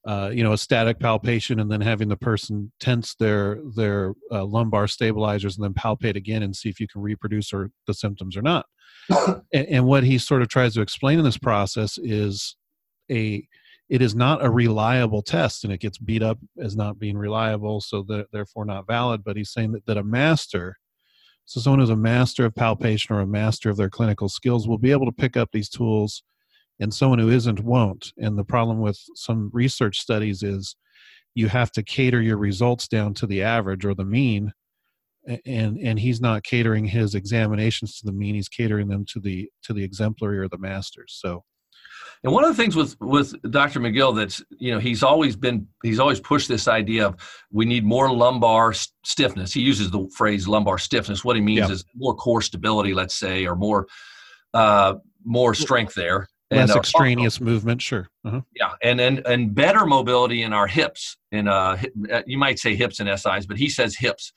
Uh, 0.07 0.31
you 0.33 0.43
know, 0.43 0.53
a 0.53 0.59
static 0.59 0.99
palpation, 1.01 1.61
and 1.61 1.71
then 1.71 1.81
having 1.81 2.09
the 2.09 2.17
person 2.17 2.73
tense 2.81 3.15
their 3.17 3.59
their 3.77 4.15
uh, 4.33 4.45
lumbar 4.45 4.87
stabilizers, 4.87 5.57
and 5.57 5.65
then 5.65 5.75
palpate 5.75 6.17
again 6.17 6.43
and 6.43 6.55
see 6.55 6.69
if 6.69 6.81
you 6.81 6.87
can 6.87 7.03
reproduce 7.03 7.53
or 7.53 7.71
the 7.87 7.93
symptoms 7.93 8.37
or 8.37 8.43
not. 8.43 8.65
and, 9.53 9.67
and 9.67 9.87
what 9.87 10.05
he 10.05 10.17
sort 10.17 10.41
of 10.41 10.49
tries 10.49 10.75
to 10.75 10.81
explain 10.81 11.19
in 11.19 11.25
this 11.25 11.37
process 11.37 11.99
is 11.99 12.57
a 13.11 13.47
it 13.88 14.03
is 14.03 14.14
not 14.14 14.44
a 14.44 14.51
reliable 14.51 15.22
test 15.22 15.64
and 15.64 15.72
it 15.72 15.81
gets 15.81 15.98
beat 15.98 16.22
up 16.22 16.38
as 16.61 16.77
not 16.77 16.98
being 16.98 17.16
reliable 17.16 17.81
so 17.81 18.05
therefore 18.33 18.64
not 18.64 18.87
valid 18.87 19.22
but 19.24 19.37
he's 19.37 19.53
saying 19.53 19.72
that, 19.72 19.85
that 19.87 19.96
a 19.96 20.05
master 20.05 20.77
so 21.48 21.61
someone 21.61 21.81
who's 21.81 21.88
a 21.88 21.96
master 21.96 22.44
of 22.44 22.55
palpation 22.55 23.16
or 23.16 23.20
a 23.20 23.27
master 23.27 23.70
of 23.70 23.79
their 23.79 23.88
clinical 23.88 24.29
skills 24.29 24.68
will 24.68 24.77
be 24.77 24.90
able 24.90 25.07
to 25.07 25.12
pick 25.12 25.35
up 25.35 25.48
these 25.51 25.70
tools 25.70 26.22
and 26.79 26.92
someone 26.92 27.18
who 27.18 27.31
isn't 27.31 27.61
won't. 27.61 28.12
And 28.18 28.38
the 28.38 28.44
problem 28.44 28.81
with 28.81 29.03
some 29.14 29.48
research 29.53 29.98
studies 29.98 30.42
is 30.42 30.77
you 31.35 31.48
have 31.48 31.72
to 31.72 31.83
cater 31.83 32.20
your 32.20 32.37
results 32.37 32.87
down 32.87 33.14
to 33.14 33.27
the 33.27 33.42
average 33.42 33.87
or 33.87 33.94
the 33.94 34.05
mean 34.05 34.53
and 35.46 35.79
and 35.79 35.98
he's 35.98 36.20
not 36.20 36.42
catering 36.42 36.85
his 36.85 37.14
examinations 37.14 37.98
to 37.98 38.07
the 38.07 38.12
mean 38.12 38.35
he's 38.35 38.48
catering 38.48 38.88
them 38.88 39.05
to 39.05 39.20
the 39.20 39.51
to 39.62 39.74
the 39.74 39.85
exemplary 39.85 40.38
or 40.38 40.48
the 40.48 40.57
masters 40.57 41.18
so 41.20 41.44
and 42.25 42.33
one 42.33 42.45
of 42.45 42.51
the 42.51 42.61
things 42.61 42.75
with 42.75 42.97
with 43.01 43.35
Dr. 43.51 43.81
McGill 43.81 44.17
that's 44.17 44.43
you 44.59 44.73
know 44.73 44.79
he's 44.79 45.03
always 45.03 45.37
been 45.37 45.67
he's 45.83 45.99
always 45.99 46.21
pushed 46.21 46.49
this 46.49 46.67
idea 46.67 47.07
of 47.07 47.17
we 47.53 47.65
need 47.65 47.85
more 47.85 48.13
lumbar 48.13 48.73
stiffness. 49.05 49.53
He 49.53 49.61
uses 49.61 49.91
the 49.91 50.09
phrase 50.17 50.49
lumbar 50.49 50.79
stiffness. 50.79 51.25
What 51.25 51.37
he 51.37 51.43
means 51.43 51.71
is 51.71 51.85
more 51.95 52.15
core 52.15 52.43
stability, 52.43 52.95
let's 52.95 53.15
say, 53.15 53.47
or 53.47 53.55
more 53.55 53.87
uh, 54.55 54.95
more 55.25 55.55
strength 55.55 55.95
there. 55.95 56.29
Less 56.51 56.71
And, 56.71 56.71
uh, 56.71 56.81
extraneous 56.81 57.41
movement, 57.43 57.83
sure. 57.83 58.09
Uh-huh. 58.25 58.41
yeah, 58.55 58.73
and 58.83 59.01
and 59.01 59.25
and 59.27 59.55
better 59.55 59.85
mobility 59.85 60.43
in 60.43 60.53
our 60.53 60.67
hips. 60.67 61.19
In 61.31 61.47
uh, 61.47 61.77
uh, 62.11 62.23
you 62.27 62.39
might 62.39 62.59
say 62.59 62.75
hips 62.75 63.01
and 63.01 63.09
SIs, 63.21 63.47
but 63.47 63.59
he 63.59 63.69
says 63.69 63.95
hips. 63.97 64.33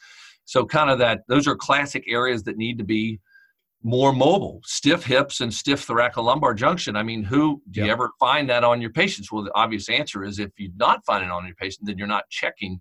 So 0.46 0.66
kind 0.66 0.90
of 0.90 1.00
that. 1.00 1.22
Those 1.30 1.48
are 1.48 1.56
classic 1.56 2.04
areas 2.08 2.44
that 2.44 2.58
need 2.58 2.78
to 2.80 2.84
be 2.84 3.22
more 3.84 4.14
mobile. 4.14 4.62
Stiff 4.66 5.04
hips 5.04 5.42
and 5.42 5.54
stiff 5.54 5.86
thoracolumbar 5.86 6.56
junction. 6.56 6.96
I 6.96 7.04
mean, 7.04 7.24
who 7.24 7.62
do 7.72 7.84
you 7.84 7.92
ever 7.92 8.12
find 8.20 8.50
that 8.50 8.64
on 8.64 8.82
your 8.82 8.92
patients? 8.92 9.32
Well, 9.32 9.44
the 9.44 9.56
obvious 9.56 9.90
answer 9.90 10.24
is 10.24 10.40
if 10.40 10.52
you're 10.58 10.72
not 10.78 11.06
finding 11.06 11.30
it 11.30 11.34
on 11.34 11.46
your 11.46 11.56
patient, 11.56 11.88
then 11.88 11.98
you're 11.98 12.08
not 12.08 12.30
checking. 12.30 12.80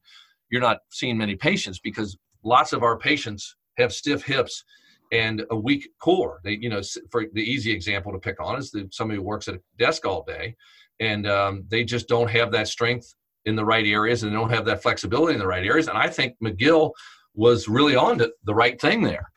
You're 0.51 0.61
not 0.61 0.79
seeing 0.91 1.17
many 1.17 1.37
patients 1.37 1.79
because 1.79 2.19
lots 2.43 2.73
of 2.73 2.83
our 2.83 2.99
patients 2.99 3.57
have 3.79 3.93
stiff 3.93 4.25
hips 4.25 4.65
and 5.13 5.45
a 5.51 5.57
weak 5.57 5.89
core. 6.01 6.41
They, 6.45 6.59
you 6.61 6.69
know, 6.69 6.81
for 7.11 7.25
the 7.33 7.43
easy 7.43 7.73
example 7.73 8.13
to 8.13 8.19
pick 8.19 8.41
on 8.41 8.59
is 8.59 8.71
the, 8.71 8.89
somebody 8.93 9.19
who 9.19 9.25
works 9.25 9.49
at 9.49 9.55
a 9.55 9.61
desk 9.79 10.07
all 10.07 10.23
day, 10.25 10.55
and 11.01 11.27
um, 11.27 11.65
they 11.69 11.85
just 11.85 12.09
don't 12.09 12.31
have 12.31 12.53
that 12.53 12.69
strength 12.69 13.15
in 13.47 13.57
the 13.57 13.65
right 13.65 13.87
areas, 13.87 14.23
and 14.23 14.31
they 14.31 14.37
don't 14.37 14.51
have 14.51 14.67
that 14.67 14.83
flexibility 14.83 15.33
in 15.33 15.41
the 15.41 15.47
right 15.47 15.65
areas. 15.65 15.89
And 15.89 15.97
I 15.97 16.09
think 16.09 16.37
McGill 16.45 16.93
was 17.35 17.69
really 17.69 17.97
on 17.97 18.19
to 18.19 18.33
the 18.45 18.55
right 18.55 18.81
thing 18.81 19.03
there. 19.03 19.31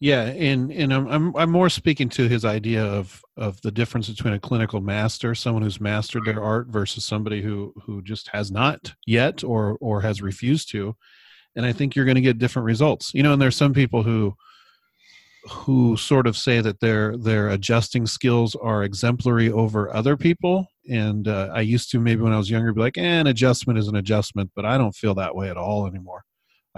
Yeah, 0.00 0.22
and 0.26 0.70
and 0.70 0.94
I'm 0.94 1.08
I'm 1.08 1.36
I'm 1.36 1.50
more 1.50 1.68
speaking 1.68 2.08
to 2.10 2.28
his 2.28 2.44
idea 2.44 2.84
of 2.84 3.20
of 3.36 3.60
the 3.62 3.72
difference 3.72 4.08
between 4.08 4.34
a 4.34 4.38
clinical 4.38 4.80
master, 4.80 5.34
someone 5.34 5.62
who's 5.62 5.80
mastered 5.80 6.24
their 6.24 6.42
art, 6.42 6.68
versus 6.68 7.04
somebody 7.04 7.42
who 7.42 7.74
who 7.84 8.00
just 8.02 8.28
has 8.28 8.52
not 8.52 8.94
yet 9.06 9.42
or 9.42 9.76
or 9.80 10.00
has 10.02 10.22
refused 10.22 10.70
to. 10.72 10.94
And 11.56 11.66
I 11.66 11.72
think 11.72 11.96
you're 11.96 12.04
going 12.06 12.16
to 12.16 12.20
get 12.22 12.38
different 12.38 12.66
results. 12.66 13.12
You 13.14 13.22
know, 13.24 13.32
and 13.32 13.42
there's 13.42 13.56
some 13.56 13.74
people 13.74 14.04
who 14.04 14.34
who 15.48 15.96
sort 15.96 16.26
of 16.26 16.36
say 16.36 16.60
that 16.60 16.80
their 16.80 17.16
their 17.16 17.48
adjusting 17.50 18.06
skills 18.06 18.54
are 18.56 18.82
exemplary 18.84 19.50
over 19.50 19.94
other 19.94 20.16
people. 20.16 20.66
And 20.90 21.28
uh, 21.28 21.50
I 21.52 21.60
used 21.60 21.90
to 21.92 22.00
maybe 22.00 22.22
when 22.22 22.32
I 22.32 22.38
was 22.38 22.50
younger 22.50 22.72
be 22.72 22.80
like, 22.80 22.98
eh, 22.98 23.02
an 23.02 23.26
adjustment 23.26 23.78
is 23.78 23.88
an 23.88 23.96
adjustment, 23.96 24.50
but 24.56 24.64
I 24.64 24.78
don't 24.78 24.94
feel 24.94 25.14
that 25.14 25.34
way 25.36 25.50
at 25.50 25.56
all 25.56 25.86
anymore. 25.86 26.24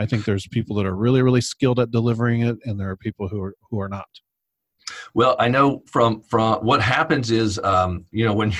I 0.00 0.06
think 0.06 0.24
there's 0.24 0.46
people 0.48 0.76
that 0.76 0.86
are 0.86 0.94
really, 0.94 1.22
really 1.22 1.40
skilled 1.40 1.78
at 1.78 1.90
delivering 1.90 2.42
it, 2.42 2.56
and 2.64 2.80
there 2.80 2.90
are 2.90 2.96
people 2.96 3.28
who 3.28 3.42
are 3.42 3.54
who 3.70 3.80
are 3.80 3.88
not. 3.88 4.08
Well, 5.14 5.36
I 5.38 5.48
know 5.48 5.82
from 5.86 6.22
from 6.22 6.64
what 6.64 6.80
happens 6.80 7.30
is, 7.30 7.58
um, 7.60 8.06
you 8.10 8.24
know, 8.24 8.32
when 8.32 8.52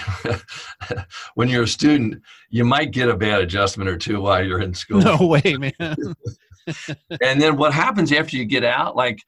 when 1.35 1.49
you're 1.49 1.65
a 1.65 1.69
student, 1.69 2.23
you 2.51 2.65
might 2.65 2.93
get 2.93 3.09
a 3.09 3.17
bad 3.17 3.41
adjustment 3.41 3.91
or 3.91 3.97
two 3.97 4.21
while 4.21 4.45
you're 4.45 4.61
in 4.61 4.75
school. 4.75 5.01
No 5.01 5.17
way, 5.17 5.57
man. 5.57 5.73
and 7.23 7.41
then 7.41 7.57
what 7.57 7.73
happens 7.73 8.13
after 8.13 8.37
you 8.37 8.45
get 8.45 8.65
out 8.65 8.97
like 8.97 9.23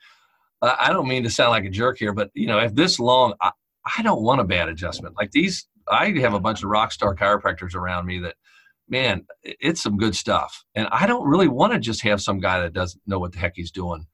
uh, 0.60 0.76
i 0.78 0.92
don't 0.92 1.08
mean 1.08 1.22
to 1.22 1.30
sound 1.30 1.50
like 1.50 1.64
a 1.64 1.70
jerk 1.70 1.98
here 1.98 2.12
but 2.12 2.30
you 2.34 2.46
know 2.46 2.58
if 2.58 2.74
this 2.74 2.98
long 2.98 3.34
I, 3.40 3.50
I 3.98 4.02
don't 4.02 4.22
want 4.22 4.40
a 4.40 4.44
bad 4.44 4.68
adjustment 4.68 5.16
like 5.16 5.30
these 5.30 5.66
i 5.88 6.10
have 6.20 6.34
a 6.34 6.40
bunch 6.40 6.62
of 6.62 6.68
rock 6.68 6.92
star 6.92 7.14
chiropractors 7.14 7.74
around 7.74 8.06
me 8.06 8.18
that 8.20 8.36
man 8.88 9.24
it's 9.42 9.82
some 9.82 9.96
good 9.96 10.14
stuff. 10.14 10.64
And 10.74 10.88
i 10.90 11.06
don't 11.06 11.26
really 11.26 11.48
want 11.48 11.72
to 11.72 11.78
just 11.78 12.02
have 12.02 12.20
some 12.20 12.40
guy 12.40 12.60
that 12.60 12.72
doesn't 12.72 13.02
know 13.06 13.18
what 13.18 13.32
the 13.32 13.38
heck 13.38 13.52
he's 13.56 13.70
doing 13.70 14.06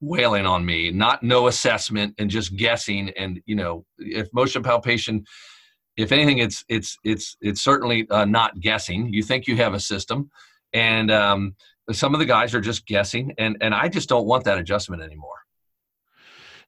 wailing 0.00 0.44
on 0.44 0.64
me 0.64 0.90
not 0.90 1.22
no 1.22 1.46
assessment 1.46 2.14
and 2.18 2.28
just 2.28 2.56
guessing 2.56 3.10
and 3.16 3.40
you 3.46 3.54
know 3.54 3.84
if 3.98 4.28
motion 4.34 4.62
palpation 4.62 5.24
if 5.96 6.12
anything 6.12 6.38
it's 6.38 6.64
it's 6.68 6.96
it's 7.04 7.36
it's 7.40 7.62
certainly 7.62 8.08
uh, 8.10 8.24
not 8.24 8.60
guessing. 8.60 9.12
You 9.12 9.22
think 9.22 9.46
you 9.46 9.56
have 9.56 9.74
a 9.74 9.80
system 9.80 10.30
and 10.72 11.10
um, 11.10 11.54
some 11.92 12.14
of 12.14 12.20
the 12.20 12.26
guys 12.26 12.54
are 12.54 12.60
just 12.60 12.86
guessing 12.86 13.34
and 13.38 13.56
and 13.60 13.74
i 13.74 13.88
just 13.88 14.08
don't 14.08 14.26
want 14.26 14.44
that 14.44 14.58
adjustment 14.58 15.02
anymore. 15.02 15.30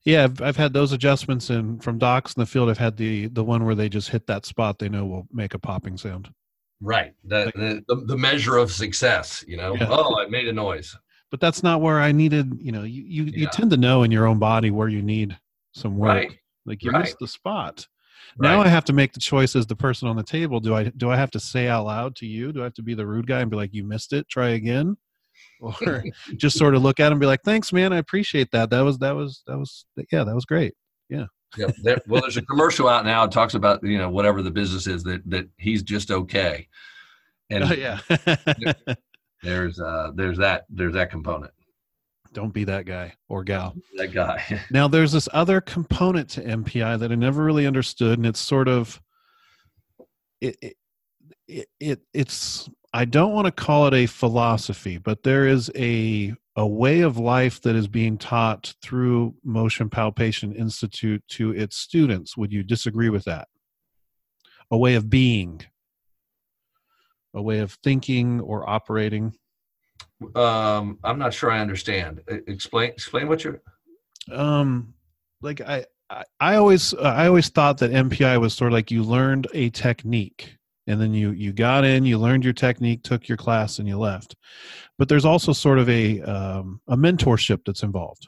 Yeah, 0.05 0.25
I've, 0.25 0.41
I've 0.41 0.57
had 0.57 0.73
those 0.73 0.93
adjustments, 0.93 1.51
and 1.51 1.83
from 1.83 1.99
docs 1.99 2.35
in 2.35 2.41
the 2.41 2.47
field, 2.47 2.71
I've 2.71 2.79
had 2.79 2.97
the 2.97 3.27
the 3.27 3.43
one 3.43 3.65
where 3.65 3.75
they 3.75 3.89
just 3.89 4.11
hit 4.11 4.29
that 4.29 4.47
spot 4.47 4.79
they 4.79 4.89
know 4.89 5.05
will 5.05 5.27
make 5.33 5.55
a 5.55 5.59
popping 5.59 5.97
sound. 5.97 6.29
Right 6.81 7.15
the, 7.25 7.51
the, 7.57 7.83
the, 7.89 8.05
the 8.07 8.17
measure 8.17 8.57
of 8.59 8.71
success 8.71 9.45
you 9.49 9.57
know 9.57 9.75
Yeah. 9.77 9.89
oh 9.91 10.21
i 10.21 10.27
made 10.29 10.47
a 10.49 10.53
noise 10.53 10.97
But 11.31 11.41
that's 11.41 11.63
not 11.63 11.81
where 11.81 11.99
I 12.01 12.13
needed. 12.13 12.47
You 12.61 12.71
know, 12.73 12.85
you 12.85 13.03
you, 13.03 13.25
you 13.25 13.47
tend 13.49 13.71
to 13.73 13.77
know 13.77 14.05
in 14.05 14.13
your 14.13 14.27
own 14.29 14.39
body 14.39 14.71
where 14.71 14.89
you 14.89 15.03
need 15.03 15.37
some 15.73 15.97
work. 15.99 16.09
right 16.09 16.31
Like 16.67 16.85
you 16.85 16.93
right. 16.93 17.01
missed 17.03 17.19
the 17.19 17.27
spot. 17.27 17.87
Now 18.39 18.59
right. 18.59 18.67
I 18.67 18.71
have 18.71 18.85
to 18.85 18.93
make 18.93 19.13
the 19.13 19.21
choice 19.21 19.57
as 19.57 19.67
the 19.67 19.75
person 19.77 20.07
on 20.09 20.17
the 20.17 20.23
table. 20.23 20.61
Do 20.61 20.75
I 20.77 20.85
do 20.85 21.11
I 21.11 21.17
have 21.17 21.31
to 21.33 21.41
say 21.41 21.67
out 21.69 21.87
loud 21.87 22.15
to 22.17 22.27
you? 22.27 22.53
Do 22.53 22.61
I 22.61 22.65
have 22.65 22.75
to 22.75 22.83
be 22.83 22.95
the 22.95 23.07
rude 23.07 23.27
guy 23.27 23.41
and 23.41 23.51
be 23.51 23.57
like, 23.57 23.75
"You 23.75 23.83
missed 23.85 24.13
it. 24.13 24.29
Try 24.29 24.51
again," 24.51 24.97
or 25.61 26.05
just 26.37 26.57
sort 26.57 26.75
of 26.77 26.83
look 26.83 27.01
at 27.01 27.07
him 27.09 27.15
and 27.15 27.21
be 27.21 27.27
like, 27.27 27.43
"Thanks, 27.45 27.73
man. 27.73 27.93
I 27.93 27.99
appreciate 27.99 28.51
that. 28.53 28.71
That 28.71 28.83
was 28.83 28.99
that 28.99 29.15
was 29.17 29.43
that 29.49 29.59
was 29.59 29.85
yeah, 30.13 30.23
that 30.25 30.35
was 30.35 30.45
great." 30.45 30.75
Yeah, 31.57 31.67
there, 31.83 31.99
well 32.07 32.21
there's 32.21 32.37
a 32.37 32.43
commercial 32.43 32.89
out 32.89 33.05
now 33.05 33.25
that 33.27 33.33
talks 33.33 33.55
about 33.55 33.83
you 33.83 33.99
know 33.99 34.09
whatever 34.11 34.43
the 34.43 34.51
business 34.51 34.87
is 34.87 35.03
that 35.05 35.23
that 35.29 35.49
he's 35.59 35.83
just 35.83 36.11
okay 36.11 36.69
and 37.51 37.65
Oh, 37.65 37.73
yeah. 37.73 37.99
there's 39.43 39.79
uh 39.81 40.11
there's 40.15 40.39
that 40.39 40.65
there's 40.71 40.95
that 40.95 41.11
component 41.11 41.53
Don't 42.33 42.53
be 42.53 42.65
that 42.65 42.87
guy 42.87 43.15
or 43.29 43.45
gal. 43.45 43.75
that 43.97 44.13
guy 44.13 44.43
Now, 44.71 44.89
there's 44.89 45.13
this 45.13 45.29
other 45.33 45.61
component 45.61 46.29
to 46.31 46.43
MPI 46.43 46.99
that 46.99 47.13
I 47.13 47.15
never 47.15 47.45
really 47.45 47.67
understood, 47.67 48.19
and 48.19 48.27
it's 48.27 48.41
sort 48.41 48.69
of 48.69 49.01
it. 50.41 50.57
it, 50.63 50.77
it, 51.49 51.69
it 51.81 52.01
it's 52.13 52.69
I 52.97 53.05
don't 53.05 53.33
want 53.35 53.45
to 53.45 53.53
call 53.53 53.87
it 53.89 53.93
a 53.93 54.07
philosophy, 54.07 54.97
but 54.97 55.23
there 55.23 55.47
is 55.47 55.71
a 55.77 56.35
a 56.57 56.67
way 56.67 57.03
of 57.03 57.19
life 57.19 57.61
that 57.61 57.77
is 57.77 57.87
being 57.87 58.17
taught 58.17 58.73
through 58.81 59.35
Motion 59.45 59.91
Palpation 59.91 60.55
Institute 60.55 61.23
to 61.29 61.51
its 61.51 61.77
students. 61.77 62.39
Would 62.39 62.51
you 62.51 62.63
disagree 62.63 63.11
with 63.11 63.25
that? 63.25 63.49
A 64.71 64.79
way 64.79 64.95
of 64.95 65.11
being, 65.11 65.61
a 67.35 67.43
way 67.43 67.59
of 67.59 67.77
thinking 67.85 68.41
or 68.41 68.67
operating. 68.69 69.35
um 70.35 70.99
i'm 71.05 71.19
not 71.19 71.35
sure 71.35 71.51
i 71.51 71.61
understand 71.61 72.23
explain 72.47 72.89
explain 72.89 73.29
what 73.29 73.45
you're 73.45 73.61
um 74.33 74.95
like 75.43 75.61
I, 75.61 75.85
I 76.09 76.25
i 76.41 76.57
always 76.57 76.95
uh, 76.95 77.03
i 77.03 77.27
always 77.27 77.51
thought 77.51 77.77
that 77.79 77.91
mpi 77.91 78.41
was 78.41 78.55
sort 78.55 78.73
of 78.73 78.73
like 78.73 78.91
you 78.91 79.03
learned 79.03 79.47
a 79.53 79.69
technique 79.69 80.56
and 80.87 81.01
then 81.01 81.13
you 81.15 81.33
you 81.33 81.53
got 81.53 81.85
in 81.85 82.05
you 82.05 82.19
learned 82.19 82.45
your 82.45 82.53
technique 82.53 83.03
took 83.03 83.29
your 83.29 83.37
class 83.37 83.79
and 83.79 83.89
you 83.89 83.99
left 83.99 84.37
but 84.99 85.09
there's 85.09 85.25
also 85.25 85.53
sort 85.53 85.79
of 85.79 85.89
a 85.89 86.21
um, 86.23 86.81
a 86.89 86.97
mentorship 86.97 87.61
that's 87.67 87.83
involved 87.83 88.27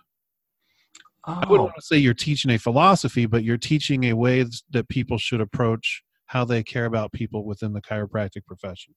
i 1.24 1.38
wouldn't 1.48 1.60
oh 1.60 1.64
want 1.64 1.74
to 1.76 1.82
say 1.82 1.96
you're 1.96 2.14
teaching 2.14 2.50
a 2.50 2.58
philosophy 2.58 3.26
but 3.26 3.44
you're 3.44 3.58
teaching 3.58 4.04
a 4.04 4.12
way 4.12 4.44
that 4.70 4.88
people 4.88 5.18
should 5.18 5.40
approach 5.40 6.02
how 6.26 6.44
they 6.44 6.62
care 6.62 6.84
about 6.84 7.12
people 7.12 7.44
within 7.44 7.72
the 7.72 7.80
chiropractic 7.80 8.44
profession 8.46 8.94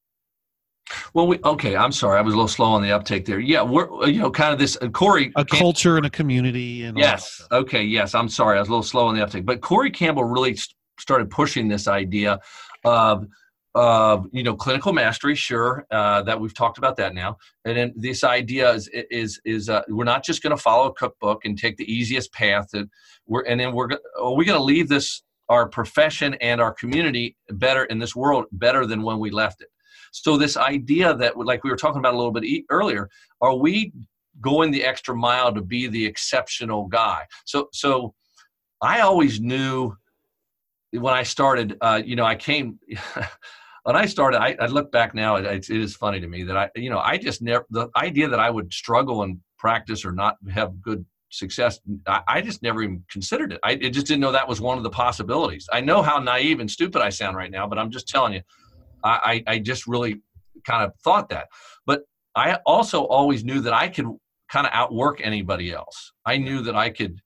well 1.13 1.27
we 1.27 1.39
okay 1.45 1.75
i'm 1.75 1.91
sorry 1.91 2.17
i 2.17 2.21
was 2.21 2.33
a 2.33 2.37
little 2.37 2.47
slow 2.47 2.67
on 2.67 2.81
the 2.81 2.91
uptake 2.91 3.25
there 3.25 3.39
yeah 3.39 3.61
we're 3.61 4.07
you 4.07 4.19
know 4.19 4.31
kind 4.31 4.51
of 4.51 4.59
this 4.59 4.77
uh, 4.81 4.87
corey 4.89 5.31
a 5.35 5.45
culture 5.45 5.95
and 5.97 6.05
a 6.05 6.09
community 6.09 6.83
and 6.83 6.97
Yes. 6.97 7.41
Okay. 7.51 7.83
Yes. 7.83 8.13
I'm 8.15 8.29
sorry. 8.29 8.57
I 8.57 8.59
was 8.59 8.69
a 8.69 8.71
little 8.71 8.83
slow 8.83 9.07
on 9.07 9.15
the 9.15 9.23
uptake, 9.23 9.45
but 9.45 9.61
Corey 9.61 9.91
Campbell 9.91 10.23
really 10.23 10.55
st- 10.55 10.75
started 10.99 11.29
pushing 11.29 11.67
this 11.67 11.87
idea 11.87 12.39
of, 12.85 13.27
of 13.73 14.27
you 14.31 14.43
know, 14.43 14.55
clinical 14.55 14.93
mastery. 14.93 15.35
Sure, 15.35 15.85
uh, 15.91 16.21
that 16.23 16.39
we've 16.39 16.53
talked 16.53 16.77
about 16.77 16.97
that 16.97 17.13
now, 17.13 17.37
and 17.65 17.77
then 17.77 17.93
this 17.95 18.23
idea 18.23 18.71
is 18.71 18.89
is 18.93 19.39
is 19.45 19.69
uh, 19.69 19.81
we're 19.87 20.03
not 20.03 20.23
just 20.23 20.43
going 20.43 20.55
to 20.55 20.61
follow 20.61 20.87
a 20.87 20.93
cookbook 20.93 21.45
and 21.45 21.57
take 21.57 21.77
the 21.77 21.91
easiest 21.91 22.31
path. 22.33 22.69
That 22.71 22.89
we're 23.27 23.43
and 23.43 23.59
then 23.59 23.73
we're 23.73 23.89
are 24.19 24.33
we 24.33 24.45
going 24.45 24.57
to 24.57 24.63
leave 24.63 24.89
this 24.89 25.23
our 25.49 25.67
profession 25.67 26.33
and 26.35 26.61
our 26.61 26.73
community 26.73 27.35
better 27.49 27.85
in 27.85 27.99
this 27.99 28.15
world 28.15 28.45
better 28.53 28.85
than 28.85 29.01
when 29.01 29.19
we 29.19 29.29
left 29.29 29.61
it. 29.61 29.67
So 30.13 30.37
this 30.37 30.55
idea 30.55 31.13
that, 31.15 31.37
like 31.37 31.63
we 31.63 31.69
were 31.69 31.77
talking 31.77 31.99
about 31.99 32.13
a 32.13 32.17
little 32.17 32.31
bit 32.31 32.63
earlier, 32.69 33.09
are 33.41 33.55
we 33.55 33.91
going 34.39 34.71
the 34.71 34.83
extra 34.83 35.15
mile 35.15 35.53
to 35.53 35.61
be 35.61 35.87
the 35.87 36.05
exceptional 36.05 36.87
guy. 36.87 37.25
So 37.45 37.67
so 37.73 38.13
I 38.81 39.01
always 39.01 39.41
knew 39.41 39.95
when 40.91 41.13
I 41.13 41.23
started, 41.23 41.77
uh, 41.81 42.01
you 42.03 42.15
know, 42.15 42.25
I 42.25 42.35
came 42.35 42.79
when 43.83 43.95
I 43.95 44.05
started. 44.05 44.41
I, 44.41 44.55
I 44.59 44.67
look 44.67 44.91
back 44.91 45.13
now, 45.13 45.35
it, 45.35 45.45
it 45.45 45.69
is 45.69 45.95
funny 45.95 46.19
to 46.19 46.27
me 46.27 46.43
that 46.43 46.57
I, 46.57 46.69
you 46.75 46.89
know, 46.89 46.99
I 46.99 47.17
just 47.17 47.41
never 47.41 47.65
the 47.69 47.89
idea 47.95 48.27
that 48.27 48.39
I 48.39 48.49
would 48.49 48.71
struggle 48.73 49.23
and 49.23 49.39
practice 49.57 50.03
or 50.05 50.11
not 50.11 50.37
have 50.53 50.81
good 50.81 51.05
success. 51.29 51.79
I, 52.07 52.21
I 52.27 52.41
just 52.41 52.61
never 52.61 52.83
even 52.83 53.03
considered 53.09 53.53
it. 53.53 53.59
I 53.63 53.71
it 53.73 53.91
just 53.91 54.07
didn't 54.07 54.21
know 54.21 54.31
that 54.31 54.47
was 54.47 54.61
one 54.61 54.77
of 54.77 54.83
the 54.83 54.89
possibilities. 54.89 55.67
I 55.71 55.81
know 55.81 56.01
how 56.01 56.19
naive 56.19 56.59
and 56.59 56.69
stupid 56.69 57.01
I 57.01 57.09
sound 57.09 57.37
right 57.37 57.51
now, 57.51 57.67
but 57.67 57.79
I'm 57.79 57.91
just 57.91 58.07
telling 58.07 58.33
you, 58.33 58.41
I, 59.03 59.43
I, 59.47 59.53
I 59.53 59.59
just 59.59 59.87
really 59.87 60.21
kind 60.65 60.83
of 60.83 60.93
thought 61.03 61.29
that. 61.29 61.47
But 61.85 62.01
I 62.35 62.57
also 62.65 63.05
always 63.05 63.43
knew 63.43 63.61
that 63.61 63.73
I 63.73 63.87
could 63.87 64.05
kind 64.49 64.67
of 64.67 64.73
outwork 64.73 65.21
anybody 65.23 65.71
else. 65.71 66.11
I 66.25 66.37
knew 66.37 66.61
that 66.63 66.75
I 66.75 66.89
could, 66.89 67.19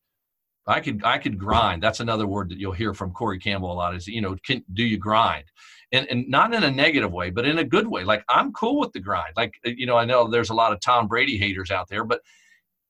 I 0.67 0.79
could, 0.79 1.03
I 1.03 1.17
could 1.19 1.37
grind. 1.37 1.83
That's 1.83 1.99
another 1.99 2.25
word 2.27 2.49
that 2.49 2.57
you'll 2.57 2.71
hear 2.71 2.93
from 2.93 3.11
Corey 3.11 3.39
Campbell 3.39 3.71
a 3.71 3.75
lot. 3.75 3.95
Is 3.95 4.07
you 4.07 4.21
know, 4.21 4.35
can 4.45 4.63
do 4.73 4.83
you 4.83 4.97
grind? 4.97 5.45
And 5.91 6.07
and 6.09 6.27
not 6.27 6.53
in 6.53 6.63
a 6.63 6.71
negative 6.71 7.11
way, 7.11 7.29
but 7.29 7.45
in 7.45 7.59
a 7.59 7.63
good 7.63 7.87
way. 7.87 8.03
Like 8.03 8.23
I'm 8.29 8.51
cool 8.53 8.79
with 8.79 8.91
the 8.93 8.99
grind. 8.99 9.33
Like 9.37 9.53
you 9.63 9.85
know, 9.85 9.95
I 9.97 10.05
know 10.05 10.27
there's 10.27 10.49
a 10.49 10.55
lot 10.55 10.73
of 10.73 10.79
Tom 10.81 11.07
Brady 11.07 11.37
haters 11.37 11.69
out 11.71 11.87
there, 11.89 12.03
but 12.03 12.21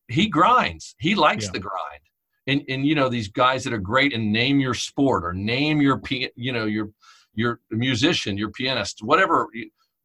he 0.07 0.28
grinds. 0.30 0.95
He 0.99 1.15
likes 1.15 1.45
Yeah. 1.45 1.51
the 1.53 1.59
grind. 1.59 2.01
and 2.47 2.61
and 2.69 2.86
you 2.86 2.95
know 2.95 3.09
these 3.09 3.28
guys 3.28 3.63
that 3.63 3.73
are 3.73 3.80
great 3.80 4.13
and 4.13 4.32
name 4.32 4.59
your 4.59 4.73
sport 4.76 5.26
or 5.26 5.34
name 5.34 5.82
your 5.82 6.01
you 6.36 6.51
know 6.53 6.65
your 6.65 6.89
your 7.34 7.59
musician, 7.71 8.38
your 8.38 8.51
pianist, 8.51 8.99
whatever. 9.01 9.47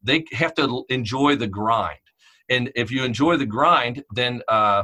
They 0.03 0.25
have 0.33 0.53
to 0.55 0.83
enjoy 0.89 1.35
the 1.35 1.47
grind, 1.47 1.99
and 2.49 2.71
if 2.75 2.91
you 2.91 3.03
enjoy 3.05 3.37
the 3.37 3.45
grind, 3.45 4.03
then 4.13 4.41
uh, 4.47 4.83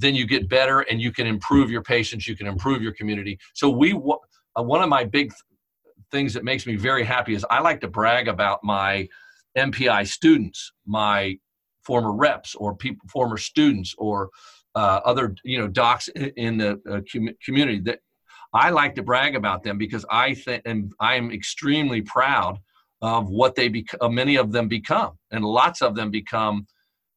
then 0.00 0.14
you 0.14 0.26
get 0.26 0.48
better 0.48 0.80
and 0.80 1.00
you 1.00 1.12
can 1.12 1.26
improve 1.26 1.70
your 1.70 1.82
patients, 1.82 2.26
you 2.26 2.36
can 2.36 2.46
improve 2.46 2.82
your 2.82 2.92
community. 2.92 3.38
So 3.54 3.68
we 3.68 3.92
uh, 3.92 4.62
one 4.62 4.82
of 4.82 4.88
my 4.88 5.04
big 5.04 5.32
things 6.10 6.34
that 6.34 6.44
makes 6.44 6.66
me 6.66 6.76
very 6.76 7.04
happy 7.04 7.34
is 7.34 7.46
I 7.50 7.60
like 7.60 7.80
to 7.82 7.88
brag 7.88 8.28
about 8.28 8.60
my 8.64 9.08
MPI 9.56 10.06
students, 10.06 10.72
my 10.86 11.36
former 11.82 12.12
reps 12.12 12.54
or 12.54 12.74
people, 12.74 13.08
former 13.08 13.36
students 13.36 13.94
or 13.98 14.30
uh, 14.74 15.00
other 15.04 15.34
you 15.44 15.58
know 15.58 15.68
docs 15.68 16.08
in 16.08 16.58
the 16.58 16.80
uh, 16.90 17.00
com- 17.12 17.34
community 17.44 17.80
that 17.80 18.00
I 18.54 18.70
like 18.70 18.94
to 18.96 19.02
brag 19.02 19.36
about 19.36 19.62
them 19.62 19.78
because 19.78 20.04
I 20.10 20.34
think 20.34 20.62
and 20.64 20.92
I'm 21.00 21.30
extremely 21.30 22.02
proud 22.02 22.58
of 23.02 23.28
what 23.28 23.54
they 23.54 23.68
become. 23.68 24.14
Many 24.14 24.36
of 24.36 24.52
them 24.52 24.68
become, 24.68 25.12
and 25.30 25.44
lots 25.44 25.82
of 25.82 25.94
them 25.94 26.10
become 26.10 26.66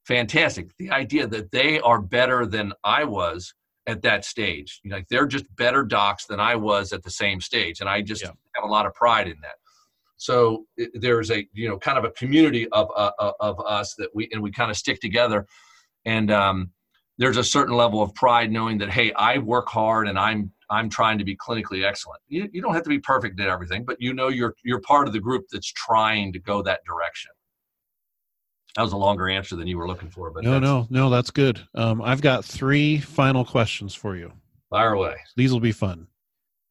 fantastic. 0.06 0.76
The 0.78 0.92
idea 0.92 1.28
that 1.28 1.52
they 1.52 1.80
are 1.80 2.02
better 2.02 2.46
than 2.46 2.74
I 2.84 3.04
was 3.04 3.54
at 3.88 4.02
that 4.04 4.24
stage, 4.26 4.80
you 4.84 4.90
know, 4.90 4.98
like 4.98 5.08
they're 5.10 5.28
just 5.28 5.46
better 5.56 5.84
docs 5.84 6.26
than 6.26 6.40
I 6.40 6.56
was 6.56 6.94
at 6.94 7.04
the 7.04 7.12
same 7.12 7.42
stage, 7.42 7.82
and 7.82 7.90
I 7.90 8.02
just 8.02 8.22
yeah. 8.22 8.30
have 8.56 8.64
a 8.64 8.72
lot 8.72 8.86
of 8.86 8.94
pride 8.94 9.28
in 9.28 9.36
that. 9.42 9.56
So 10.18 10.66
it, 10.78 10.92
there's 10.94 11.32
a 11.32 11.48
you 11.54 11.68
know 11.68 11.78
kind 11.78 11.98
of 11.98 12.06
a 12.06 12.12
community 12.12 12.68
of 12.70 12.90
uh, 12.96 13.12
uh 13.20 13.32
of 13.40 13.60
us 13.66 13.96
that 13.96 14.10
we 14.14 14.30
and 14.32 14.42
we 14.42 14.52
kind 14.52 14.72
of 14.72 14.78
stick 14.78 15.02
together, 15.02 15.46
and 16.06 16.32
um, 16.32 16.72
there's 17.18 17.38
a 17.38 17.44
certain 17.44 17.76
level 17.76 18.02
of 18.02 18.14
pride 18.16 18.52
knowing 18.52 18.78
that 18.80 18.90
hey 18.90 19.12
I 19.14 19.38
work 19.40 19.68
hard 19.68 20.08
and 20.08 20.18
I'm 20.18 20.52
I'm 20.70 20.90
trying 20.90 21.18
to 21.20 21.24
be 21.24 21.36
clinically 21.36 21.86
excellent. 21.86 22.22
You, 22.28 22.50
you 22.52 22.62
don't 22.62 22.74
have 22.74 22.84
to 22.84 22.90
be 22.90 23.00
perfect 23.00 23.40
at 23.40 23.48
everything, 23.48 23.86
but 23.86 23.98
you 24.00 24.14
know 24.14 24.30
you're 24.30 24.56
you're 24.64 24.82
part 24.82 25.08
of 25.08 25.14
the 25.14 25.20
group 25.20 25.46
that's 25.52 25.72
trying 25.72 26.34
to 26.34 26.40
go 26.40 26.62
that 26.64 26.82
direction. 26.86 27.32
That 28.76 28.82
was 28.82 28.94
a 28.94 28.98
longer 28.98 29.30
answer 29.30 29.56
than 29.56 29.68
you 29.68 29.78
were 29.78 29.88
looking 29.88 30.10
for, 30.10 30.32
but 30.32 30.44
no, 30.44 30.58
no, 30.58 30.88
no, 30.90 31.10
that's 31.10 31.30
good. 31.30 31.62
Um, 31.76 32.02
I've 32.02 32.22
got 32.22 32.44
three 32.44 33.00
final 33.00 33.46
questions 33.46 33.94
for 33.94 34.16
you. 34.16 34.32
Fire 34.70 34.94
away. 34.94 35.16
These 35.38 35.52
will 35.54 35.60
be 35.60 35.72
fun. 35.72 36.08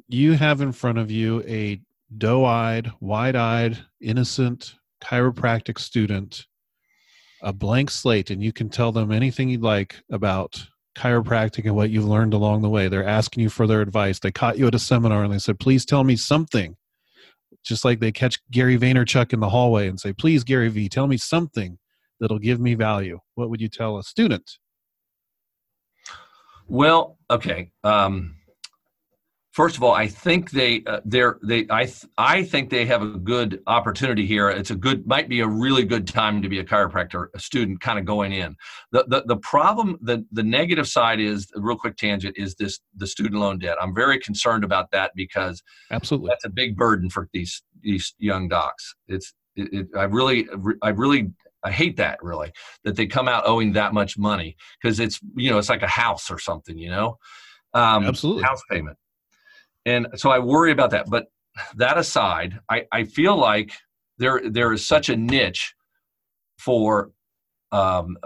You 0.09 0.33
have 0.33 0.61
in 0.61 0.73
front 0.73 0.99
of 0.99 1.11
you 1.11 1.43
a 1.47 1.81
doe-eyed, 2.19 2.91
wide-eyed, 3.01 3.79
innocent 4.01 4.75
chiropractic 5.03 5.79
student, 5.79 6.47
a 7.41 7.53
blank 7.53 7.91
slate, 7.91 8.31
and 8.31 8.43
you 8.43 8.53
can 8.53 8.69
tell 8.69 8.91
them 8.93 9.13
anything 9.13 9.49
you'd 9.49 9.63
like 9.63 10.03
about 10.11 10.67
chiropractic 10.97 11.65
and 11.65 11.75
what 11.75 11.91
you've 11.91 12.05
learned 12.05 12.35
along 12.35 12.63
the 12.63 12.69
way. 12.69 12.89
They're 12.89 13.07
asking 13.07 13.45
you 13.45 13.49
for 13.49 13.67
their 13.67 13.81
advice. 13.81 14.19
They 14.19 14.33
caught 14.33 14.59
you 14.59 14.67
at 14.67 14.75
a 14.75 14.79
seminar 14.79 15.25
and 15.25 15.33
they 15.33 15.39
said, 15.39 15.59
"Please 15.59 15.85
tell 15.85 16.05
me 16.05 16.17
something." 16.17 16.77
Just 17.65 17.85
like 17.85 18.01
they 18.01 18.13
catch 18.13 18.41
Gary 18.51 18.77
Vaynerchuk 18.77 19.33
in 19.33 19.41
the 19.41 19.49
hallway 19.49 19.89
and 19.89 19.99
say, 19.99 20.13
"Please, 20.13 20.45
Gary 20.45 20.69
V, 20.69 20.89
tell 20.89 21.07
me 21.07 21.17
something." 21.17 21.79
That'll 22.23 22.39
give 22.39 22.61
me 22.61 22.75
value? 22.75 23.19
What 23.35 23.51
would 23.51 23.61
you 23.61 23.69
tell 23.69 23.99
a 23.99 24.03
student? 24.05 24.59
Well, 26.69 27.19
okay. 27.29 27.73
Um, 27.83 28.37
first 29.51 29.77
of 29.77 29.83
all, 29.83 29.93
I 29.93 30.07
think 30.07 30.53
they 30.53 30.85
uh, 30.87 31.01
they're 31.05 31.41
they 31.43 31.67
I 31.69 31.87
th- 31.87 32.07
I 32.17 32.45
think 32.45 32.71
they 32.71 32.87
have 32.87 33.03
a 33.03 33.19
good 33.19 33.61
opportunity 33.67 34.25
here. 34.25 34.49
It's 34.49 34.71
a 34.71 34.77
good 34.77 35.05
might 35.05 35.29
be 35.29 35.41
a 35.41 35.49
really 35.49 35.85
good 35.85 36.07
time 36.07 36.41
to 36.43 36.49
be 36.49 36.61
a 36.61 36.65
chiropractor 36.65 37.27
a 37.35 37.41
student 37.41 37.81
kind 37.81 37.99
of 37.99 38.05
going 38.05 38.33
in. 38.33 38.55
The 38.93 39.05
the 39.09 39.25
the 39.27 39.37
problem 39.39 39.99
the 40.01 40.25
the 40.31 40.45
negative 40.45 40.87
side 40.87 41.19
is 41.19 41.49
real 41.57 41.77
quick 41.77 41.97
tangent 41.97 42.37
is 42.39 42.55
this 42.55 42.79
the 42.95 43.09
student 43.09 43.41
loan 43.41 43.59
debt. 43.59 43.79
I'm 43.83 43.97
very 43.97 44.21
concerned 44.21 44.63
about 44.63 44.93
that 44.93 45.11
because 45.17 45.61
absolutely 45.91 46.29
that's 46.29 46.45
a 46.45 46.51
big 46.51 46.77
burden 46.77 47.11
for 47.11 47.29
these 47.33 47.63
these 47.83 48.15
young 48.19 48.47
docs. 48.49 48.95
It's 49.09 49.35
it, 49.57 49.69
it, 49.73 49.87
I 49.97 50.05
really 50.05 50.47
I 50.83 50.91
really 50.91 51.33
I 51.65 51.71
hate 51.71 51.97
that 51.97 52.23
really 52.23 52.53
that 52.85 52.97
they 52.97 53.07
come 53.07 53.29
out 53.29 53.45
owing 53.47 53.73
that 53.73 53.95
much 53.95 54.19
money 54.19 54.57
because 54.81 55.01
it's 55.01 55.21
you 55.37 55.51
know 55.51 55.59
it's 55.59 55.69
like 55.69 55.83
a 55.83 55.89
house 55.89 56.31
or 56.31 56.39
something 56.39 56.77
you 56.77 56.91
know? 56.91 57.19
Um, 57.75 58.05
absolutely. 58.05 58.43
house 58.43 58.63
payment. 58.71 58.99
And 59.87 60.07
so 60.17 60.31
I 60.31 60.39
worry 60.39 60.73
about 60.73 60.91
that 60.91 61.09
but 61.09 61.27
that 61.77 61.99
aside 61.99 62.59
I, 62.69 62.87
I 62.93 63.05
feel 63.05 63.37
like 63.37 63.73
there 64.19 64.41
there 64.49 64.73
is 64.73 64.87
such 64.87 65.09
a 65.09 65.17
niche 65.17 65.75
for 66.59 67.11
um, 67.73 68.17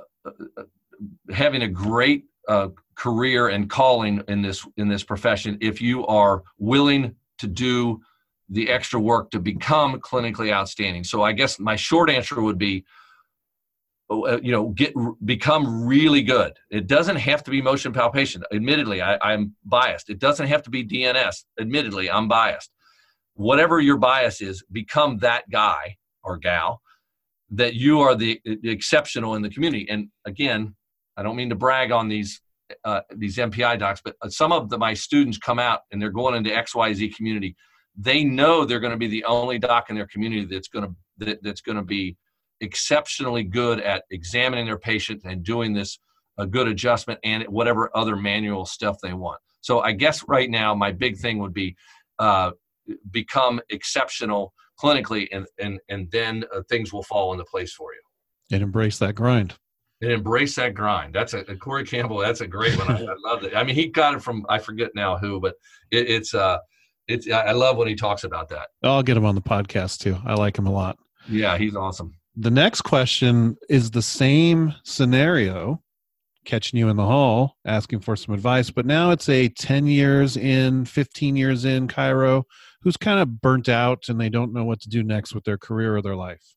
having 1.32 1.62
a 1.62 1.68
great 1.68 2.24
uh, 2.48 2.68
career 2.94 3.48
and 3.48 3.68
calling 3.68 4.22
in 4.28 4.42
this 4.42 4.66
in 4.76 4.88
this 4.88 5.02
profession 5.02 5.58
if 5.60 5.80
you 5.80 6.06
are 6.06 6.42
willing 6.58 7.14
to 7.38 7.46
do 7.46 8.00
the 8.48 8.70
extra 8.70 9.00
work 9.00 9.30
to 9.30 9.40
become 9.40 10.00
clinically 10.00 10.52
outstanding. 10.52 11.04
So 11.04 11.22
i 11.22 11.32
guess 11.32 11.58
my 11.58 11.76
short 11.76 12.10
answer 12.10 12.40
would 12.40 12.58
be 12.58 12.84
you 14.10 14.52
know 14.52 14.68
get 14.68 14.94
become 15.24 15.86
really 15.86 16.22
good. 16.22 16.52
It 16.70 16.86
doesn't 16.86 17.16
have 17.16 17.42
to 17.44 17.50
be 17.50 17.60
motion 17.60 17.92
palpation. 17.92 18.42
Admittedly 18.52 19.02
I, 19.02 19.18
i'm 19.20 19.54
biased. 19.64 20.10
It 20.10 20.18
doesn't 20.18 20.46
have 20.46 20.62
to 20.62 20.70
be 20.70 20.84
dns 20.84 21.44
admittedly 21.60 22.10
i'm 22.10 22.28
biased. 22.28 22.70
Whatever 23.34 23.80
your 23.80 23.96
bias 23.98 24.40
is 24.40 24.64
become 24.70 25.18
that 25.18 25.50
guy 25.50 25.96
or 26.22 26.36
gal 26.36 26.80
that 27.50 27.74
you 27.74 28.00
are 28.00 28.16
the, 28.16 28.40
the 28.44 28.70
exceptional 28.70 29.34
in 29.34 29.42
the 29.42 29.50
community. 29.50 29.88
And 29.90 30.08
again 30.24 30.74
i 31.16 31.22
don't 31.22 31.36
mean 31.36 31.48
to 31.48 31.56
brag 31.56 31.90
on 31.90 32.08
these 32.08 32.40
uh, 32.84 33.00
these 33.16 33.36
mpi 33.36 33.78
docs 33.78 34.02
but 34.04 34.16
some 34.32 34.50
of 34.52 34.68
the, 34.70 34.76
my 34.76 34.92
students 34.92 35.38
come 35.38 35.60
out 35.60 35.80
and 35.90 36.02
they're 36.02 36.10
going 36.10 36.34
into 36.34 36.50
xyz 36.50 37.14
community. 37.14 37.56
They 37.98 38.24
know 38.24 38.64
they're 38.64 38.80
going 38.80 38.92
to 38.92 38.98
be 38.98 39.06
the 39.08 39.24
only 39.24 39.58
doc 39.58 39.88
in 39.88 39.96
their 39.96 40.06
community 40.06 40.44
that's 40.44 40.68
going 40.68 40.84
to 40.86 40.94
that, 41.18 41.42
that's 41.42 41.62
going 41.62 41.76
to 41.76 41.82
be 41.82 42.16
exceptionally 42.60 43.44
good 43.44 43.80
at 43.80 44.04
examining 44.10 44.66
their 44.66 44.78
patient 44.78 45.22
and 45.24 45.42
doing 45.42 45.72
this 45.72 45.98
a 46.38 46.46
good 46.46 46.68
adjustment 46.68 47.18
and 47.24 47.44
whatever 47.44 47.90
other 47.94 48.16
manual 48.16 48.66
stuff 48.66 48.96
they 49.02 49.12
want. 49.12 49.40
So 49.60 49.80
I 49.80 49.92
guess 49.92 50.24
right 50.28 50.50
now 50.50 50.74
my 50.74 50.92
big 50.92 51.18
thing 51.18 51.38
would 51.38 51.54
be 51.54 51.76
uh, 52.18 52.52
become 53.10 53.60
exceptional 53.70 54.52
clinically, 54.80 55.26
and 55.32 55.46
and 55.58 55.80
and 55.88 56.10
then 56.10 56.44
uh, 56.54 56.62
things 56.68 56.92
will 56.92 57.02
fall 57.02 57.32
into 57.32 57.44
place 57.44 57.72
for 57.72 57.92
you. 57.92 58.00
And 58.52 58.62
embrace 58.62 58.98
that 58.98 59.14
grind. 59.14 59.54
And 60.02 60.12
embrace 60.12 60.54
that 60.56 60.74
grind. 60.74 61.14
That's 61.14 61.32
a, 61.32 61.38
a 61.40 61.56
Corey 61.56 61.84
Campbell. 61.84 62.18
That's 62.18 62.42
a 62.42 62.46
great 62.46 62.78
one. 62.78 62.90
I, 62.90 63.00
I 63.00 63.14
love 63.24 63.42
it. 63.44 63.56
I 63.56 63.64
mean, 63.64 63.74
he 63.74 63.88
got 63.88 64.14
it 64.14 64.22
from 64.22 64.44
I 64.48 64.58
forget 64.58 64.90
now 64.94 65.16
who, 65.16 65.40
but 65.40 65.54
it, 65.90 66.08
it's 66.08 66.34
uh, 66.34 66.58
it's 67.08 67.28
I 67.30 67.52
love 67.52 67.76
when 67.76 67.88
he 67.88 67.94
talks 67.94 68.24
about 68.24 68.48
that. 68.50 68.68
I'll 68.82 69.02
get 69.02 69.16
him 69.16 69.24
on 69.24 69.34
the 69.34 69.42
podcast 69.42 69.98
too. 69.98 70.16
I 70.24 70.34
like 70.34 70.58
him 70.58 70.66
a 70.66 70.72
lot. 70.72 70.96
Yeah, 71.28 71.58
he's 71.58 71.74
awesome 71.74 72.12
the 72.36 72.50
next 72.50 72.82
question 72.82 73.56
is 73.68 73.90
the 73.90 74.02
same 74.02 74.74
scenario 74.84 75.82
catching 76.44 76.78
you 76.78 76.88
in 76.88 76.96
the 76.96 77.04
hall 77.04 77.56
asking 77.66 77.98
for 77.98 78.14
some 78.14 78.34
advice 78.34 78.70
but 78.70 78.86
now 78.86 79.10
it's 79.10 79.28
a 79.28 79.48
10 79.48 79.86
years 79.86 80.36
in 80.36 80.84
15 80.84 81.34
years 81.34 81.64
in 81.64 81.88
chiro 81.88 82.44
who's 82.86 82.96
kind 82.96 83.18
of 83.18 83.40
burnt 83.40 83.68
out 83.68 84.08
and 84.08 84.20
they 84.20 84.28
don't 84.28 84.52
know 84.52 84.64
what 84.64 84.80
to 84.80 84.88
do 84.88 85.02
next 85.02 85.34
with 85.34 85.42
their 85.42 85.58
career 85.58 85.96
or 85.96 86.02
their 86.02 86.14
life? 86.14 86.54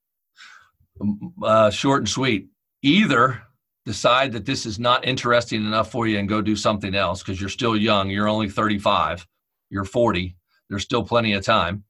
Um, 1.02 1.34
uh, 1.42 1.72
short 1.72 2.02
and 2.02 2.10
sweet. 2.10 2.50
Either 2.84 3.42
decide 3.84 4.32
that 4.34 4.46
this 4.46 4.68
is 4.68 4.78
not 4.78 5.08
interesting 5.08 5.66
enough 5.66 5.90
for 5.90 6.06
you 6.06 6.20
and 6.20 6.30
go 6.30 6.40
do 6.40 6.56
something 6.56 6.94
else 6.94 7.24
because 7.24 7.42
you're 7.42 7.50
still 7.50 7.76
young 7.76 8.10
you're 8.10 8.28
only 8.28 8.48
35 8.48 9.26
you're 9.72 9.86
40 9.86 10.36
there's 10.70 10.84
still 10.84 11.04
plenty 11.04 11.34
of 11.34 11.44
time 11.44 11.84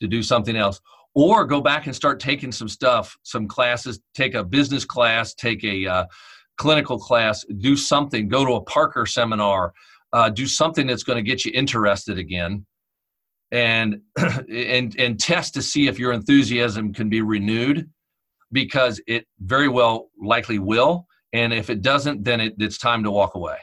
to 0.00 0.06
do 0.06 0.22
something 0.22 0.54
else 0.54 0.80
or 1.20 1.44
go 1.44 1.60
back 1.60 1.86
and 1.86 1.94
start 1.94 2.20
taking 2.20 2.52
some 2.52 2.68
stuff, 2.68 3.16
some 3.22 3.46
classes, 3.46 4.00
take 4.14 4.34
a 4.34 4.44
business 4.44 4.84
class, 4.84 5.34
take 5.34 5.62
a 5.64 5.86
uh, 5.86 6.06
clinical 6.56 6.98
class, 6.98 7.44
do 7.58 7.76
something, 7.76 8.28
go 8.28 8.44
to 8.44 8.54
a 8.54 8.60
Parker 8.62 9.06
seminar, 9.06 9.72
uh, 10.12 10.28
do 10.30 10.46
something 10.46 10.86
that's 10.86 11.02
going 11.02 11.16
to 11.16 11.22
get 11.22 11.44
you 11.44 11.52
interested 11.54 12.18
again, 12.18 12.64
and 13.50 14.00
and 14.48 14.98
and 14.98 15.20
test 15.20 15.54
to 15.54 15.62
see 15.62 15.88
if 15.88 15.98
your 15.98 16.12
enthusiasm 16.12 16.92
can 16.92 17.08
be 17.08 17.20
renewed, 17.22 17.88
because 18.52 19.00
it 19.06 19.26
very 19.40 19.68
well 19.68 20.10
likely 20.20 20.58
will, 20.58 21.06
and 21.32 21.52
if 21.52 21.70
it 21.70 21.82
doesn't, 21.82 22.24
then 22.24 22.40
it, 22.40 22.54
it's 22.58 22.78
time 22.78 23.02
to 23.04 23.10
walk 23.10 23.34
away 23.34 23.56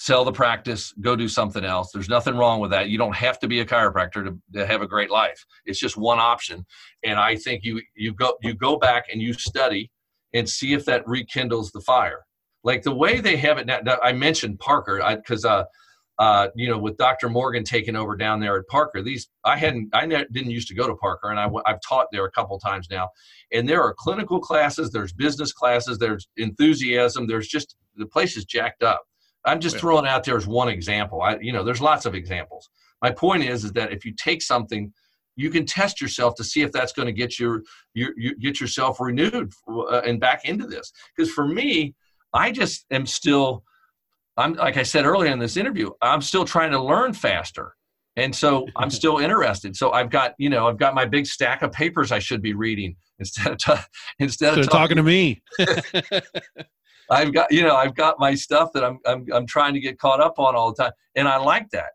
sell 0.00 0.24
the 0.24 0.30
practice, 0.30 0.92
go 1.00 1.16
do 1.16 1.26
something 1.26 1.64
else. 1.64 1.90
There's 1.92 2.08
nothing 2.08 2.36
wrong 2.36 2.60
with 2.60 2.70
that. 2.70 2.88
You 2.88 2.98
don't 2.98 3.16
have 3.16 3.40
to 3.40 3.48
be 3.48 3.58
a 3.58 3.66
chiropractor 3.66 4.24
to, 4.26 4.38
to, 4.52 4.64
have 4.64 4.80
a 4.80 4.86
great 4.86 5.10
life. 5.10 5.44
It's 5.66 5.80
just 5.80 5.96
one 5.96 6.20
option. 6.20 6.64
And 7.02 7.18
I 7.18 7.34
think 7.34 7.64
you 7.64 7.82
you 7.96 8.14
go 8.14 8.34
you 8.40 8.54
go 8.54 8.78
back 8.78 9.06
and 9.12 9.20
you 9.20 9.32
study 9.32 9.90
and 10.32 10.48
see 10.48 10.72
if 10.72 10.84
that 10.84 11.02
rekindles 11.08 11.72
the 11.72 11.80
fire. 11.80 12.20
Like 12.62 12.82
the 12.82 12.94
way 12.94 13.20
they 13.20 13.36
have 13.38 13.58
it 13.58 13.66
now. 13.66 13.80
I 14.00 14.12
mentioned 14.12 14.60
Parker 14.60 15.02
because 15.16 15.44
uh, 15.44 15.64
uh, 16.20 16.46
you 16.54 16.68
know 16.68 16.78
with 16.78 16.96
Dr. 16.96 17.28
Morgan 17.28 17.64
taking 17.64 17.96
over 17.96 18.14
down 18.14 18.38
there 18.38 18.56
at 18.56 18.68
Parker. 18.68 19.02
These 19.02 19.28
I 19.44 19.56
hadn't 19.56 19.88
I 19.92 20.06
didn't 20.06 20.52
used 20.52 20.68
to 20.68 20.76
go 20.76 20.86
to 20.86 20.94
Parker, 20.94 21.30
and 21.30 21.40
I, 21.40 21.48
I've 21.66 21.80
taught 21.80 22.06
there 22.12 22.24
a 22.24 22.30
couple 22.30 22.56
times 22.60 22.86
now. 22.88 23.08
And 23.50 23.68
there 23.68 23.82
are 23.82 23.96
clinical 23.98 24.38
classes, 24.38 24.92
there's 24.92 25.12
business 25.12 25.52
classes, 25.52 25.98
there's 25.98 26.28
enthusiasm, 26.36 27.26
there's 27.26 27.48
just 27.48 27.74
the 27.96 28.06
place 28.06 28.36
is 28.36 28.44
jacked 28.44 28.84
up 28.84 29.07
I'm 29.44 29.60
just 29.60 29.78
throwing 29.78 30.06
out 30.06 30.24
there 30.24 30.36
as 30.36 30.46
one 30.46 30.68
example. 30.68 31.22
I, 31.22 31.38
you 31.40 31.52
know, 31.52 31.64
there's 31.64 31.80
lots 31.80 32.06
of 32.06 32.14
examples. 32.14 32.68
My 33.02 33.10
point 33.10 33.44
is, 33.44 33.64
is 33.64 33.72
that 33.72 33.92
if 33.92 34.04
you 34.04 34.12
take 34.12 34.42
something, 34.42 34.92
you 35.36 35.50
can 35.50 35.64
test 35.64 36.00
yourself 36.00 36.34
to 36.34 36.44
see 36.44 36.62
if 36.62 36.72
that's 36.72 36.92
going 36.92 37.06
to 37.06 37.12
get 37.12 37.38
your, 37.38 37.62
your, 37.94 38.10
your 38.16 38.34
get 38.34 38.60
yourself 38.60 39.00
renewed 39.00 39.52
uh, 39.68 40.00
and 40.00 40.20
back 40.20 40.44
into 40.44 40.66
this. 40.66 40.92
Because 41.16 41.32
for 41.32 41.46
me, 41.46 41.94
I 42.34 42.50
just 42.50 42.84
am 42.90 43.06
still, 43.06 43.62
I'm 44.36 44.54
like 44.54 44.76
I 44.76 44.82
said 44.82 45.04
earlier 45.04 45.30
in 45.30 45.38
this 45.38 45.56
interview, 45.56 45.90
I'm 46.02 46.20
still 46.22 46.44
trying 46.44 46.72
to 46.72 46.82
learn 46.82 47.12
faster. 47.12 47.74
And 48.16 48.34
so 48.34 48.66
I'm 48.76 48.90
still 49.00 49.18
interested. 49.18 49.76
So 49.76 49.92
I've 49.92 50.10
got, 50.10 50.34
you 50.38 50.50
know, 50.50 50.66
I've 50.68 50.78
got 50.78 50.94
my 50.94 51.04
big 51.04 51.26
stack 51.26 51.62
of 51.62 51.70
papers 51.70 52.10
I 52.10 52.18
should 52.18 52.42
be 52.42 52.54
reading 52.54 52.96
instead 53.20 53.52
of 53.52 53.58
t- 53.58 53.84
instead 54.18 54.58
of 54.58 54.66
talking, 54.66 54.96
talking 54.96 54.96
to 54.96 55.02
me. 55.04 55.42
I've 57.10 57.32
got, 57.32 57.50
you 57.50 57.62
know, 57.62 57.74
I've 57.76 57.94
got 57.94 58.16
my 58.18 58.34
stuff 58.34 58.70
that 58.74 58.84
I'm, 58.84 58.98
I'm 59.06 59.26
I'm 59.32 59.46
trying 59.46 59.74
to 59.74 59.80
get 59.80 59.98
caught 59.98 60.20
up 60.20 60.38
on 60.38 60.54
all 60.54 60.72
the 60.72 60.84
time, 60.84 60.92
and 61.14 61.28
I 61.28 61.38
like 61.38 61.70
that. 61.70 61.90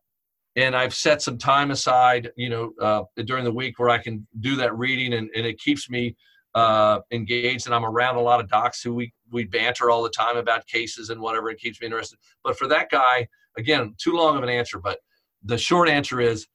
And 0.56 0.76
I've 0.76 0.94
set 0.94 1.22
some 1.22 1.38
time 1.38 1.72
aside, 1.72 2.30
you 2.38 2.50
know, 2.50 2.74
uh, 2.80 3.04
during 3.26 3.44
the 3.44 3.52
week 3.52 3.80
where 3.80 3.90
I 3.90 3.98
can 3.98 4.28
do 4.40 4.56
that 4.58 4.78
reading, 4.78 5.14
and, 5.14 5.30
and 5.36 5.46
it 5.46 5.60
keeps 5.60 5.90
me 5.90 6.16
uh, 6.54 7.00
engaged. 7.12 7.66
And 7.66 7.74
I'm 7.74 7.86
around 7.86 8.18
a 8.18 8.22
lot 8.22 8.40
of 8.40 8.50
docs 8.50 8.82
who 8.82 8.94
we 8.94 9.14
we 9.32 9.46
banter 9.46 9.90
all 9.90 10.04
the 10.04 10.10
time 10.10 10.38
about 10.38 10.66
cases 10.68 11.10
and 11.10 11.20
whatever. 11.20 11.50
It 11.50 11.60
keeps 11.60 11.82
me 11.82 11.86
interested. 11.86 12.20
But 12.44 12.58
for 12.58 12.68
that 12.68 12.90
guy, 12.92 13.28
again, 13.58 13.96
too 13.98 14.14
long 14.14 14.38
of 14.38 14.44
an 14.44 14.50
answer, 14.50 14.80
but 14.80 15.00
the 15.44 15.58
short 15.58 15.90
answer 15.90 16.22
is 16.22 16.48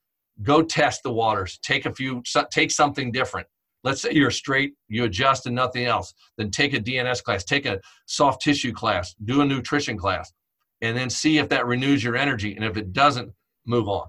go 0.42 0.62
test 0.62 1.02
the 1.02 1.12
waters. 1.12 1.58
Take 1.62 1.86
a 1.86 1.94
few, 1.94 2.22
take 2.50 2.70
something 2.70 3.12
different. 3.12 3.46
Let's 3.84 4.02
say 4.02 4.10
you're 4.12 4.30
straight, 4.30 4.74
you 4.88 5.04
adjust 5.04 5.46
and 5.46 5.54
nothing 5.54 5.84
else. 5.84 6.12
Then 6.36 6.50
take 6.50 6.74
a 6.74 6.80
DNS 6.80 7.22
class, 7.22 7.44
take 7.44 7.66
a 7.66 7.80
soft 8.06 8.42
tissue 8.42 8.72
class, 8.72 9.14
do 9.24 9.40
a 9.40 9.44
nutrition 9.44 9.96
class, 9.96 10.32
and 10.80 10.96
then 10.96 11.10
see 11.10 11.38
if 11.38 11.48
that 11.50 11.66
renews 11.66 12.02
your 12.02 12.16
energy. 12.16 12.54
And 12.56 12.64
if 12.64 12.76
it 12.76 12.92
doesn't, 12.92 13.32
move 13.66 13.88
on. 13.88 14.08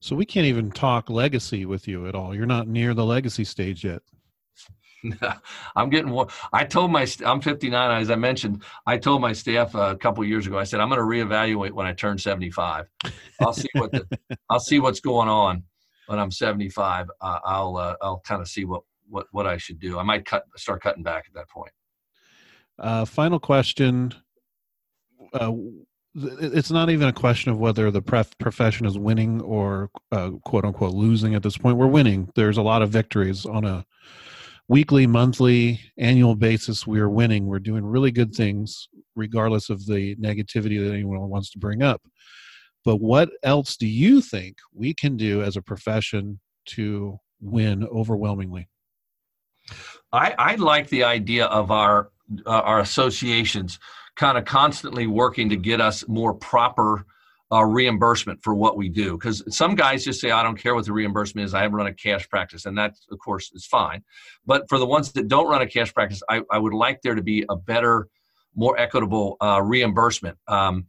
So 0.00 0.16
we 0.16 0.24
can't 0.24 0.46
even 0.46 0.70
talk 0.70 1.10
legacy 1.10 1.66
with 1.66 1.86
you 1.86 2.06
at 2.06 2.14
all. 2.14 2.34
You're 2.34 2.46
not 2.46 2.66
near 2.66 2.94
the 2.94 3.04
legacy 3.04 3.44
stage 3.44 3.84
yet. 3.84 4.02
I'm 5.76 5.90
getting 5.90 6.10
one. 6.10 6.28
I 6.52 6.64
told 6.64 6.90
my 6.90 7.06
I'm 7.24 7.40
59 7.40 8.02
as 8.02 8.10
I 8.10 8.16
mentioned. 8.16 8.62
I 8.86 8.98
told 8.98 9.20
my 9.20 9.32
staff 9.32 9.74
uh, 9.74 9.92
a 9.92 9.96
couple 9.96 10.24
years 10.24 10.46
ago. 10.46 10.58
I 10.58 10.64
said 10.64 10.80
I'm 10.80 10.88
going 10.88 11.00
to 11.00 11.04
reevaluate 11.04 11.72
when 11.72 11.86
I 11.86 11.92
turn 11.92 12.18
75. 12.18 12.86
I'll 13.40 13.52
see 13.52 13.68
what 13.74 13.92
the, 13.92 14.06
I'll 14.50 14.60
see 14.60 14.78
what's 14.78 15.00
going 15.00 15.28
on 15.28 15.64
when 16.10 16.18
I'm 16.18 16.32
75. 16.32 17.08
Uh, 17.20 17.38
I'll 17.44 17.76
uh, 17.76 17.94
I'll 18.02 18.20
kind 18.20 18.42
of 18.42 18.48
see 18.48 18.64
what 18.64 18.82
what 19.08 19.26
what 19.30 19.46
I 19.46 19.56
should 19.56 19.78
do. 19.78 19.98
I 19.98 20.02
might 20.02 20.26
cut 20.26 20.44
start 20.56 20.82
cutting 20.82 21.04
back 21.04 21.24
at 21.28 21.34
that 21.34 21.48
point. 21.48 21.72
Uh, 22.78 23.04
final 23.04 23.38
question. 23.38 24.12
Uh, 25.32 25.52
it's 26.14 26.72
not 26.72 26.90
even 26.90 27.06
a 27.06 27.12
question 27.12 27.52
of 27.52 27.58
whether 27.58 27.88
the 27.92 28.02
pref- 28.02 28.36
profession 28.38 28.84
is 28.84 28.98
winning 28.98 29.40
or 29.42 29.90
uh, 30.10 30.30
quote 30.44 30.64
unquote 30.64 30.94
losing 30.94 31.36
at 31.36 31.44
this 31.44 31.56
point. 31.56 31.76
We're 31.76 31.86
winning. 31.86 32.28
There's 32.34 32.58
a 32.58 32.62
lot 32.62 32.82
of 32.82 32.90
victories 32.90 33.46
on 33.46 33.64
a 33.64 33.86
weekly, 34.66 35.06
monthly, 35.06 35.80
annual 35.98 36.34
basis, 36.34 36.86
we 36.86 36.98
are 37.00 37.08
winning. 37.08 37.46
We're 37.46 37.58
doing 37.60 37.84
really 37.84 38.10
good 38.10 38.34
things, 38.34 38.88
regardless 39.16 39.68
of 39.68 39.86
the 39.86 40.16
negativity 40.16 40.84
that 40.84 40.92
anyone 40.92 41.28
wants 41.28 41.50
to 41.52 41.58
bring 41.58 41.82
up. 41.82 42.02
But 42.84 42.96
what 42.96 43.30
else 43.42 43.76
do 43.76 43.86
you 43.86 44.20
think 44.20 44.56
we 44.72 44.94
can 44.94 45.16
do 45.16 45.42
as 45.42 45.56
a 45.56 45.62
profession 45.62 46.40
to 46.66 47.18
win 47.40 47.84
overwhelmingly? 47.86 48.68
I, 50.12 50.34
I 50.38 50.54
like 50.56 50.88
the 50.88 51.04
idea 51.04 51.46
of 51.46 51.70
our 51.70 52.10
uh, 52.46 52.50
our 52.50 52.80
associations 52.80 53.78
kind 54.16 54.38
of 54.38 54.44
constantly 54.44 55.06
working 55.06 55.48
to 55.48 55.56
get 55.56 55.80
us 55.80 56.06
more 56.08 56.34
proper 56.34 57.04
uh, 57.52 57.64
reimbursement 57.64 58.42
for 58.42 58.54
what 58.54 58.76
we 58.76 58.88
do. 58.88 59.16
Because 59.16 59.42
some 59.54 59.74
guys 59.74 60.04
just 60.04 60.20
say, 60.20 60.30
I 60.30 60.42
don't 60.42 60.56
care 60.56 60.74
what 60.74 60.84
the 60.84 60.92
reimbursement 60.92 61.44
is. 61.44 61.54
I 61.54 61.66
run 61.66 61.86
a 61.86 61.94
cash 61.94 62.28
practice. 62.28 62.66
And 62.66 62.78
that, 62.78 62.94
of 63.10 63.18
course, 63.18 63.50
is 63.54 63.66
fine. 63.66 64.04
But 64.46 64.68
for 64.68 64.78
the 64.78 64.86
ones 64.86 65.10
that 65.12 65.28
don't 65.28 65.48
run 65.48 65.62
a 65.62 65.66
cash 65.66 65.92
practice, 65.92 66.22
I, 66.28 66.42
I 66.50 66.58
would 66.58 66.74
like 66.74 67.02
there 67.02 67.14
to 67.14 67.22
be 67.22 67.44
a 67.48 67.56
better, 67.56 68.08
more 68.54 68.78
equitable 68.78 69.36
uh, 69.40 69.60
reimbursement. 69.62 70.38
Um, 70.46 70.86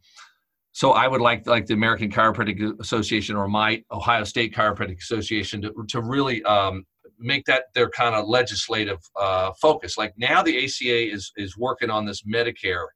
so 0.72 0.92
I 0.92 1.06
would 1.06 1.20
like 1.20 1.46
like 1.46 1.66
the 1.66 1.74
American 1.74 2.10
Chiropractic 2.10 2.80
Association 2.80 3.36
or 3.36 3.46
my 3.46 3.82
Ohio 3.90 4.24
State 4.24 4.54
Chiropractic 4.54 4.98
Association 4.98 5.60
to, 5.62 5.72
to 5.88 6.00
really 6.00 6.42
um, 6.44 6.84
make 7.18 7.44
that 7.44 7.64
their 7.74 7.90
kind 7.90 8.14
of 8.14 8.26
legislative 8.26 8.98
uh, 9.20 9.52
focus. 9.60 9.98
Like 9.98 10.14
now, 10.16 10.42
the 10.42 10.64
ACA 10.64 11.12
is 11.12 11.30
is 11.36 11.58
working 11.58 11.90
on 11.90 12.06
this 12.06 12.22
Medicare 12.22 12.86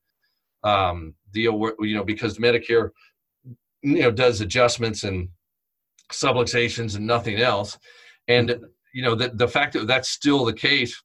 um, 0.65 1.15
deal, 1.33 1.59
where, 1.59 1.75
you 1.81 1.95
know, 1.95 2.05
because 2.05 2.39
Medicare 2.39 2.91
you 3.83 4.01
know 4.01 4.11
does 4.11 4.41
adjustments 4.41 5.05
and 5.05 5.29
subluxations 6.11 6.97
and 6.97 7.07
nothing 7.07 7.41
else. 7.41 7.79
And 8.27 8.59
you 8.95 9.03
know 9.03 9.15
the, 9.15 9.29
the 9.35 9.49
fact 9.49 9.75
that 9.75 9.87
that's 9.87 10.09
still 10.09 10.47
the 10.47 10.55
case 10.55 11.03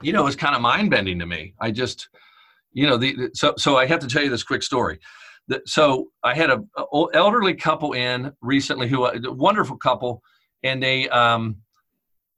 you 0.00 0.14
know 0.14 0.26
is 0.26 0.34
kind 0.34 0.56
of 0.56 0.62
mind 0.62 0.90
bending 0.90 1.18
to 1.18 1.26
me. 1.26 1.52
I 1.60 1.70
just 1.70 2.08
you 2.72 2.86
know 2.86 2.96
the, 2.96 3.30
so 3.34 3.54
so 3.56 3.76
i 3.76 3.86
have 3.86 4.00
to 4.00 4.08
tell 4.08 4.22
you 4.22 4.28
this 4.28 4.42
quick 4.42 4.62
story 4.62 4.98
so 5.66 6.08
i 6.22 6.34
had 6.34 6.50
a, 6.50 6.62
a 6.78 7.06
elderly 7.14 7.54
couple 7.54 7.92
in 7.92 8.32
recently 8.40 8.88
who 8.88 9.04
a 9.06 9.32
wonderful 9.32 9.76
couple 9.76 10.22
and 10.62 10.82
they 10.82 11.08
um 11.10 11.56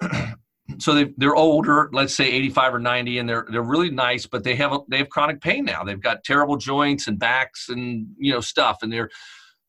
so 0.78 0.94
they 0.94 1.12
they're 1.16 1.36
older 1.36 1.88
let's 1.92 2.14
say 2.14 2.30
85 2.30 2.74
or 2.74 2.78
90 2.80 3.18
and 3.18 3.28
they're 3.28 3.46
they're 3.50 3.62
really 3.62 3.90
nice 3.90 4.26
but 4.26 4.42
they 4.44 4.56
have 4.56 4.72
a, 4.72 4.78
they 4.88 4.98
have 4.98 5.08
chronic 5.08 5.40
pain 5.40 5.64
now 5.64 5.84
they've 5.84 6.02
got 6.02 6.24
terrible 6.24 6.56
joints 6.56 7.06
and 7.06 7.18
backs 7.18 7.68
and 7.68 8.06
you 8.18 8.32
know 8.32 8.40
stuff 8.40 8.78
and 8.82 8.92
they're 8.92 9.08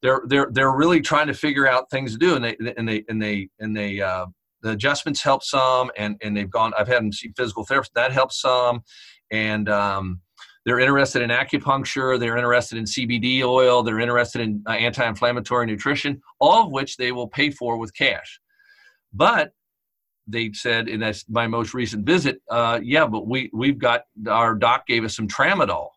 they're 0.01 0.21
they're 0.27 0.47
they're 0.51 0.71
really 0.71 1.01
trying 1.01 1.27
to 1.27 1.33
figure 1.33 1.67
out 1.67 1.89
things 1.89 2.13
to 2.13 2.17
do, 2.17 2.35
and 2.35 2.43
they 2.43 2.55
and 2.77 2.87
they 2.87 3.03
and 3.09 3.21
they 3.21 3.49
and 3.59 3.75
they 3.75 3.99
uh, 3.99 4.27
the 4.61 4.71
adjustments 4.71 5.23
help 5.23 5.43
some, 5.43 5.91
and 5.97 6.17
and 6.21 6.35
they've 6.35 6.49
gone. 6.49 6.73
I've 6.77 6.87
had 6.87 6.97
them 6.97 7.11
see 7.11 7.31
physical 7.35 7.65
therapist 7.65 7.93
that 7.95 8.11
helps 8.11 8.39
some, 8.39 8.81
and 9.31 9.67
um, 9.69 10.21
they're 10.67 10.81
interested 10.81 11.21
in 11.21 11.29
acupuncture. 11.29 12.19
They're 12.19 12.35
interested 12.35 12.77
in 12.77 12.83
CBD 12.83 13.41
oil. 13.41 13.83
They're 13.83 14.01
interested 14.01 14.41
in 14.41 14.61
uh, 14.67 14.71
anti-inflammatory 14.71 15.65
nutrition, 15.65 16.21
all 16.41 16.65
of 16.65 16.73
which 16.73 16.97
they 16.97 17.13
will 17.13 17.29
pay 17.29 17.51
for 17.51 17.77
with 17.77 17.95
cash. 17.95 18.41
But 19.13 19.53
they 20.27 20.51
said, 20.51 20.89
and 20.89 21.01
that's 21.01 21.23
my 21.29 21.47
most 21.47 21.73
recent 21.73 22.05
visit. 22.05 22.41
Uh, 22.51 22.81
yeah, 22.83 23.07
but 23.07 23.27
we 23.27 23.49
we've 23.53 23.79
got 23.79 24.01
our 24.27 24.55
doc 24.55 24.85
gave 24.87 25.05
us 25.05 25.15
some 25.15 25.29
tramadol, 25.29 25.87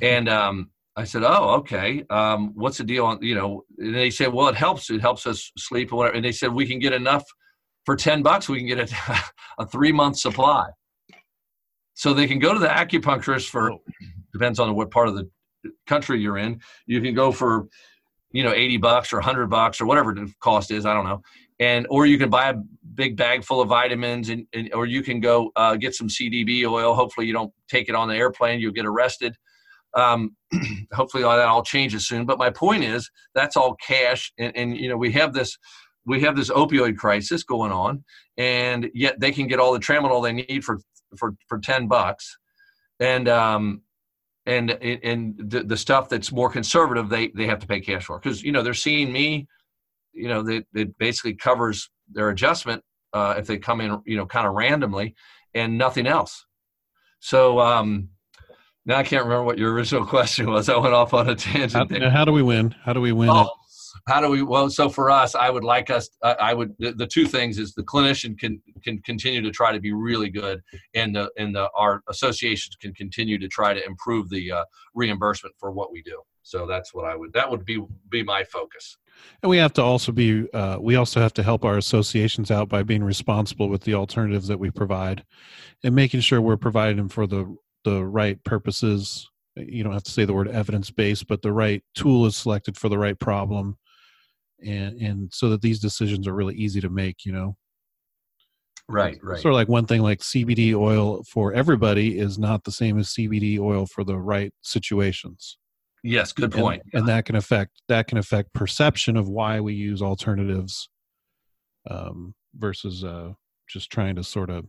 and 0.00 0.30
um, 0.30 0.70
I 0.96 1.04
said, 1.04 1.22
"Oh, 1.22 1.56
okay. 1.56 2.06
Um, 2.08 2.52
what's 2.54 2.78
the 2.78 2.84
deal 2.84 3.04
on 3.04 3.18
you 3.20 3.34
know?" 3.34 3.64
And 3.76 3.94
they 3.94 4.08
said, 4.08 4.32
"Well, 4.32 4.48
it 4.48 4.54
helps. 4.54 4.88
It 4.88 5.02
helps 5.02 5.26
us 5.26 5.52
sleep 5.58 5.92
whatever." 5.92 6.16
And 6.16 6.24
they 6.24 6.32
said, 6.32 6.54
"We 6.54 6.66
can 6.66 6.78
get 6.78 6.94
enough 6.94 7.24
for 7.84 7.96
ten 7.96 8.22
bucks. 8.22 8.48
We 8.48 8.60
can 8.60 8.66
get 8.66 8.90
a, 8.90 9.18
a 9.58 9.66
three 9.66 9.92
month 9.92 10.16
supply." 10.16 10.70
So 11.94 12.12
they 12.12 12.26
can 12.26 12.38
go 12.38 12.52
to 12.52 12.58
the 12.58 12.68
acupuncturist 12.68 13.48
for 13.48 13.72
oh. 13.72 13.82
depends 14.32 14.58
on 14.58 14.74
what 14.74 14.90
part 14.90 15.08
of 15.08 15.14
the 15.14 15.28
country 15.86 16.20
you're 16.20 16.38
in. 16.38 16.60
You 16.86 17.00
can 17.00 17.14
go 17.14 17.32
for 17.32 17.66
you 18.32 18.42
know 18.42 18.52
eighty 18.52 18.76
bucks 18.76 19.12
or 19.12 19.20
hundred 19.20 19.48
bucks 19.48 19.80
or 19.80 19.86
whatever 19.86 20.14
the 20.14 20.32
cost 20.40 20.70
is. 20.70 20.86
I 20.86 20.94
don't 20.94 21.06
know. 21.06 21.22
And 21.60 21.86
or 21.88 22.04
you 22.04 22.18
can 22.18 22.30
buy 22.30 22.50
a 22.50 22.54
big 22.94 23.16
bag 23.16 23.44
full 23.44 23.60
of 23.60 23.68
vitamins, 23.68 24.28
and, 24.28 24.46
and 24.52 24.72
or 24.74 24.86
you 24.86 25.02
can 25.02 25.20
go 25.20 25.52
uh, 25.54 25.76
get 25.76 25.94
some 25.94 26.08
CBD 26.08 26.66
oil. 26.66 26.94
Hopefully, 26.94 27.26
you 27.26 27.32
don't 27.32 27.52
take 27.68 27.88
it 27.88 27.94
on 27.94 28.08
the 28.08 28.16
airplane. 28.16 28.60
You'll 28.60 28.72
get 28.72 28.86
arrested 28.86 29.36
um, 29.94 30.36
hopefully 30.92 31.22
all 31.22 31.36
that 31.36 31.46
all 31.46 31.62
changes 31.62 32.06
soon. 32.06 32.26
But 32.26 32.38
my 32.38 32.50
point 32.50 32.84
is 32.84 33.10
that's 33.34 33.56
all 33.56 33.76
cash, 33.76 34.32
and, 34.38 34.56
and 34.56 34.76
you 34.76 34.88
know 34.88 34.96
we 34.96 35.12
have 35.12 35.32
this 35.32 35.56
we 36.06 36.20
have 36.20 36.36
this 36.36 36.50
opioid 36.50 36.96
crisis 36.96 37.42
going 37.42 37.72
on, 37.72 38.04
and 38.36 38.90
yet 38.94 39.20
they 39.20 39.32
can 39.32 39.46
get 39.46 39.58
all 39.58 39.72
the 39.72 39.80
tramadol 39.80 40.22
they 40.22 40.32
need 40.32 40.64
for 40.64 40.80
for 41.18 41.34
for 41.48 41.58
ten 41.58 41.88
bucks, 41.88 42.38
and 43.00 43.28
um, 43.28 43.82
and 44.46 44.70
and 44.70 45.34
the, 45.38 45.62
the 45.62 45.76
stuff 45.76 46.08
that's 46.08 46.32
more 46.32 46.50
conservative 46.50 47.08
they 47.08 47.28
they 47.28 47.46
have 47.46 47.60
to 47.60 47.66
pay 47.66 47.80
cash 47.80 48.04
for 48.04 48.18
because 48.18 48.42
you 48.42 48.52
know 48.52 48.62
they're 48.62 48.74
seeing 48.74 49.12
me, 49.12 49.46
you 50.12 50.28
know 50.28 50.42
that 50.42 50.64
it 50.74 50.98
basically 50.98 51.34
covers 51.34 51.90
their 52.12 52.30
adjustment 52.30 52.82
uh, 53.12 53.34
if 53.38 53.46
they 53.46 53.58
come 53.58 53.80
in 53.80 54.00
you 54.04 54.16
know 54.16 54.26
kind 54.26 54.46
of 54.46 54.54
randomly 54.54 55.14
and 55.54 55.78
nothing 55.78 56.06
else. 56.06 56.46
So 57.20 57.58
um, 57.60 58.10
now 58.84 58.96
I 58.96 59.02
can't 59.02 59.24
remember 59.24 59.44
what 59.44 59.58
your 59.58 59.72
original 59.72 60.04
question 60.06 60.50
was. 60.50 60.68
I 60.68 60.76
went 60.76 60.94
off 60.94 61.14
on 61.14 61.28
a 61.28 61.34
tangent. 61.34 62.02
How, 62.02 62.10
how 62.10 62.24
do 62.24 62.32
we 62.32 62.42
win? 62.42 62.74
How 62.84 62.92
do 62.92 63.00
we 63.00 63.12
win 63.12 63.30
oh? 63.30 63.50
How 64.06 64.20
do 64.20 64.28
we? 64.28 64.42
Well, 64.42 64.68
so 64.68 64.90
for 64.90 65.10
us, 65.10 65.34
I 65.34 65.48
would 65.48 65.64
like 65.64 65.88
us. 65.88 66.10
I 66.22 66.52
would. 66.52 66.74
The, 66.78 66.92
the, 66.92 67.06
two 67.06 67.26
things 67.26 67.58
is 67.58 67.72
the 67.72 67.82
clinician 67.82 68.38
can 68.38 68.60
can 68.82 69.00
continue 69.00 69.40
to 69.40 69.50
try 69.50 69.72
to 69.72 69.80
be 69.80 69.92
really 69.92 70.28
good, 70.28 70.60
and 70.94 71.16
the 71.16 71.30
and 71.38 71.54
the 71.54 71.70
our 71.74 72.02
associations 72.10 72.76
can 72.76 72.92
continue 72.92 73.38
to 73.38 73.48
try 73.48 73.72
to 73.72 73.84
improve 73.84 74.28
the 74.28 74.52
uh, 74.52 74.64
reimbursement 74.94 75.54
for 75.58 75.72
what 75.72 75.90
we 75.90 76.02
do. 76.02 76.20
So 76.42 76.66
that's 76.66 76.92
what 76.92 77.06
I 77.06 77.16
would. 77.16 77.32
That 77.32 77.50
would 77.50 77.64
be 77.64 77.82
be 78.10 78.22
my 78.22 78.44
focus. 78.44 78.98
And 79.42 79.48
we 79.48 79.56
have 79.56 79.72
to 79.74 79.82
also 79.82 80.12
be. 80.12 80.52
Uh, 80.52 80.76
we 80.78 80.96
also 80.96 81.20
have 81.20 81.32
to 81.34 81.42
help 81.42 81.64
our 81.64 81.78
associations 81.78 82.50
out 82.50 82.68
by 82.68 82.82
being 82.82 83.02
responsible 83.02 83.70
with 83.70 83.84
the 83.84 83.94
alternatives 83.94 84.48
that 84.48 84.58
we 84.58 84.70
provide, 84.70 85.24
and 85.82 85.94
making 85.94 86.20
sure 86.20 86.42
we're 86.42 86.58
providing 86.58 86.98
them 86.98 87.08
for 87.08 87.26
the 87.26 87.56
the 87.84 88.04
right 88.04 88.42
purposes 88.44 89.30
you 89.56 89.84
don't 89.84 89.92
have 89.92 90.02
to 90.02 90.10
say 90.10 90.24
the 90.24 90.34
word 90.34 90.48
evidence 90.48 90.90
based, 90.90 91.26
but 91.26 91.42
the 91.42 91.52
right 91.52 91.82
tool 91.94 92.26
is 92.26 92.36
selected 92.36 92.76
for 92.76 92.88
the 92.88 92.98
right 92.98 93.18
problem, 93.18 93.76
and 94.64 95.00
and 95.00 95.32
so 95.32 95.50
that 95.50 95.62
these 95.62 95.80
decisions 95.80 96.26
are 96.26 96.34
really 96.34 96.54
easy 96.54 96.80
to 96.80 96.90
make. 96.90 97.24
You 97.24 97.32
know, 97.32 97.56
right, 98.88 99.18
right. 99.22 99.40
Sort 99.40 99.52
of 99.52 99.56
like 99.56 99.68
one 99.68 99.86
thing 99.86 100.02
like 100.02 100.20
CBD 100.20 100.74
oil 100.74 101.22
for 101.30 101.52
everybody 101.52 102.18
is 102.18 102.38
not 102.38 102.64
the 102.64 102.72
same 102.72 102.98
as 102.98 103.08
CBD 103.08 103.58
oil 103.58 103.86
for 103.86 104.04
the 104.04 104.16
right 104.16 104.52
situations. 104.62 105.58
Yes, 106.02 106.32
good 106.32 106.52
point. 106.52 106.82
And, 106.92 107.00
and 107.00 107.08
that 107.08 107.24
can 107.24 107.36
affect 107.36 107.80
that 107.88 108.06
can 108.06 108.18
affect 108.18 108.52
perception 108.52 109.16
of 109.16 109.28
why 109.28 109.60
we 109.60 109.74
use 109.74 110.02
alternatives 110.02 110.88
um, 111.90 112.34
versus 112.54 113.04
uh, 113.04 113.32
just 113.68 113.90
trying 113.90 114.16
to 114.16 114.24
sort 114.24 114.50
of 114.50 114.66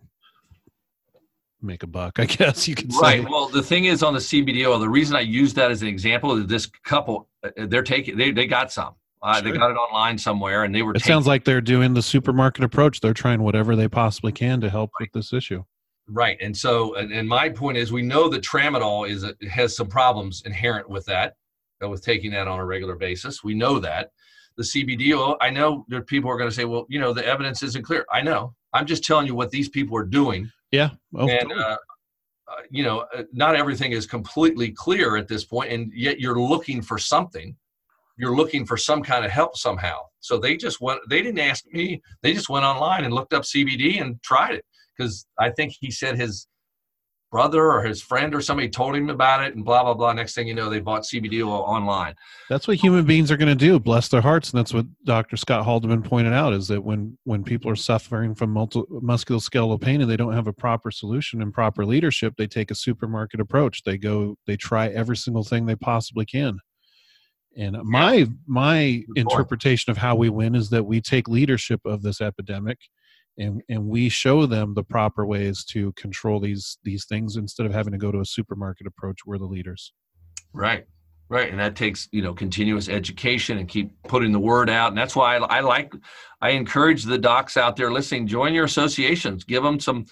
make 1.62 1.84
a 1.84 1.88
buck, 1.88 2.20
I 2.20 2.26
guess 2.26 2.68
you 2.68 2.76
could 2.76 2.94
say. 2.94 3.20
Right. 3.20 3.30
Well, 3.30 3.48
the 3.48 3.64
thing 3.64 3.86
is 3.86 4.04
on 4.04 4.14
the 4.14 4.20
CBD 4.20 4.66
oil, 4.68 4.80
the 4.80 4.90
reason 4.90 5.16
I 5.16 5.22
use 5.22 5.54
that 5.56 5.72
as 5.72 5.82
an 5.82 5.88
example 5.88 6.38
is 6.38 6.48
this 6.48 6.68
couple, 6.86 7.28
uh, 7.44 7.50
they're 7.68 7.84
taking, 7.84 8.18
they, 8.18 8.32
they 8.32 8.48
got 8.48 8.72
some. 8.72 8.96
Uh, 9.22 9.36
sure. 9.36 9.42
They 9.42 9.58
got 9.58 9.72
it 9.72 9.76
online 9.76 10.18
somewhere, 10.18 10.64
and 10.64 10.74
they 10.74 10.82
were. 10.82 10.92
It 10.92 11.00
taking, 11.00 11.14
sounds 11.14 11.28
like 11.28 11.46
they're 11.46 11.62
doing 11.62 11.94
the 11.94 12.02
supermarket 12.02 12.64
approach. 12.64 13.02
They're 13.02 13.14
trying 13.14 13.42
whatever 13.42 13.76
they 13.76 13.88
possibly 13.88 14.32
can 14.32 14.62
to 14.62 14.70
help 14.70 14.92
right. 15.00 15.10
with 15.14 15.14
this 15.14 15.34
issue. 15.34 15.64
Right, 16.08 16.38
and 16.40 16.56
so, 16.56 16.96
and, 16.96 17.12
and 17.12 17.28
my 17.28 17.50
point 17.50 17.78
is, 17.78 17.92
we 17.92 18.04
know 18.04 18.30
that 18.30 18.44
tramadol 18.44 19.10
is 19.10 19.24
a, 19.24 19.34
has 19.50 19.76
some 19.76 19.88
problems 19.88 20.44
inherent 20.46 20.88
with 20.88 21.06
that, 21.06 21.34
uh, 21.84 21.90
with 21.90 22.04
taking 22.04 22.32
that 22.32 22.48
on 22.48 22.60
a 22.60 22.66
regular 22.66 22.96
basis. 22.96 23.44
We 23.44 23.56
know 23.56 23.80
that. 23.80 24.12
The 24.58 24.64
CBD 24.64 25.18
oil, 25.18 25.36
I 25.42 25.50
know 25.50 25.84
there 25.90 26.02
people 26.02 26.30
are 26.30 26.38
going 26.38 26.50
to 26.50 26.56
say, 26.56 26.64
well, 26.64 26.86
you 26.88 27.00
know, 27.00 27.12
the 27.12 27.26
evidence 27.26 27.64
isn't 27.64 27.84
clear. 27.84 28.06
I 28.14 28.22
know. 28.22 28.54
I'm 28.72 28.86
just 28.86 29.04
telling 29.04 29.26
you 29.26 29.36
what 29.36 29.50
these 29.50 29.68
people 29.68 29.98
are 29.98 30.06
doing 30.06 30.50
yeah. 30.76 30.90
Oh, 31.16 31.30
and, 31.30 31.52
uh, 31.54 31.78
uh, 32.48 32.56
you 32.70 32.84
know, 32.84 33.06
uh, 33.16 33.24
not 33.32 33.56
everything 33.56 33.94
is 33.94 34.06
completely 34.06 34.72
clear 34.72 35.16
at 35.16 35.28
this 35.28 35.46
point, 35.46 35.72
and 35.72 35.92
yet 35.94 36.20
you're 36.20 36.40
looking 36.40 36.82
for 36.82 36.98
something. 36.98 37.56
You're 38.18 38.36
looking 38.36 38.66
for 38.66 38.78
some 38.78 39.04
kind 39.04 39.26
of 39.26 39.32
help 39.32 39.58
somehow. 39.58 40.00
So 40.20 40.38
they 40.38 40.58
just 40.58 40.82
went, 40.82 41.02
they 41.10 41.22
didn't 41.22 41.40
ask 41.40 41.66
me. 41.72 42.02
They 42.22 42.34
just 42.34 42.50
went 42.50 42.66
online 42.66 43.04
and 43.04 43.14
looked 43.14 43.34
up 43.34 43.44
CBD 43.44 44.02
and 44.02 44.22
tried 44.24 44.56
it. 44.56 44.66
Because 44.98 45.26
I 45.38 45.50
think 45.50 45.74
he 45.80 45.92
said 45.92 46.18
his 46.18 46.48
brother 47.36 47.70
or 47.70 47.84
his 47.84 48.02
friend 48.02 48.34
or 48.34 48.40
somebody 48.40 48.70
told 48.70 48.96
him 48.96 49.10
about 49.10 49.44
it 49.44 49.56
and 49.56 49.66
blah 49.66 49.84
blah 49.84 49.94
blah. 49.94 50.14
Next 50.14 50.36
thing 50.36 50.48
you 50.48 50.54
know 50.54 50.70
they 50.70 50.80
bought 50.80 51.02
cbd 51.02 51.46
oil 51.46 51.64
online. 51.64 52.16
That's 52.50 52.66
what 52.66 52.78
human 52.78 53.04
beings 53.04 53.30
are 53.30 53.36
going 53.36 53.50
to 53.50 53.56
do. 53.56 53.78
Bless 53.78 54.08
their 54.08 54.22
hearts. 54.22 54.52
And 54.52 54.60
that's 54.60 54.74
what 54.74 54.86
dr 55.04 55.36
scott 55.36 55.66
haldeman 55.66 56.02
pointed 56.02 56.32
out 56.32 56.54
is 56.54 56.70
that 56.70 56.82
when 56.82 57.18
when 57.26 57.44
people 57.44 57.70
are 57.70 57.76
suffering 57.76 58.36
from 58.36 58.52
multi, 58.52 58.84
musculoskeletal 58.90 59.82
pain 59.82 60.02
and 60.02 60.10
they 60.10 60.16
don't 60.16 60.32
have 60.32 60.48
a 60.48 60.54
proper 60.54 60.92
solution 60.92 61.42
and 61.42 61.54
proper 61.54 61.86
leadership 61.86 62.36
they 62.38 62.48
take 62.48 62.72
a 62.72 62.76
supermarket 62.76 63.42
approach. 63.42 63.84
They 63.84 63.98
go 63.98 64.38
they 64.48 64.56
try 64.56 64.88
every 64.88 65.18
single 65.18 65.44
thing 65.44 65.66
they 65.66 65.76
possibly 65.76 66.26
can 66.26 66.60
and 67.56 67.78
my 67.84 68.28
my 68.48 69.04
interpretation 69.16 69.92
of 69.92 69.98
how 69.98 70.16
we 70.16 70.30
win 70.30 70.56
is 70.56 70.70
that 70.70 70.86
we 70.86 71.02
take 71.02 71.28
leadership 71.28 71.82
of 71.86 72.02
this 72.02 72.22
epidemic 72.22 72.78
and 73.38 73.62
and 73.70 73.86
we 73.86 74.10
show 74.10 74.46
them 74.46 74.74
the 74.74 74.84
proper 74.84 75.26
ways 75.26 75.64
to 75.66 75.92
control 75.94 76.40
these 76.40 76.78
these 76.84 77.06
things 77.06 77.38
instead 77.38 77.66
of 77.66 77.74
having 77.74 77.92
to 77.94 77.98
go 77.98 78.12
to 78.12 78.20
a 78.20 78.26
supermarket 78.26 78.88
approach. 78.88 79.20
We're 79.26 79.38
the 79.38 79.46
leaders. 79.46 79.94
Right. 80.54 80.86
Right. 81.28 81.50
And 81.50 81.60
that 81.60 81.76
takes 81.76 82.08
you 82.12 82.22
know 82.22 82.34
continuous 82.34 82.88
education 82.88 83.58
and 83.58 83.68
keep 83.68 83.92
putting 84.04 84.32
the 84.32 84.40
word 84.40 84.70
out. 84.70 84.90
And 84.90 84.98
that's 84.98 85.16
why 85.16 85.38
i, 85.38 85.58
I 85.58 85.60
like 85.62 85.94
i 86.42 86.52
encourage 86.52 87.04
the 87.04 87.18
docs 87.18 87.58
out 87.58 87.76
there 87.76 87.92
listening 87.92 88.28
join 88.28 88.54
your 88.54 88.66
associations. 88.66 89.44
Give 89.44 89.64
them 89.64 89.80
some 89.80 90.06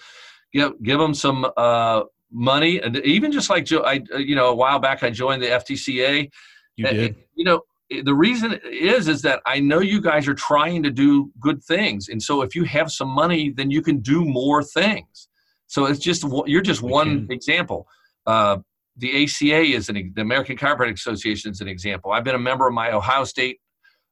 give 0.52 0.82
give 0.82 0.98
them 0.98 1.14
some 1.14 1.46
uh, 1.56 2.02
money. 2.32 2.80
And 2.80 2.96
even 2.98 3.32
just 3.32 3.48
like 3.48 3.64
Joe, 3.64 3.82
i 3.82 4.02
you 4.16 4.34
know 4.34 4.48
a 4.48 4.54
while 4.54 4.78
back 4.78 5.02
i 5.02 5.10
joined 5.10 5.42
the 5.42 5.48
ftca 5.48 6.30
you 6.76 6.86
did 6.86 7.16
you 7.34 7.44
know 7.44 7.62
the 8.02 8.14
reason 8.14 8.58
is 8.64 9.08
is 9.08 9.22
that 9.22 9.40
I 9.46 9.60
know 9.60 9.80
you 9.80 10.00
guys 10.00 10.26
are 10.26 10.34
trying 10.34 10.82
to 10.82 10.90
do 10.90 11.30
good 11.40 11.62
things, 11.62 12.08
and 12.08 12.22
so 12.22 12.42
if 12.42 12.54
you 12.54 12.64
have 12.64 12.90
some 12.90 13.08
money, 13.08 13.50
then 13.50 13.70
you 13.70 13.82
can 13.82 14.00
do 14.00 14.24
more 14.24 14.62
things. 14.62 15.28
So 15.66 15.86
it's 15.86 16.00
just 16.00 16.24
you're 16.46 16.62
just 16.62 16.82
we 16.82 16.90
one 16.90 17.26
can. 17.26 17.32
example. 17.32 17.86
Uh, 18.26 18.58
the 18.96 19.24
ACA 19.24 19.60
is 19.60 19.88
an 19.88 20.12
the 20.14 20.22
American 20.22 20.56
Chiropractic 20.56 20.94
Association 20.94 21.50
is 21.50 21.60
an 21.60 21.68
example. 21.68 22.12
I've 22.12 22.24
been 22.24 22.34
a 22.34 22.38
member 22.38 22.66
of 22.66 22.74
my 22.74 22.92
Ohio 22.92 23.24
State 23.24 23.60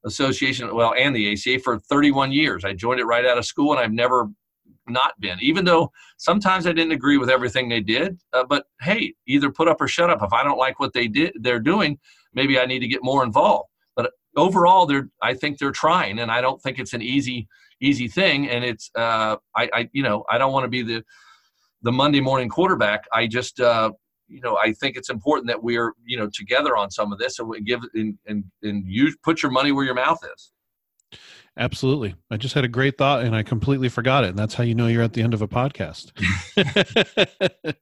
Association, 0.04 0.74
well, 0.74 0.94
and 0.98 1.14
the 1.14 1.32
ACA 1.32 1.60
for 1.60 1.78
31 1.78 2.32
years. 2.32 2.64
I 2.64 2.72
joined 2.72 3.00
it 3.00 3.04
right 3.04 3.24
out 3.24 3.38
of 3.38 3.46
school, 3.46 3.72
and 3.72 3.80
I've 3.80 3.92
never 3.92 4.28
not 4.88 5.18
been, 5.20 5.38
even 5.40 5.64
though 5.64 5.90
sometimes 6.18 6.66
I 6.66 6.72
didn't 6.72 6.92
agree 6.92 7.18
with 7.18 7.30
everything 7.30 7.68
they 7.68 7.80
did. 7.80 8.18
Uh, 8.32 8.44
but 8.44 8.66
hey, 8.80 9.14
either 9.26 9.50
put 9.50 9.68
up 9.68 9.80
or 9.80 9.88
shut 9.88 10.10
up. 10.10 10.22
If 10.22 10.32
I 10.32 10.42
don't 10.42 10.58
like 10.58 10.80
what 10.80 10.92
they 10.92 11.08
did, 11.08 11.32
they're 11.40 11.60
doing, 11.60 11.98
maybe 12.34 12.58
I 12.58 12.66
need 12.66 12.80
to 12.80 12.88
get 12.88 13.02
more 13.02 13.24
involved. 13.24 13.68
But 13.96 14.12
overall, 14.36 14.86
they're 14.86 15.08
I 15.20 15.34
think 15.34 15.58
they're 15.58 15.72
trying, 15.72 16.18
and 16.18 16.30
I 16.30 16.40
don't 16.40 16.60
think 16.62 16.78
it's 16.78 16.94
an 16.94 17.02
easy 17.02 17.48
easy 17.80 18.08
thing. 18.08 18.48
And 18.48 18.64
it's 18.64 18.90
uh, 18.96 19.36
I, 19.56 19.68
I 19.72 19.88
you 19.92 20.02
know 20.02 20.24
I 20.30 20.38
don't 20.38 20.52
want 20.52 20.64
to 20.64 20.68
be 20.68 20.82
the 20.82 21.04
the 21.82 21.92
Monday 21.92 22.20
morning 22.20 22.48
quarterback. 22.48 23.04
I 23.12 23.26
just 23.26 23.60
uh, 23.60 23.92
you 24.28 24.40
know 24.40 24.56
I 24.56 24.72
think 24.72 24.96
it's 24.96 25.10
important 25.10 25.46
that 25.48 25.62
we're 25.62 25.92
you 26.04 26.16
know 26.16 26.28
together 26.32 26.76
on 26.76 26.90
some 26.90 27.12
of 27.12 27.18
this 27.18 27.38
and 27.38 27.66
give 27.66 27.80
and 27.94 28.18
and 28.26 28.44
and 28.62 28.84
put 29.22 29.42
your 29.42 29.52
money 29.52 29.72
where 29.72 29.84
your 29.84 29.94
mouth 29.94 30.20
is. 30.34 30.52
Absolutely. 31.58 32.14
I 32.30 32.38
just 32.38 32.54
had 32.54 32.64
a 32.64 32.68
great 32.68 32.96
thought 32.96 33.24
and 33.24 33.36
I 33.36 33.42
completely 33.42 33.88
forgot 33.88 34.24
it. 34.24 34.30
And 34.30 34.38
that's 34.38 34.54
how 34.54 34.64
you 34.64 34.74
know 34.74 34.86
you're 34.86 35.02
at 35.02 35.12
the 35.12 35.22
end 35.22 35.34
of 35.34 35.42
a 35.42 35.48
podcast. 35.48 36.12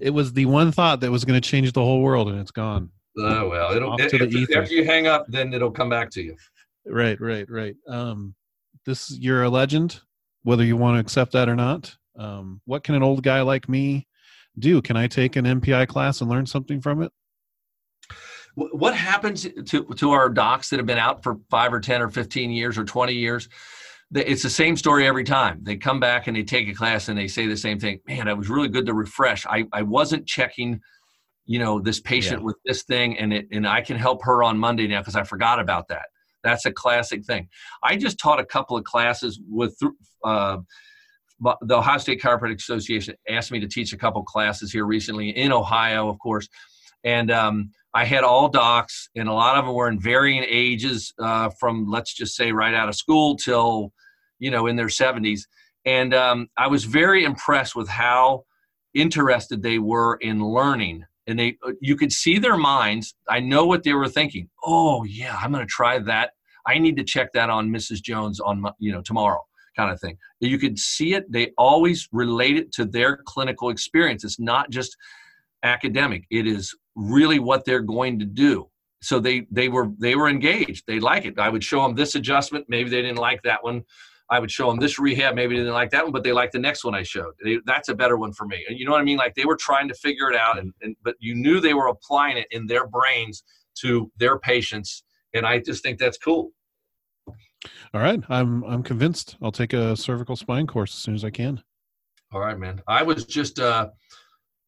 it 0.00 0.10
was 0.10 0.34
the 0.34 0.44
one 0.46 0.70
thought 0.70 1.00
that 1.00 1.10
was 1.10 1.24
going 1.24 1.40
to 1.40 1.48
change 1.48 1.72
the 1.72 1.80
whole 1.80 2.02
world 2.02 2.28
and 2.28 2.38
it's 2.38 2.50
gone. 2.50 2.90
Oh 3.18 3.48
well, 3.48 3.72
it'll 3.72 3.94
it, 3.98 4.12
if, 4.12 4.54
after 4.54 4.74
you 4.74 4.84
hang 4.84 5.06
up, 5.06 5.24
then 5.28 5.54
it'll 5.54 5.70
come 5.70 5.88
back 5.88 6.10
to 6.10 6.22
you. 6.22 6.36
Right, 6.84 7.18
right, 7.18 7.48
right. 7.50 7.74
Um, 7.88 8.34
this 8.84 9.16
you're 9.18 9.44
a 9.44 9.48
legend, 9.48 10.00
whether 10.42 10.64
you 10.64 10.76
want 10.76 10.96
to 10.96 11.00
accept 11.00 11.32
that 11.32 11.48
or 11.48 11.56
not. 11.56 11.96
Um, 12.18 12.60
what 12.66 12.84
can 12.84 12.94
an 12.94 13.02
old 13.02 13.22
guy 13.22 13.40
like 13.40 13.70
me 13.70 14.06
do? 14.58 14.82
Can 14.82 14.98
I 14.98 15.06
take 15.06 15.36
an 15.36 15.46
MPI 15.46 15.88
class 15.88 16.20
and 16.20 16.28
learn 16.28 16.44
something 16.44 16.82
from 16.82 17.02
it? 17.02 17.12
What 18.56 18.96
happens 18.96 19.46
to 19.66 19.84
to 19.84 20.10
our 20.12 20.30
docs 20.30 20.70
that 20.70 20.78
have 20.78 20.86
been 20.86 20.98
out 20.98 21.22
for 21.22 21.36
five 21.50 21.72
or 21.72 21.80
ten 21.80 22.00
or 22.00 22.08
fifteen 22.08 22.50
years 22.50 22.78
or 22.78 22.84
twenty 22.84 23.12
years? 23.12 23.48
It's 24.14 24.42
the 24.42 24.50
same 24.50 24.76
story 24.76 25.06
every 25.06 25.24
time. 25.24 25.60
They 25.62 25.76
come 25.76 26.00
back 26.00 26.26
and 26.26 26.36
they 26.36 26.42
take 26.42 26.68
a 26.68 26.74
class 26.74 27.08
and 27.08 27.18
they 27.18 27.28
say 27.28 27.46
the 27.46 27.56
same 27.56 27.78
thing. 27.78 28.00
Man, 28.06 28.28
it 28.28 28.36
was 28.36 28.48
really 28.48 28.68
good 28.68 28.86
to 28.86 28.94
refresh. 28.94 29.44
I, 29.46 29.64
I 29.72 29.82
wasn't 29.82 30.26
checking 30.26 30.80
you 31.46 31.58
know 31.58 31.80
this 31.80 32.00
patient 32.00 32.40
yeah. 32.40 32.44
with 32.44 32.56
this 32.64 32.82
thing 32.82 33.16
and 33.18 33.32
it 33.32 33.46
and 33.52 33.66
i 33.66 33.80
can 33.80 33.96
help 33.96 34.22
her 34.24 34.42
on 34.42 34.58
monday 34.58 34.86
now 34.86 35.00
because 35.00 35.16
i 35.16 35.22
forgot 35.22 35.58
about 35.60 35.88
that 35.88 36.06
that's 36.42 36.66
a 36.66 36.72
classic 36.72 37.24
thing 37.24 37.48
i 37.82 37.96
just 37.96 38.18
taught 38.18 38.40
a 38.40 38.44
couple 38.44 38.76
of 38.76 38.84
classes 38.84 39.40
with 39.48 39.78
uh, 40.24 40.58
the 41.62 41.76
ohio 41.76 41.98
state 41.98 42.20
chiropractic 42.20 42.56
association 42.56 43.14
asked 43.28 43.52
me 43.52 43.60
to 43.60 43.68
teach 43.68 43.92
a 43.92 43.96
couple 43.96 44.22
classes 44.24 44.72
here 44.72 44.84
recently 44.84 45.30
in 45.30 45.52
ohio 45.52 46.08
of 46.08 46.18
course 46.18 46.48
and 47.04 47.30
um, 47.30 47.70
i 48.00 48.04
had 48.04 48.24
all 48.24 48.48
docs 48.48 49.08
and 49.16 49.28
a 49.28 49.32
lot 49.32 49.56
of 49.58 49.64
them 49.64 49.74
were 49.74 49.88
in 49.88 49.98
varying 50.00 50.44
ages 50.46 51.12
uh, 51.18 51.48
from 51.60 51.86
let's 51.90 52.14
just 52.14 52.36
say 52.36 52.52
right 52.52 52.74
out 52.74 52.88
of 52.88 52.94
school 52.94 53.36
till 53.36 53.92
you 54.38 54.50
know 54.50 54.66
in 54.66 54.76
their 54.76 54.86
70s 54.86 55.40
and 55.84 56.14
um, 56.14 56.48
i 56.56 56.66
was 56.66 56.84
very 56.84 57.24
impressed 57.24 57.74
with 57.74 57.88
how 57.88 58.44
interested 58.96 59.62
they 59.62 59.78
were 59.78 60.16
in 60.20 60.42
learning. 60.44 61.04
And 61.28 61.38
they 61.38 61.56
uh, 61.66 61.72
you 61.80 61.96
could 61.96 62.12
see 62.12 62.38
their 62.38 62.56
minds. 62.56 63.14
I 63.28 63.40
know 63.40 63.66
what 63.66 63.82
they 63.82 63.92
were 63.92 64.08
thinking. 64.08 64.48
Oh 64.64 65.04
yeah 65.04 65.36
i'm 65.40 65.52
going 65.52 65.66
to 65.66 65.70
try 65.70 65.98
that. 65.98 66.30
I 66.66 66.78
need 66.78 66.96
to 66.96 67.04
check 67.04 67.32
that 67.34 67.50
on 67.50 67.68
mrs 67.68 68.02
jones 68.02 68.40
on 68.40 68.64
you 68.78 68.92
know 68.92 69.02
tomorrow 69.02 69.42
kind 69.76 69.92
of 69.92 70.00
thing 70.00 70.16
you 70.40 70.58
could 70.58 70.78
see 70.78 71.14
it. 71.14 71.30
They 71.30 71.52
always 71.58 72.08
relate 72.12 72.56
it 72.56 72.72
to 72.74 72.84
their 72.84 73.18
clinical 73.26 73.68
experience. 73.68 74.24
It's 74.24 74.40
not 74.40 74.70
just 74.70 74.96
academic. 75.62 76.24
It 76.30 76.46
is 76.46 76.74
really 76.96 77.38
what 77.38 77.64
they're 77.64 77.80
going 77.80 78.18
to 78.18 78.24
do 78.24 78.66
so 79.02 79.20
they 79.20 79.46
they 79.50 79.68
were 79.68 79.88
they 79.98 80.16
were 80.16 80.28
engaged 80.28 80.84
they 80.86 80.98
like 80.98 81.24
it 81.24 81.38
i 81.38 81.48
would 81.48 81.62
show 81.62 81.82
them 81.82 81.94
this 81.94 82.14
adjustment 82.14 82.64
maybe 82.68 82.90
they 82.90 83.02
didn't 83.02 83.18
like 83.18 83.42
that 83.42 83.62
one 83.62 83.82
I 84.28 84.40
would 84.40 84.50
show 84.50 84.68
them 84.68 84.78
this 84.78 84.98
rehab. 84.98 85.34
Maybe 85.34 85.54
they 85.54 85.60
didn't 85.60 85.74
like 85.74 85.90
that 85.90 86.02
one, 86.02 86.12
but 86.12 86.24
they 86.24 86.32
like 86.32 86.50
the 86.50 86.58
next 86.58 86.84
one 86.84 86.94
I 86.94 87.02
showed. 87.02 87.32
They, 87.42 87.58
that's 87.64 87.88
a 87.88 87.94
better 87.94 88.16
one 88.16 88.32
for 88.32 88.46
me. 88.46 88.64
And 88.68 88.78
you 88.78 88.84
know 88.84 88.92
what 88.92 89.00
I 89.00 89.04
mean? 89.04 89.18
Like 89.18 89.34
they 89.34 89.44
were 89.44 89.56
trying 89.56 89.88
to 89.88 89.94
figure 89.94 90.30
it 90.30 90.36
out, 90.36 90.58
and, 90.58 90.72
and 90.82 90.96
but 91.04 91.14
you 91.20 91.34
knew 91.34 91.60
they 91.60 91.74
were 91.74 91.88
applying 91.88 92.36
it 92.36 92.46
in 92.50 92.66
their 92.66 92.86
brains 92.88 93.44
to 93.82 94.10
their 94.16 94.38
patients, 94.38 95.04
and 95.34 95.46
I 95.46 95.60
just 95.60 95.82
think 95.82 95.98
that's 95.98 96.18
cool. 96.18 96.50
All 97.94 98.00
right, 98.00 98.20
I'm 98.28 98.64
I'm 98.64 98.82
convinced. 98.82 99.36
I'll 99.40 99.52
take 99.52 99.72
a 99.72 99.96
cervical 99.96 100.34
spine 100.34 100.66
course 100.66 100.92
as 100.94 101.00
soon 101.00 101.14
as 101.14 101.24
I 101.24 101.30
can. 101.30 101.62
All 102.32 102.40
right, 102.40 102.58
man. 102.58 102.82
I 102.88 103.04
was 103.04 103.24
just 103.24 103.60
uh, 103.60 103.90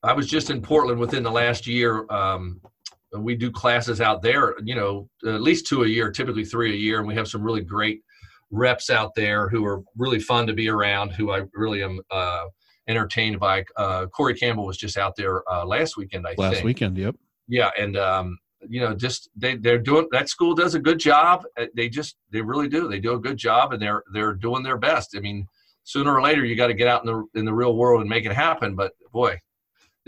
I 0.03 0.13
was 0.13 0.27
just 0.27 0.51
in 0.51 0.63
Portland 0.63 1.01
within 1.01 1.23
the 1.23 1.31
last 1.31 1.67
year. 1.67 2.07
Um, 2.11 2.61
we 3.13 3.35
do 3.35 3.51
classes 3.51 4.01
out 4.01 4.23
there, 4.23 4.55
you 4.63 4.75
know, 4.75 5.09
at 5.27 5.41
least 5.41 5.67
two 5.67 5.85
a 5.85 5.89
year, 5.89 6.11
typically 6.11 6.45
three 6.45 6.73
a 6.73 6.77
year, 6.77 6.99
and 6.99 7.09
we 7.09 7.15
have 7.15 7.29
some 7.29 7.43
really 7.43 7.63
great 7.63 8.03
reps 8.51 8.91
out 8.91 9.15
there 9.15 9.49
who 9.49 9.65
are 9.65 9.83
really 9.97 10.21
fun 10.21 10.47
to 10.47 10.53
be 10.53 10.69
around, 10.69 11.11
who 11.11 11.33
I 11.33 11.43
really 11.55 11.83
am 11.83 12.01
uh, 12.11 12.45
entertained 12.87 13.41
by. 13.41 13.65
Uh, 13.77 14.07
Corey 14.07 14.35
Campbell 14.35 14.67
was 14.67 14.77
just 14.77 14.97
out 14.97 15.17
there 15.17 15.43
uh, 15.51 15.65
last 15.65 15.97
weekend, 15.97 16.27
I 16.27 16.31
think. 16.31 16.39
last 16.39 16.55
think. 16.55 16.65
weekend, 16.65 16.99
yep. 16.99 17.15
yeah, 17.49 17.71
and 17.79 17.97
um, 17.97 18.39
you 18.69 18.81
know, 18.81 18.95
just 18.95 19.31
they 19.37 19.57
they're 19.57 19.79
doing 19.79 20.07
that 20.13 20.29
school 20.29 20.55
does 20.55 20.75
a 20.75 20.81
good 20.81 20.99
job. 20.99 21.45
Uh, 21.57 21.67
They 21.75 21.89
just 21.89 22.17
they 22.31 22.41
really 22.41 22.69
do. 22.69 22.89
They 22.89 23.01
do 23.01 23.15
a 23.15 23.21
good 23.21 23.37
job, 23.37 23.73
and 23.73 23.81
they're 23.81 24.03
they're 24.13 24.35
doing 24.35 24.63
their 24.63 24.79
best. 24.79 25.17
I 25.17 25.21
mean, 25.21 25.47
sooner 25.85 26.15
or 26.15 26.23
later, 26.23 26.45
you 26.45 26.57
got 26.57 26.69
to 26.69 26.75
get 26.75 26.89
out 26.89 27.05
in 27.05 27.07
the 27.07 27.39
in 27.39 27.45
the 27.45 27.55
real 27.55 27.77
world 27.77 28.01
and 28.01 28.11
make 28.11 28.27
it 28.27 28.33
happen. 28.33 28.75
But 28.75 28.93
boy, 29.13 29.39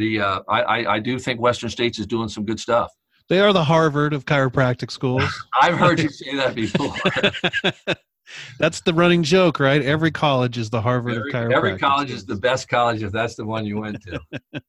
the 0.00 0.20
uh, 0.20 0.40
I, 0.48 0.62
I 0.62 0.94
I 0.94 0.98
do 0.98 1.18
think 1.18 1.40
Western 1.40 1.70
States 1.70 1.98
is 1.98 2.06
doing 2.06 2.28
some 2.28 2.44
good 2.44 2.58
stuff. 2.58 2.90
They 3.28 3.38
are 3.38 3.52
the 3.52 3.62
Harvard 3.62 4.12
of 4.12 4.24
chiropractic 4.24 4.90
schools. 4.90 5.22
I've 5.60 5.78
heard 5.78 6.00
you 6.00 6.08
say 6.08 6.34
that 6.34 6.54
before. 6.56 6.92
that's 8.58 8.80
the 8.80 8.92
running 8.92 9.22
joke, 9.22 9.60
right? 9.60 9.82
Every 9.82 10.10
college 10.10 10.58
is 10.58 10.68
the 10.68 10.80
Harvard 10.80 11.16
every, 11.16 11.30
of 11.30 11.36
chiropractic. 11.36 11.56
every 11.56 11.78
college 11.78 12.10
is 12.10 12.24
the 12.24 12.34
best 12.34 12.68
college 12.68 13.04
if 13.04 13.12
that's 13.12 13.36
the 13.36 13.44
one 13.44 13.64
you 13.66 13.78
went 13.78 14.02
to. 14.02 14.20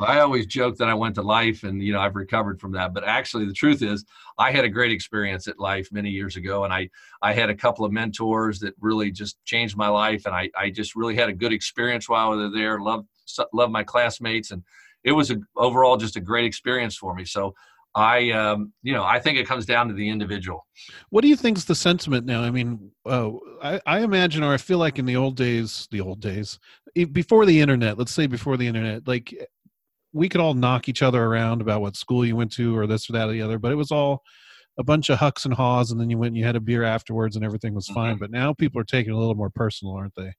I 0.00 0.20
always 0.20 0.46
joke 0.46 0.76
that 0.76 0.88
I 0.88 0.94
went 0.94 1.14
to 1.14 1.22
life 1.22 1.62
and 1.62 1.82
you 1.82 1.92
know 1.92 2.00
I've 2.00 2.16
recovered 2.16 2.60
from 2.60 2.72
that, 2.72 2.92
but 2.92 3.04
actually 3.04 3.46
the 3.46 3.54
truth 3.54 3.82
is 3.82 4.04
I 4.38 4.50
had 4.50 4.64
a 4.64 4.68
great 4.68 4.92
experience 4.92 5.46
at 5.48 5.58
life 5.58 5.88
many 5.92 6.10
years 6.10 6.36
ago, 6.36 6.64
and 6.64 6.72
I 6.72 6.90
I 7.22 7.32
had 7.32 7.50
a 7.50 7.54
couple 7.54 7.84
of 7.84 7.92
mentors 7.92 8.58
that 8.60 8.74
really 8.80 9.10
just 9.10 9.42
changed 9.44 9.76
my 9.76 9.88
life, 9.88 10.26
and 10.26 10.34
I 10.34 10.50
I 10.56 10.70
just 10.70 10.96
really 10.96 11.14
had 11.14 11.28
a 11.28 11.32
good 11.32 11.52
experience 11.52 12.08
while 12.08 12.32
they 12.32 12.42
were 12.42 12.50
there. 12.50 12.80
Loved 12.80 13.06
loved 13.52 13.72
my 13.72 13.84
classmates, 13.84 14.50
and 14.50 14.62
it 15.04 15.12
was 15.12 15.30
a, 15.30 15.36
overall 15.56 15.96
just 15.96 16.16
a 16.16 16.20
great 16.20 16.44
experience 16.44 16.96
for 16.96 17.14
me. 17.14 17.24
So. 17.24 17.54
I, 17.94 18.30
um, 18.30 18.72
you 18.82 18.94
know, 18.94 19.04
I 19.04 19.20
think 19.20 19.36
it 19.36 19.46
comes 19.46 19.66
down 19.66 19.88
to 19.88 19.92
the 19.92 20.08
individual. 20.08 20.66
What 21.10 21.20
do 21.20 21.28
you 21.28 21.36
think 21.36 21.58
is 21.58 21.66
the 21.66 21.74
sentiment 21.74 22.24
now? 22.24 22.40
I 22.40 22.50
mean, 22.50 22.90
uh, 23.04 23.32
I, 23.62 23.80
I 23.84 23.98
imagine, 24.00 24.42
or 24.42 24.54
I 24.54 24.56
feel 24.56 24.78
like 24.78 24.98
in 24.98 25.04
the 25.04 25.16
old 25.16 25.36
days, 25.36 25.88
the 25.90 26.00
old 26.00 26.18
days, 26.18 26.58
before 26.94 27.44
the 27.44 27.60
internet, 27.60 27.98
let's 27.98 28.14
say 28.14 28.26
before 28.26 28.56
the 28.56 28.66
internet, 28.66 29.06
like 29.06 29.46
we 30.14 30.30
could 30.30 30.40
all 30.40 30.54
knock 30.54 30.88
each 30.88 31.02
other 31.02 31.22
around 31.22 31.60
about 31.60 31.82
what 31.82 31.94
school 31.94 32.24
you 32.24 32.34
went 32.34 32.50
to 32.52 32.74
or 32.74 32.86
this 32.86 33.10
or 33.10 33.12
that 33.12 33.28
or 33.28 33.32
the 33.32 33.42
other, 33.42 33.58
but 33.58 33.72
it 33.72 33.76
was 33.76 33.90
all 33.90 34.22
a 34.78 34.82
bunch 34.82 35.10
of 35.10 35.18
hucks 35.18 35.44
and 35.44 35.52
haws, 35.52 35.90
and 35.90 36.00
then 36.00 36.08
you 36.08 36.16
went 36.16 36.28
and 36.28 36.38
you 36.38 36.46
had 36.46 36.56
a 36.56 36.60
beer 36.60 36.84
afterwards, 36.84 37.36
and 37.36 37.44
everything 37.44 37.74
was 37.74 37.88
fine. 37.88 38.16
But 38.16 38.30
now 38.30 38.54
people 38.54 38.80
are 38.80 38.84
taking 38.84 39.12
it 39.12 39.16
a 39.16 39.18
little 39.18 39.34
more 39.34 39.50
personal, 39.50 39.92
aren't 39.96 40.14
they? 40.14 40.32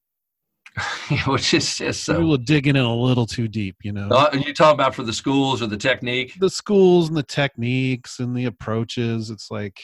Which 1.28 1.54
is 1.54 1.78
just 1.78 2.04
so. 2.04 2.34
are 2.34 2.38
digging 2.38 2.76
in 2.76 2.84
a 2.84 2.96
little 2.96 3.28
too 3.28 3.48
deep, 3.48 3.78
you 3.84 3.92
know. 3.92 4.10
Uh, 4.10 4.30
you 4.34 4.54
talk 4.54 4.74
about 4.74 4.96
for 4.96 5.04
the 5.04 5.14
schools 5.14 5.62
or 5.62 5.68
the 5.68 5.78
technique. 5.78 6.40
the 6.40 6.50
schools 6.50 7.10
and 7.10 7.18
the 7.18 7.24
techniques 7.24 8.20
and 8.20 8.36
the 8.36 8.46
approaches. 8.46 9.30
It's 9.30 9.52
like, 9.52 9.80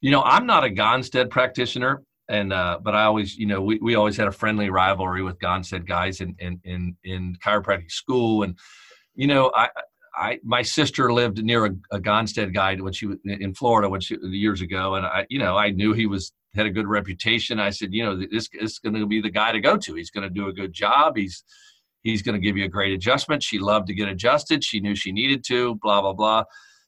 You 0.00 0.12
know, 0.12 0.22
I'm 0.22 0.46
not 0.46 0.64
a 0.64 0.68
Gonstead 0.68 1.30
practitioner, 1.30 2.02
and 2.28 2.52
uh, 2.52 2.78
but 2.80 2.94
I 2.94 3.04
always, 3.04 3.36
you 3.36 3.46
know, 3.46 3.60
we, 3.60 3.78
we 3.82 3.96
always 3.96 4.16
had 4.16 4.28
a 4.28 4.32
friendly 4.32 4.70
rivalry 4.70 5.22
with 5.22 5.38
Gonstead 5.40 5.86
guys 5.86 6.20
in 6.20 6.36
in 6.38 6.60
in, 6.62 6.96
in 7.02 7.36
chiropractic 7.44 7.90
school, 7.90 8.42
and 8.44 8.56
you 9.14 9.26
know, 9.26 9.50
I. 9.54 9.68
I, 10.20 10.40
my 10.42 10.62
sister 10.62 11.12
lived 11.12 11.44
near 11.44 11.66
a, 11.66 11.70
a 11.92 12.00
Gonstead 12.00 12.52
guy 12.52 12.74
when 12.74 12.92
she 12.92 13.06
was 13.06 13.18
in 13.24 13.54
Florida 13.54 13.88
when 13.88 14.00
she 14.00 14.16
years 14.22 14.60
ago, 14.62 14.96
and 14.96 15.06
I, 15.06 15.26
you 15.28 15.38
know, 15.38 15.56
I 15.56 15.70
knew 15.70 15.92
he 15.92 16.06
was 16.06 16.32
had 16.54 16.66
a 16.66 16.70
good 16.70 16.86
reputation. 16.86 17.60
I 17.60 17.70
said, 17.70 17.92
you 17.92 18.04
know, 18.04 18.16
this, 18.16 18.48
this 18.48 18.72
is 18.72 18.78
going 18.78 18.94
to 18.94 19.06
be 19.06 19.20
the 19.20 19.30
guy 19.30 19.52
to 19.52 19.60
go 19.60 19.76
to. 19.76 19.94
He's 19.94 20.10
going 20.10 20.24
to 20.24 20.30
do 20.30 20.48
a 20.48 20.52
good 20.52 20.72
job. 20.72 21.16
He's 21.16 21.44
he's 22.02 22.22
going 22.22 22.34
to 22.34 22.40
give 22.40 22.56
you 22.56 22.64
a 22.64 22.68
great 22.68 22.92
adjustment. 22.92 23.42
She 23.42 23.58
loved 23.58 23.86
to 23.88 23.94
get 23.94 24.08
adjusted. 24.08 24.64
She 24.64 24.80
knew 24.80 24.94
she 24.94 25.12
needed 25.12 25.44
to. 25.48 25.76
Blah 25.76 26.00
blah 26.00 26.12
blah. 26.12 26.44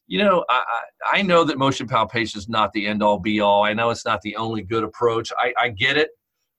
You 0.06 0.24
know, 0.24 0.44
I 0.48 0.64
I, 1.12 1.18
I 1.18 1.22
know 1.22 1.44
that 1.44 1.58
motion 1.58 1.86
palpation 1.86 2.38
is 2.38 2.48
not 2.48 2.72
the 2.72 2.86
end 2.86 3.02
all 3.02 3.18
be 3.18 3.40
all. 3.40 3.62
I 3.62 3.74
know 3.74 3.90
it's 3.90 4.06
not 4.06 4.22
the 4.22 4.36
only 4.36 4.62
good 4.62 4.84
approach. 4.84 5.32
I, 5.38 5.52
I 5.58 5.68
get 5.68 5.96
it. 5.96 6.10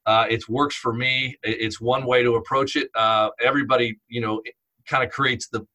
Uh, 0.05 0.25
it 0.29 0.47
works 0.49 0.75
for 0.75 0.93
me. 0.93 1.37
It's 1.43 1.79
one 1.79 2.05
way 2.05 2.23
to 2.23 2.35
approach 2.35 2.75
it. 2.75 2.89
Uh, 2.95 3.29
everybody, 3.39 3.99
you 4.07 4.21
know, 4.21 4.41
kind 4.87 5.03
of 5.03 5.11
creates 5.11 5.47
the 5.47 5.65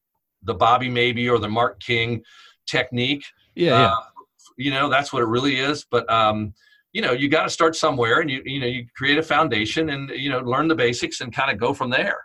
the 0.42 0.54
Bobby 0.54 0.88
maybe 0.88 1.28
or 1.28 1.38
the 1.38 1.48
Mark 1.48 1.80
King 1.80 2.22
technique. 2.66 3.24
yeah, 3.54 3.70
yeah. 3.70 3.86
Uh, 3.92 4.00
you 4.56 4.70
know, 4.70 4.88
that's 4.88 5.12
what 5.12 5.22
it 5.22 5.26
really 5.26 5.56
is. 5.56 5.84
But 5.90 6.10
um, 6.10 6.54
you 6.96 7.02
know, 7.02 7.12
you 7.12 7.28
got 7.28 7.42
to 7.42 7.50
start 7.50 7.76
somewhere, 7.76 8.20
and 8.20 8.30
you 8.30 8.40
you 8.46 8.58
know, 8.58 8.66
you 8.66 8.86
create 8.96 9.18
a 9.18 9.22
foundation, 9.22 9.90
and 9.90 10.08
you 10.08 10.30
know, 10.30 10.40
learn 10.40 10.66
the 10.66 10.74
basics, 10.74 11.20
and 11.20 11.30
kind 11.30 11.50
of 11.50 11.58
go 11.58 11.74
from 11.74 11.90
there. 11.90 12.20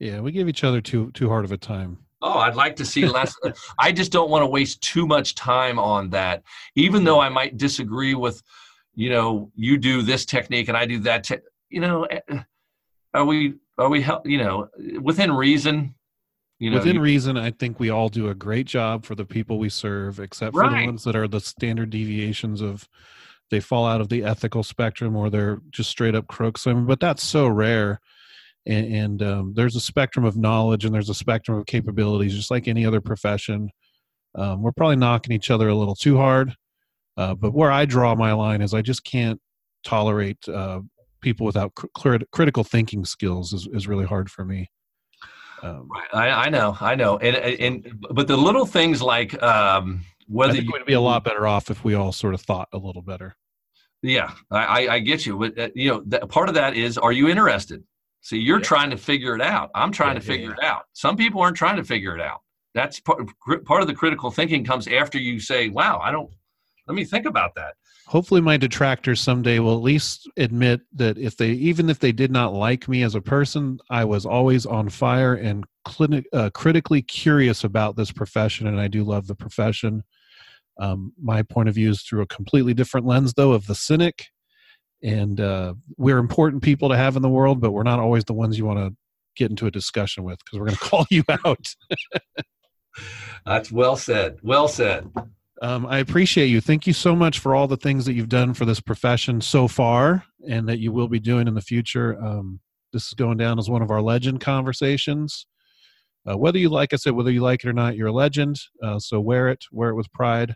yeah, 0.00 0.18
we 0.18 0.32
give 0.32 0.48
each 0.48 0.64
other 0.64 0.80
too 0.80 1.12
too 1.12 1.28
hard 1.28 1.44
of 1.44 1.52
a 1.52 1.56
time. 1.56 1.98
Oh, 2.20 2.40
I'd 2.40 2.56
like 2.56 2.74
to 2.74 2.84
see 2.84 3.06
less. 3.06 3.36
I 3.78 3.92
just 3.92 4.10
don't 4.10 4.30
want 4.30 4.42
to 4.42 4.48
waste 4.48 4.80
too 4.80 5.06
much 5.06 5.36
time 5.36 5.78
on 5.78 6.10
that, 6.10 6.42
even 6.74 7.04
though 7.04 7.20
I 7.20 7.28
might 7.28 7.56
disagree 7.56 8.14
with, 8.14 8.42
you 8.96 9.10
know, 9.10 9.52
you 9.54 9.78
do 9.78 10.02
this 10.02 10.24
technique 10.26 10.66
and 10.66 10.76
I 10.76 10.84
do 10.84 10.98
that. 10.98 11.22
Te- 11.22 11.46
you 11.68 11.80
know, 11.80 12.02
eh, 12.02 12.18
eh, 12.30 12.42
are 13.14 13.24
we 13.24 13.54
are 13.78 13.88
we 13.88 14.04
you 14.24 14.38
know 14.38 14.68
within 15.00 15.30
reason? 15.30 15.94
You 16.58 16.70
know, 16.70 16.78
Within 16.78 16.96
you- 16.96 17.02
reason, 17.02 17.36
I 17.36 17.52
think 17.52 17.78
we 17.78 17.90
all 17.90 18.08
do 18.08 18.28
a 18.28 18.34
great 18.34 18.66
job 18.66 19.04
for 19.04 19.14
the 19.14 19.24
people 19.24 19.58
we 19.58 19.68
serve, 19.68 20.18
except 20.18 20.54
for 20.54 20.64
the 20.80 20.86
ones 20.86 21.04
that 21.04 21.14
are 21.14 21.28
the 21.28 21.40
standard 21.40 21.90
deviations 21.90 22.60
of 22.60 22.88
they 23.50 23.60
fall 23.60 23.86
out 23.86 24.00
of 24.00 24.08
the 24.08 24.24
ethical 24.24 24.62
spectrum 24.62 25.16
or 25.16 25.30
they're 25.30 25.60
just 25.70 25.88
straight 25.88 26.14
up 26.14 26.26
crooks. 26.26 26.66
I 26.66 26.74
mean, 26.74 26.84
but 26.86 27.00
that's 27.00 27.22
so 27.22 27.48
rare. 27.48 28.00
And, 28.66 28.94
and 28.94 29.22
um, 29.22 29.54
there's 29.54 29.76
a 29.76 29.80
spectrum 29.80 30.26
of 30.26 30.36
knowledge 30.36 30.84
and 30.84 30.94
there's 30.94 31.08
a 31.08 31.14
spectrum 31.14 31.58
of 31.58 31.64
capabilities, 31.66 32.34
just 32.34 32.50
like 32.50 32.68
any 32.68 32.84
other 32.84 33.00
profession. 33.00 33.70
Um, 34.34 34.62
we're 34.62 34.72
probably 34.72 34.96
knocking 34.96 35.32
each 35.34 35.50
other 35.50 35.68
a 35.68 35.74
little 35.74 35.94
too 35.94 36.18
hard. 36.18 36.54
Uh, 37.16 37.34
but 37.34 37.54
where 37.54 37.70
I 37.70 37.86
draw 37.86 38.14
my 38.14 38.32
line 38.32 38.60
is 38.60 38.74
I 38.74 38.82
just 38.82 39.02
can't 39.04 39.40
tolerate 39.84 40.46
uh, 40.48 40.80
people 41.22 41.46
without 41.46 41.74
cr- 41.74 42.16
critical 42.32 42.64
thinking 42.64 43.04
skills 43.04 43.54
is, 43.54 43.66
is 43.72 43.88
really 43.88 44.04
hard 44.04 44.30
for 44.30 44.44
me. 44.44 44.68
Um, 45.62 45.88
Right. 45.88 46.08
I, 46.12 46.46
I 46.46 46.48
know, 46.48 46.76
I 46.80 46.94
know, 46.94 47.16
and 47.18 47.36
and 47.36 48.06
but 48.10 48.28
the 48.28 48.36
little 48.36 48.66
things 48.66 49.02
like 49.02 49.40
um, 49.42 50.02
whether 50.26 50.54
you 50.56 50.70
we'd 50.72 50.84
be 50.86 50.92
a 50.94 51.00
lot 51.00 51.24
better 51.24 51.46
off 51.46 51.70
if 51.70 51.84
we 51.84 51.94
all 51.94 52.12
sort 52.12 52.34
of 52.34 52.40
thought 52.40 52.68
a 52.72 52.78
little 52.78 53.02
better. 53.02 53.36
Yeah, 54.02 54.30
I, 54.52 54.86
I, 54.88 54.98
get 55.00 55.26
you, 55.26 55.36
but 55.36 55.58
uh, 55.58 55.68
you 55.74 55.90
know, 55.90 56.02
that, 56.06 56.28
part 56.28 56.48
of 56.48 56.54
that 56.54 56.76
is, 56.76 56.96
are 56.96 57.10
you 57.10 57.28
interested? 57.28 57.82
See, 58.20 58.38
you're 58.38 58.58
Yeah. 58.60 58.64
trying 58.64 58.90
to 58.90 58.96
figure 58.96 59.34
it 59.34 59.40
out. 59.40 59.70
I'm 59.74 59.90
trying 59.90 60.14
Yeah, 60.14 60.20
to 60.20 60.24
yeah, 60.26 60.32
figure 60.32 60.52
it 60.52 60.62
out. 60.62 60.82
Some 60.92 61.16
people 61.16 61.40
aren't 61.40 61.56
trying 61.56 61.76
to 61.76 61.84
figure 61.84 62.14
it 62.14 62.20
out. 62.20 62.42
That's 62.74 63.00
part, 63.00 63.26
part 63.64 63.82
of 63.82 63.88
the 63.88 63.94
critical 63.94 64.30
thinking 64.30 64.64
comes 64.64 64.86
after 64.86 65.18
you 65.18 65.40
say, 65.40 65.68
"Wow, 65.68 65.98
I 65.98 66.12
don't." 66.12 66.30
Let 66.86 66.94
me 66.94 67.04
think 67.04 67.26
about 67.26 67.54
that. 67.56 67.74
Hopefully, 68.08 68.40
my 68.40 68.56
detractors 68.56 69.20
someday 69.20 69.58
will 69.58 69.74
at 69.74 69.82
least 69.82 70.30
admit 70.38 70.80
that 70.94 71.18
if 71.18 71.36
they, 71.36 71.50
even 71.50 71.90
if 71.90 71.98
they 71.98 72.10
did 72.10 72.30
not 72.30 72.54
like 72.54 72.88
me 72.88 73.02
as 73.02 73.14
a 73.14 73.20
person, 73.20 73.78
I 73.90 74.06
was 74.06 74.24
always 74.24 74.64
on 74.64 74.88
fire 74.88 75.34
and 75.34 75.66
clinic, 75.84 76.24
uh, 76.32 76.48
critically 76.54 77.02
curious 77.02 77.64
about 77.64 77.96
this 77.96 78.10
profession, 78.10 78.66
and 78.66 78.80
I 78.80 78.88
do 78.88 79.04
love 79.04 79.26
the 79.26 79.34
profession. 79.34 80.04
Um, 80.80 81.12
my 81.20 81.42
point 81.42 81.68
of 81.68 81.74
view 81.74 81.90
is 81.90 82.00
through 82.00 82.22
a 82.22 82.26
completely 82.26 82.72
different 82.72 83.06
lens, 83.06 83.34
though, 83.34 83.52
of 83.52 83.66
the 83.66 83.74
cynic. 83.74 84.28
And 85.02 85.38
uh, 85.38 85.74
we're 85.98 86.16
important 86.16 86.62
people 86.62 86.88
to 86.88 86.96
have 86.96 87.14
in 87.14 87.20
the 87.20 87.28
world, 87.28 87.60
but 87.60 87.72
we're 87.72 87.82
not 87.82 88.00
always 88.00 88.24
the 88.24 88.32
ones 88.32 88.56
you 88.56 88.64
want 88.64 88.78
to 88.78 88.96
get 89.36 89.50
into 89.50 89.66
a 89.66 89.70
discussion 89.70 90.24
with 90.24 90.38
because 90.38 90.58
we're 90.58 90.66
going 90.66 90.76
to 90.82 90.84
call 90.84 91.04
you 91.10 91.24
out. 91.44 91.74
That's 93.44 93.70
well 93.70 93.96
said. 93.96 94.38
Well 94.42 94.66
said. 94.66 95.12
Um, 95.60 95.86
I 95.86 95.98
appreciate 95.98 96.46
you. 96.46 96.60
Thank 96.60 96.86
you 96.86 96.92
so 96.92 97.16
much 97.16 97.40
for 97.40 97.54
all 97.54 97.66
the 97.66 97.76
things 97.76 98.04
that 98.04 98.12
you've 98.12 98.28
done 98.28 98.54
for 98.54 98.64
this 98.64 98.80
profession 98.80 99.40
so 99.40 99.66
far 99.66 100.24
and 100.48 100.68
that 100.68 100.78
you 100.78 100.92
will 100.92 101.08
be 101.08 101.18
doing 101.18 101.48
in 101.48 101.54
the 101.54 101.60
future. 101.60 102.16
Um, 102.22 102.60
this 102.92 103.06
is 103.06 103.14
going 103.14 103.38
down 103.38 103.58
as 103.58 103.68
one 103.68 103.82
of 103.82 103.90
our 103.90 104.00
legend 104.00 104.40
conversations. 104.40 105.46
Uh, 106.28 106.36
whether 106.36 106.58
you 106.58 106.68
like 106.68 106.92
I 106.92 106.96
said, 106.96 107.14
whether 107.14 107.30
you 107.30 107.40
like 107.40 107.64
it 107.64 107.68
or 107.68 107.72
not, 107.72 107.96
you're 107.96 108.08
a 108.08 108.12
legend. 108.12 108.60
Uh, 108.82 108.98
so 108.98 109.18
wear 109.18 109.48
it, 109.48 109.64
wear 109.72 109.90
it 109.90 109.94
with 109.94 110.12
pride. 110.12 110.54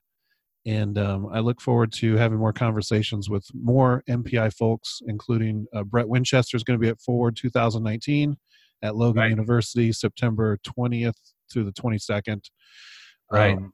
And 0.64 0.96
um, 0.96 1.26
I 1.32 1.40
look 1.40 1.60
forward 1.60 1.92
to 1.94 2.16
having 2.16 2.38
more 2.38 2.52
conversations 2.52 3.28
with 3.28 3.44
more 3.52 4.04
MPI 4.08 4.54
folks, 4.54 5.00
including 5.06 5.66
uh, 5.74 5.82
Brett 5.82 6.08
Winchester 6.08 6.56
is 6.56 6.62
going 6.62 6.78
to 6.78 6.82
be 6.82 6.88
at 6.88 7.00
Forward 7.00 7.36
2019 7.36 8.36
at 8.82 8.94
Logan 8.94 9.22
Right. 9.22 9.30
University, 9.30 9.92
September 9.92 10.58
20th 10.64 11.14
through 11.52 11.64
the 11.64 11.72
22nd. 11.72 12.42
Right. 13.30 13.56
Um, 13.56 13.72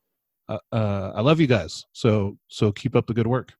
uh, 0.49 0.59
uh, 0.73 1.13
I 1.15 1.21
love 1.21 1.41
you 1.41 1.47
guys. 1.47 1.87
So 1.93 2.39
so 2.49 2.73
keep 2.73 2.97
up 2.97 3.07
the 3.07 3.15
good 3.15 3.27
work. 3.27 3.53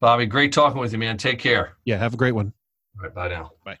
Bobby, 0.00 0.26
great 0.26 0.52
talking 0.52 0.80
with 0.80 0.92
you, 0.92 0.98
man. 0.98 1.16
Take 1.16 1.38
care. 1.38 1.76
Yeah, 1.84 1.96
have 1.98 2.14
a 2.14 2.16
great 2.16 2.32
one. 2.32 2.52
All 2.98 3.04
right, 3.04 3.14
bye 3.14 3.28
now. 3.28 3.52
Bye. 3.64 3.78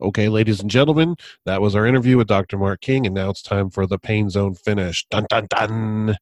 Okay, 0.00 0.28
ladies 0.28 0.60
and 0.60 0.68
gentlemen, 0.68 1.16
that 1.46 1.62
was 1.62 1.74
our 1.74 1.86
interview 1.86 2.16
with 2.16 2.26
Dr. 2.26 2.58
Mark 2.58 2.80
King, 2.80 3.06
and 3.06 3.14
now 3.14 3.30
it's 3.30 3.40
time 3.40 3.70
for 3.70 3.86
the 3.86 3.98
Pain 3.98 4.28
Zone 4.28 4.54
finish. 4.54 5.06
Dun 5.08 5.24
dun 5.30 5.46
dun. 5.48 6.16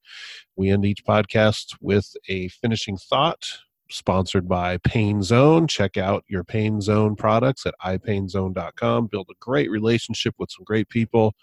We 0.56 0.70
end 0.70 0.84
each 0.84 1.04
podcast 1.04 1.74
with 1.80 2.14
a 2.28 2.48
finishing 2.48 2.98
thought, 2.98 3.44
sponsored 3.92 4.48
by 4.48 4.78
Pain 4.78 5.22
Zone. 5.22 5.66
Check 5.66 5.96
out 5.96 6.24
your 6.28 6.44
Pain 6.44 6.80
Zone 6.80 7.14
products 7.14 7.66
at 7.66 7.74
ipainzone.com. 7.84 9.06
Build 9.06 9.28
a 9.30 9.34
great 9.40 9.70
relationship 9.70 10.34
with 10.38 10.50
some 10.50 10.64
great 10.64 10.88
people. 10.88 11.34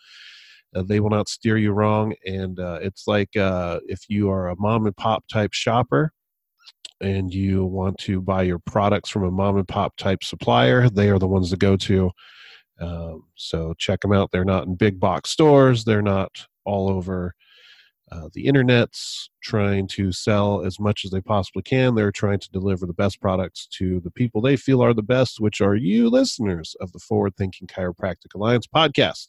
Uh, 0.76 0.84
they 0.84 1.00
will 1.00 1.10
not 1.10 1.30
steer 1.30 1.58
you 1.58 1.72
wrong, 1.72 2.14
and 2.26 2.60
uh, 2.60 2.80
it's 2.82 3.08
like 3.08 3.36
uh, 3.36 3.80
if 3.88 4.10
you 4.10 4.30
are 4.30 4.50
a 4.50 4.56
mom 4.58 4.86
and 4.86 4.96
pop 4.96 5.28
type 5.28 5.54
shopper 5.54 6.12
and 7.02 7.34
you 7.34 7.66
want 7.66 7.98
to 7.98 8.22
buy 8.22 8.44
your 8.44 8.60
products 8.60 9.10
from 9.10 9.24
a 9.24 9.32
mom 9.32 9.58
and 9.58 9.68
pop 9.68 9.96
type 9.98 10.24
supplier, 10.24 10.90
they 10.90 11.10
are 11.10 11.20
the 11.20 11.28
ones 11.28 11.50
to 11.50 11.58
go 11.58 11.76
to. 11.78 12.12
Um, 12.80 13.24
so 13.36 13.74
check 13.78 14.02
them 14.02 14.14
out. 14.14 14.32
They're 14.32 14.46
not 14.46 14.68
in 14.68 14.76
big 14.76 15.00
box 15.00 15.30
stores. 15.30 15.84
They're 15.84 16.02
not 16.02 16.46
all 16.66 16.90
over 16.90 17.34
uh, 18.12 18.30
the 18.34 18.46
internet's 18.46 19.30
trying 19.42 19.88
to 19.88 20.12
sell 20.12 20.66
as 20.66 20.80
much 20.80 21.06
as 21.06 21.12
they 21.12 21.22
possibly 21.22 21.62
can. 21.62 21.94
They're 21.94 22.12
trying 22.12 22.40
to 22.40 22.52
deliver 22.52 22.86
the 22.86 22.94
best 22.94 23.22
products 23.22 23.68
to 23.78 24.00
the 24.00 24.12
people 24.12 24.42
they 24.42 24.56
feel 24.56 24.82
are 24.82 24.94
the 24.94 25.04
best, 25.04 25.40
which 25.40 25.62
are 25.62 25.76
you 25.76 26.10
listeners 26.10 26.76
of 26.80 26.92
the 26.92 27.00
Forward 27.00 27.36
Thinking 27.36 27.68
Chiropractic 27.68 28.34
Alliance 28.34 28.66
podcast. 28.68 29.28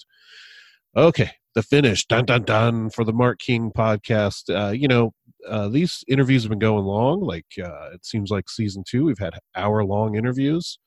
Okay, 0.97 1.31
the 1.55 1.63
finish, 1.63 2.07
dun 2.07 2.25
dun 2.25 2.45
dun, 2.45 2.91
for 2.91 3.05
the 3.05 3.13
Mark 3.13 3.39
King 3.39 3.71
podcast. 3.71 4.49
Uh, 4.49 4.73
you 4.73 4.89
know, 4.89 5.13
uh, 5.47 5.69
these 5.69 6.03
interviews 6.09 6.43
have 6.43 6.51
been 6.51 6.59
going 6.59 6.85
long. 6.85 7.21
Like 7.21 7.47
uh, 7.63 7.91
it 7.93 8.07
seems 8.07 8.31
like 8.31 8.49
season 8.49 8.83
two, 8.89 9.05
we've 9.05 9.19
had 9.19 9.35
hour 9.55 9.85
long 9.85 10.17
interviews. 10.17 10.79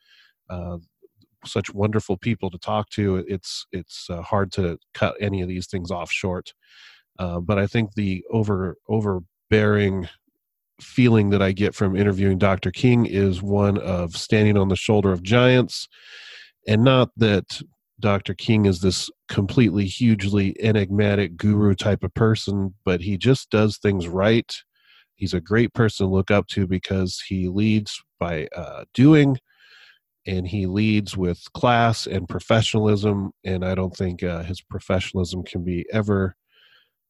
Uh, 0.50 0.78
such 1.46 1.74
wonderful 1.74 2.18
people 2.18 2.50
to 2.50 2.58
talk 2.58 2.90
to. 2.92 3.18
It's 3.28 3.68
it's 3.72 4.08
hard 4.10 4.52
to 4.54 4.80
cut 4.94 5.16
any 5.22 5.42
of 5.42 5.48
these 5.48 5.68
things 5.68 5.92
off 5.92 6.10
short. 6.12 6.54
Uh, 7.20 7.40
but 7.40 7.60
I 7.60 7.68
think 7.68 7.94
the 7.94 8.24
over 8.32 8.78
overbearing 8.88 10.08
feeling 10.82 11.30
that 11.30 11.42
I 11.42 11.52
get 11.52 11.76
from 11.76 11.96
interviewing 11.96 12.38
Dr. 12.38 12.72
King 12.72 13.06
is 13.06 13.42
one 13.42 13.78
of 13.78 14.16
standing 14.16 14.58
on 14.58 14.70
the 14.70 14.76
shoulder 14.76 15.12
of 15.12 15.24
giants, 15.24 15.88
and 16.68 16.84
not 16.84 17.10
that 17.18 17.62
Dr. 18.00 18.34
King 18.34 18.66
is 18.66 18.82
this 18.82 19.10
completely 19.30 19.86
hugely 19.86 20.56
enigmatic 20.60 21.38
guru 21.38 21.74
type 21.76 22.04
of 22.04 22.14
person, 22.14 22.74
but 22.84 23.02
he 23.02 23.18
just 23.18 23.50
does 23.50 23.78
things 23.78 24.08
right. 24.08 24.54
He's 25.16 25.34
a 25.34 25.42
great 25.42 25.74
person 25.74 26.08
to 26.08 26.14
look 26.14 26.32
up 26.32 26.48
to 26.48 26.68
because 26.68 27.24
he 27.28 27.48
leads 27.48 28.02
by 28.20 28.48
uh, 28.56 28.84
doing 28.94 29.38
and 30.26 30.48
he 30.48 30.66
leads 30.66 31.16
with 31.16 31.42
class 31.54 32.08
and 32.08 32.28
professionalism. 32.28 33.32
And 33.44 33.64
I 33.64 33.76
don't 33.76 33.96
think 33.96 34.24
uh, 34.24 34.44
his 34.44 34.62
professionalism 34.62 35.44
can 35.44 35.64
be 35.64 35.86
ever 35.92 36.36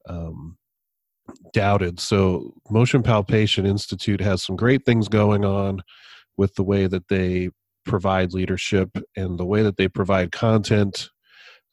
um, 0.08 0.58
doubted. 1.54 1.99
So, 1.99 2.54
Motion 2.70 3.04
Palpation 3.04 3.66
Institute 3.66 4.22
has 4.22 4.43
some 4.43 4.56
great 4.56 4.86
things 4.86 5.08
going 5.08 5.45
on 5.45 5.82
with 6.38 6.56
the 6.56 6.64
way 6.64 6.88
that 6.88 7.08
they 7.08 7.49
provide 7.86 8.34
leadership 8.34 8.89
and 9.16 9.38
the 9.38 9.45
way 9.45 9.62
that 9.62 9.78
they 9.78 9.88
provide 9.88 10.32
content. 10.32 11.10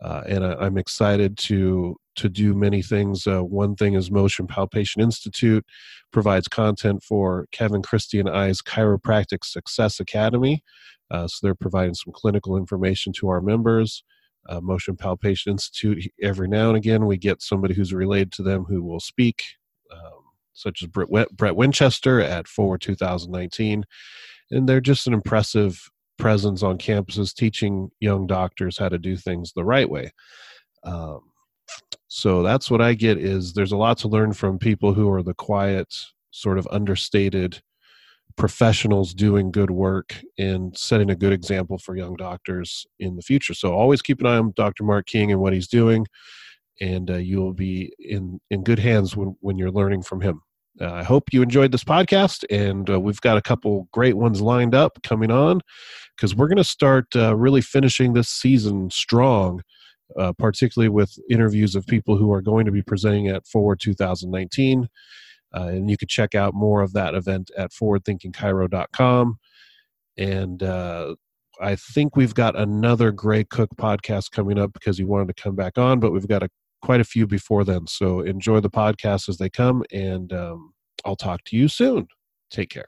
Uh, 0.03 0.23
and 0.27 0.45
I, 0.45 0.67
am 0.67 0.79
excited 0.79 1.37
to 1.39 1.97
to 2.17 2.29
do 2.29 2.55
many 2.55 2.83
things. 2.83 3.27
Uh, 3.27 3.43
one 3.43 3.77
thing 3.77 3.95
is 3.95 4.11
Motion 4.11 4.47
Palpation 4.47 5.01
Institute 5.01 5.65
provides 6.13 6.49
content 6.49 7.03
for 7.03 7.47
Kevin 7.53 7.83
Christie 7.83 8.19
and 8.19 8.29
I's 8.29 8.61
Chiropractic 8.63 9.45
Success 9.45 10.01
Academy. 10.01 10.63
Uh, 11.11 11.27
so 11.27 11.39
they're 11.43 11.55
providing 11.55 11.95
some 11.95 12.13
clinical 12.13 12.57
information 12.57 13.13
to 13.15 13.29
our 13.29 13.41
members 13.41 14.03
uh, 14.49 14.61
Motion 14.61 14.97
Palpation 14.97 15.53
Institute. 15.53 16.11
Every 16.23 16.49
now 16.49 16.69
and 16.69 16.77
again, 16.77 17.07
we 17.07 17.17
get 17.17 17.43
somebody 17.43 17.75
who's 17.75 17.93
related 17.93 18.33
to 18.33 18.43
them 18.43 18.65
who 18.65 18.83
will 18.83 19.01
speak, 19.01 19.43
um, 19.93 20.25
such 20.53 20.83
as 20.83 20.89
Brett, 20.89 21.57
Winchester 21.57 22.21
at 22.21 22.49
Forward 22.49 22.81
2019. 22.81 23.85
And 24.51 24.69
they're 24.69 24.81
just 24.81 25.07
an 25.07 25.15
impressive 25.15 25.91
presence 26.19 26.63
on 26.63 26.79
campuses 26.79 27.35
teaching 27.35 27.91
young 28.01 28.27
doctors 28.27 28.79
how 28.79 28.89
to 28.89 28.99
do 28.99 29.17
things 29.17 29.53
the 29.53 29.65
right 29.65 29.89
way. 29.89 30.13
Um, 30.85 31.21
so 32.09 32.43
that's 32.43 32.71
what 32.71 32.81
I 32.81 32.95
get 32.95 33.19
is 33.19 33.53
there's 33.53 33.73
a 33.73 33.77
lot 33.77 33.99
to 33.99 34.09
learn 34.09 34.33
from 34.33 34.59
people 34.59 34.93
who 34.93 35.11
are 35.11 35.23
the 35.23 35.35
quiet, 35.35 35.95
sort 36.33 36.59
of 36.59 36.69
understated 36.71 37.63
professionals 38.41 39.13
doing 39.13 39.51
good 39.51 39.71
work 39.71 40.17
and 40.39 40.75
setting 40.75 41.11
a 41.11 41.15
good 41.15 41.33
example 41.33 41.77
for 41.77 41.95
young 41.95 42.17
doctors 42.17 42.87
in 42.99 43.15
the 43.15 43.21
future. 43.21 43.53
So 43.53 43.75
always 43.75 44.01
keep 44.01 44.19
an 44.21 44.27
eye 44.27 44.39
on 44.39 44.55
Dr. 44.57 44.83
Mark 44.83 45.05
King 45.05 45.31
and 45.31 45.43
what 45.43 45.53
he's 45.53 45.69
doing, 45.69 46.07
and 46.81 47.11
uh, 47.11 47.19
you'll 47.19 47.53
be 47.53 47.93
in 47.99 48.41
in 48.51 48.65
good 48.65 48.79
hands 48.79 49.15
when 49.15 49.37
when 49.41 49.59
you're 49.59 49.71
learning 49.71 50.03
from 50.03 50.23
him. 50.23 50.41
Uh, 50.81 50.91
I 50.91 51.03
hope 51.03 51.35
you 51.35 51.43
enjoyed 51.43 51.71
this 51.71 51.85
podcast, 51.85 52.45
and 52.49 52.89
uh, 52.89 52.99
we've 52.99 53.21
got 53.21 53.37
a 53.37 53.43
couple 53.43 53.87
great 53.93 54.17
ones 54.17 54.41
lined 54.41 54.75
up 54.75 55.03
coming 55.03 55.31
on 55.31 55.61
because 56.17 56.35
we're 56.35 56.49
going 56.49 56.57
to 56.57 56.65
start 56.65 57.15
uh, 57.15 57.37
really 57.37 57.61
finishing 57.61 58.15
this 58.15 58.31
season 58.31 58.91
strong. 58.91 59.63
Uh, 60.19 60.33
particularly 60.33 60.89
with 60.89 61.17
interviews 61.31 61.77
of 61.77 61.87
people 61.87 62.17
who 62.17 62.33
are 62.33 62.43
going 62.43 62.67
to 62.67 62.73
be 62.73 62.83
presenting 62.83 63.29
at 63.29 63.47
Forward 63.47 63.79
2019. 63.79 64.89
Uh, 65.55 65.69
and 65.69 65.91
you 65.91 65.97
can 65.97 66.09
check 66.09 66.35
out 66.35 66.55
more 66.55 66.83
of 66.83 66.93
that 66.93 67.15
event 67.15 67.51
at 67.57 67.73
forwardthinkingchiro.com. 67.73 69.39
And 70.17 70.63
uh, 70.63 71.15
I 71.61 71.77
think 71.77 72.17
we've 72.17 72.35
got 72.35 72.59
another 72.59 73.13
Gray 73.13 73.45
Cook 73.45 73.71
podcast 73.77 74.31
coming 74.31 74.59
up 74.59 74.73
because 74.73 74.99
he 74.99 75.05
wanted 75.05 75.35
to 75.35 75.43
come 75.43 75.57
back 75.57 75.79
on, 75.79 76.01
but 76.01 76.13
we've 76.13 76.29
got 76.29 76.43
a, 76.43 76.49
quite 76.83 77.01
a 77.01 77.05
few 77.05 77.27
before 77.27 77.65
then. 77.65 77.87
So 77.87 78.21
enjoy 78.21 78.61
the 78.61 78.71
podcast 78.71 79.29
as 79.29 79.39
they 79.39 79.51
come, 79.51 79.85
and 79.93 80.33
um, 80.33 80.73
I'll 81.05 81.17
talk 81.17 81.45
to 81.45 81.57
you 81.57 81.69
soon. 81.69 82.09
Take 82.51 82.71
care. 82.71 82.87